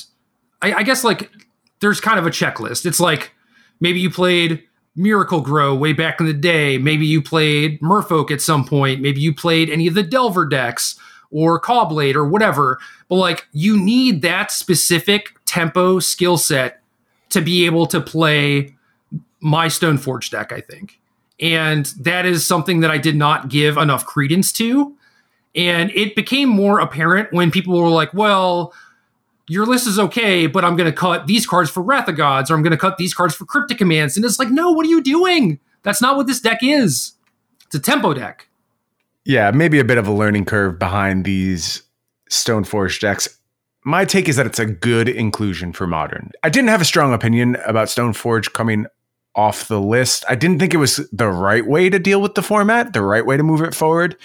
[0.62, 1.32] I, I guess like
[1.80, 2.86] there's kind of a checklist.
[2.86, 3.34] It's like
[3.80, 4.64] maybe you played
[4.96, 6.78] Miracle Gro way back in the day.
[6.78, 9.02] Maybe you played Merfolk at some point.
[9.02, 11.00] Maybe you played any of the Delver decks
[11.32, 12.80] or Caw-Blade or whatever.
[13.10, 16.82] But like you need that specific tempo skill set
[17.30, 18.76] to be able to play
[19.40, 21.00] my Stoneforge deck, I think.
[21.40, 24.96] And that is something that I did not give enough credence to.
[25.56, 28.74] And it became more apparent when people were like, well,
[29.48, 32.52] your list is okay, but I'm going to cut these cards for Wrath of Gods,
[32.52, 34.16] or I'm going to cut these cards for Cryptic Commands.
[34.16, 35.60] And it's like, no, what are you doing?
[35.84, 37.14] That's not what this deck is.
[37.66, 38.47] It's a tempo deck.
[39.28, 41.84] Yeah, maybe a bit of a learning curve behind these
[42.30, 43.28] Stoneforge decks.
[43.84, 46.32] My take is that it's a good inclusion for modern.
[46.44, 48.86] I didn't have a strong opinion about Stoneforge coming
[49.36, 50.24] off the list.
[50.30, 53.26] I didn't think it was the right way to deal with the format, the right
[53.26, 54.16] way to move it forward.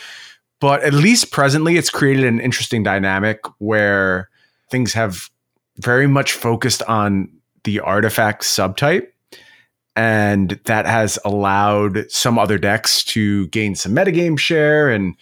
[0.60, 4.30] But at least presently, it's created an interesting dynamic where
[4.70, 5.30] things have
[5.78, 7.28] very much focused on
[7.64, 9.08] the artifact subtype.
[9.94, 14.88] And that has allowed some other decks to gain some metagame share.
[14.88, 15.14] And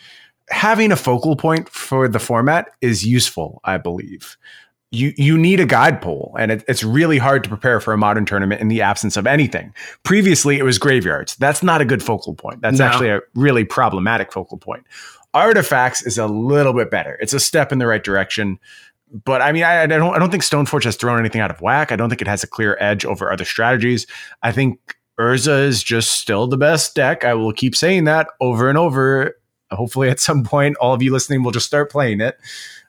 [0.49, 4.37] having a focal point for the format is useful, I believe
[4.91, 7.99] you you need a guide pole, and it, it's really hard to prepare for a
[7.99, 9.73] modern tournament in the absence of anything.
[10.03, 11.37] Previously, it was graveyards.
[11.37, 12.61] That's not a good focal point.
[12.61, 12.87] That's no.
[12.87, 14.85] actually a really problematic focal point.
[15.33, 17.17] Artifacts is a little bit better.
[17.21, 18.59] It's a step in the right direction.
[19.13, 21.61] But I mean, I, I don't I don't think Stoneforge has thrown anything out of
[21.61, 21.91] whack.
[21.91, 24.07] I don't think it has a clear edge over other strategies.
[24.43, 27.25] I think Urza is just still the best deck.
[27.25, 29.37] I will keep saying that over and over.
[29.71, 32.39] Hopefully, at some point, all of you listening will just start playing it.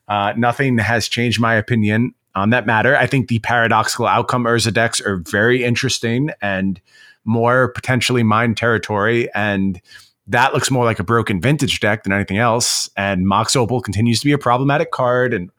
[0.07, 2.95] Uh, nothing has changed my opinion on that matter.
[2.95, 6.79] I think the paradoxical outcome Urza decks are very interesting and
[7.25, 9.29] more potentially mine territory.
[9.33, 9.81] And
[10.27, 12.89] that looks more like a broken vintage deck than anything else.
[12.95, 15.33] And Mox Opal continues to be a problematic card.
[15.33, 15.51] And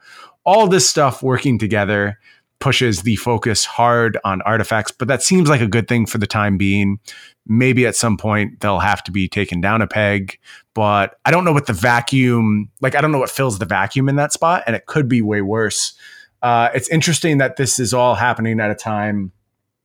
[0.44, 2.18] all this stuff working together
[2.58, 4.92] pushes the focus hard on artifacts.
[4.92, 7.00] But that seems like a good thing for the time being.
[7.44, 10.38] Maybe at some point they'll have to be taken down a peg,
[10.74, 14.08] but I don't know what the vacuum, like, I don't know what fills the vacuum
[14.08, 15.94] in that spot, and it could be way worse.
[16.40, 19.32] Uh, it's interesting that this is all happening at a time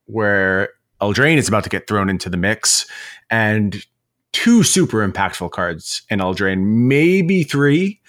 [0.06, 0.70] where
[1.00, 2.86] Eldraine is about to get thrown into the mix,
[3.28, 3.84] and
[4.32, 8.00] two super impactful cards in Eldraine, maybe three.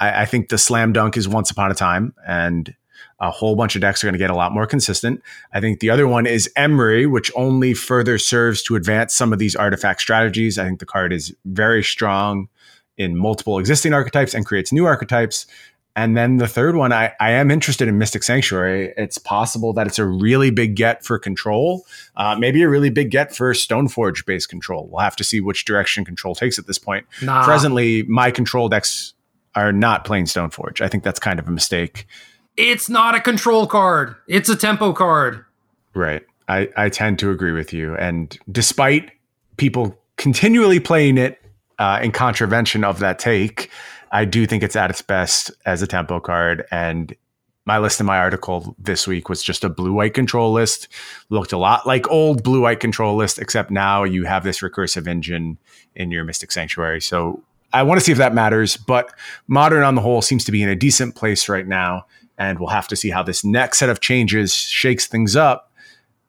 [0.00, 2.74] I, I think the slam dunk is once upon a time, and
[3.20, 5.22] a whole bunch of decks are going to get a lot more consistent.
[5.52, 9.38] I think the other one is Emry, which only further serves to advance some of
[9.38, 10.58] these artifact strategies.
[10.58, 12.48] I think the card is very strong
[12.96, 15.46] in multiple existing archetypes and creates new archetypes.
[15.96, 18.94] And then the third one, I, I am interested in Mystic Sanctuary.
[18.96, 21.84] It's possible that it's a really big get for control,
[22.16, 24.88] uh, maybe a really big get for Stoneforge based control.
[24.90, 27.06] We'll have to see which direction control takes at this point.
[27.22, 27.44] Nah.
[27.44, 29.14] Presently, my control decks
[29.54, 30.80] are not playing Stoneforge.
[30.80, 32.06] I think that's kind of a mistake.
[32.56, 34.14] It's not a control card.
[34.28, 35.44] It's a tempo card.
[35.94, 36.24] Right.
[36.48, 37.96] I, I tend to agree with you.
[37.96, 39.12] And despite
[39.56, 41.40] people continually playing it
[41.78, 43.70] uh, in contravention of that take,
[44.12, 46.66] I do think it's at its best as a tempo card.
[46.70, 47.14] And
[47.66, 50.88] my list in my article this week was just a blue white control list.
[51.28, 55.06] Looked a lot like old blue white control list, except now you have this recursive
[55.06, 55.58] engine
[55.94, 57.00] in your Mystic Sanctuary.
[57.00, 57.42] So
[57.72, 58.76] I want to see if that matters.
[58.76, 59.12] But
[59.46, 62.06] modern on the whole seems to be in a decent place right now
[62.40, 65.70] and we'll have to see how this next set of changes shakes things up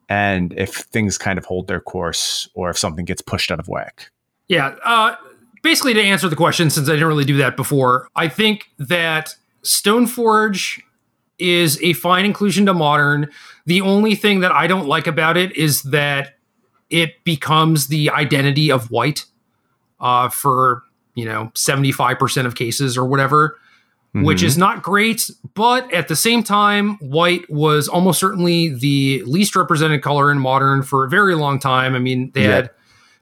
[0.10, 3.70] and if things kind of hold their course or if something gets pushed out of
[3.70, 4.12] whack.
[4.50, 4.76] Yeah.
[4.84, 5.16] Uh,
[5.64, 9.36] basically, to answer the question, since I didn't really do that before, I think that
[9.64, 10.82] Stoneforge
[11.40, 13.32] is a fine inclusion to modern.
[13.66, 16.36] The only thing that I don't like about it is that
[16.90, 19.26] it becomes the identity of white
[20.02, 20.84] uh, for,
[21.16, 23.58] you know, 75% of cases or whatever
[24.16, 24.26] mm-hmm.
[24.26, 25.30] which is not great.
[25.54, 30.84] But at the same time, white was almost certainly the least represented color in modern
[30.84, 31.96] for a very long time.
[31.96, 32.70] I mean, they had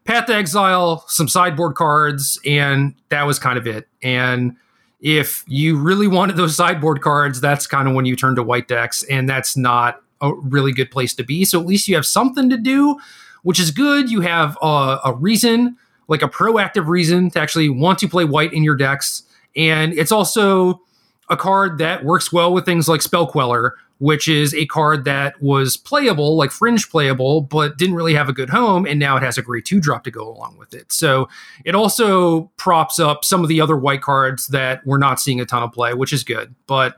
[0.05, 3.87] Path to Exile, some sideboard cards, and that was kind of it.
[4.01, 4.55] And
[5.01, 8.67] if you really wanted those sideboard cards, that's kind of when you turn to white
[8.67, 11.45] decks, and that's not a really good place to be.
[11.45, 12.99] So at least you have something to do,
[13.43, 14.09] which is good.
[14.09, 15.77] You have a, a reason,
[16.09, 19.23] like a proactive reason, to actually want to play white in your decks
[19.55, 20.81] And it's also
[21.29, 25.41] a card that works well with things like Spell Queller, which is a card that
[25.41, 28.85] was playable, like fringe playable, but didn't really have a good home.
[28.85, 30.91] And now it has a great two drop to go along with it.
[30.91, 31.27] So
[31.65, 35.45] it also props up some of the other white cards that we're not seeing a
[35.45, 36.55] ton of play, which is good.
[36.65, 36.97] But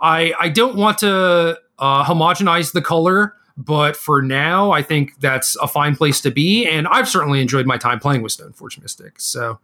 [0.00, 3.36] I, I don't want to uh, homogenize the color.
[3.56, 6.66] But for now, I think that's a fine place to be.
[6.66, 9.20] And I've certainly enjoyed my time playing with Stoneforge Mystic.
[9.20, 9.58] So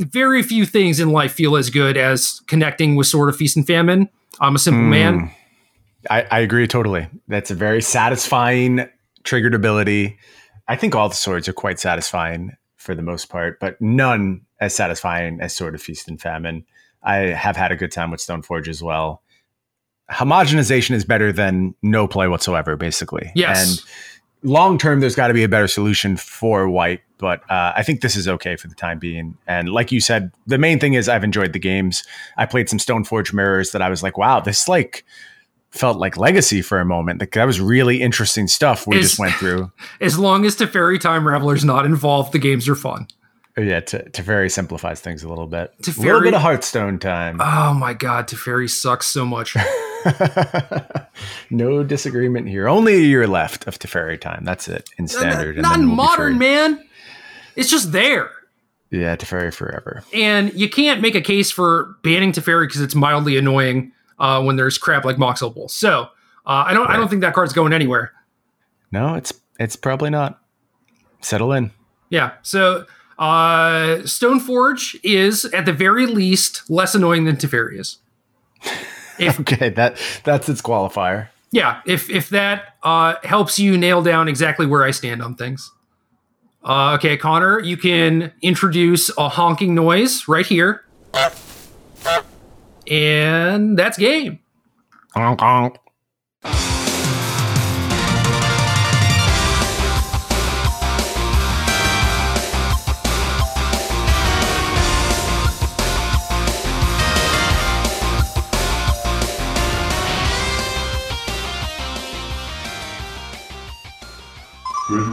[0.00, 3.66] very few things in life feel as good as connecting with Sword of Feast and
[3.66, 4.08] Famine.
[4.40, 4.90] I'm a simple mm.
[4.90, 5.30] man.
[6.10, 7.08] I, I agree totally.
[7.28, 8.88] That's a very satisfying
[9.24, 10.18] triggered ability.
[10.68, 14.74] I think all the swords are quite satisfying for the most part, but none as
[14.74, 16.64] satisfying as Sword of Feast and Famine.
[17.02, 19.22] I have had a good time with Stoneforge as well.
[20.10, 23.32] Homogenization is better than no play whatsoever, basically.
[23.34, 23.68] Yes.
[23.68, 27.82] And long term, there's got to be a better solution for white, but uh, I
[27.82, 29.36] think this is okay for the time being.
[29.46, 32.04] And like you said, the main thing is I've enjoyed the games.
[32.36, 35.04] I played some Stoneforge mirrors that I was like, wow, this like
[35.70, 37.20] felt like legacy for a moment.
[37.20, 39.70] Like, that was really interesting stuff we as, just went through.
[40.00, 43.08] As long as Teferi Time Raveler's not involved, the games are fun.
[43.58, 45.72] Yeah, T- Teferi simplifies things a little bit.
[45.82, 47.40] Teferi, a little bit of Hearthstone time.
[47.40, 49.56] Oh my god, Teferi sucks so much.
[51.50, 52.68] no disagreement here.
[52.68, 54.44] Only a year left of Teferi time.
[54.44, 55.56] That's it in standard.
[55.56, 56.82] Not, not in we'll modern, man.
[57.56, 58.30] It's just there.
[58.90, 60.04] Yeah, Teferi forever.
[60.14, 64.56] And you can't make a case for banning Teferi because it's mildly annoying uh, when
[64.56, 65.68] there's crap like Mox Opal.
[65.68, 66.06] So uh,
[66.46, 66.94] I don't right.
[66.94, 68.12] I don't think that card's going anywhere.
[68.92, 70.40] No, it's it's probably not.
[71.20, 71.72] Settle in.
[72.10, 72.34] Yeah.
[72.42, 72.86] So
[73.18, 77.98] uh, Stoneforge is at the very least less annoying than Teferi is.
[79.18, 81.28] If, okay, that that's its qualifier.
[81.50, 85.72] Yeah, if if that uh, helps you nail down exactly where I stand on things.
[86.64, 90.84] Uh, okay, Connor, you can introduce a honking noise right here
[92.88, 94.40] and that's game.
[95.14, 95.78] Honk, honk.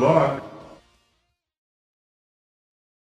[0.03, 0.52] Good luck.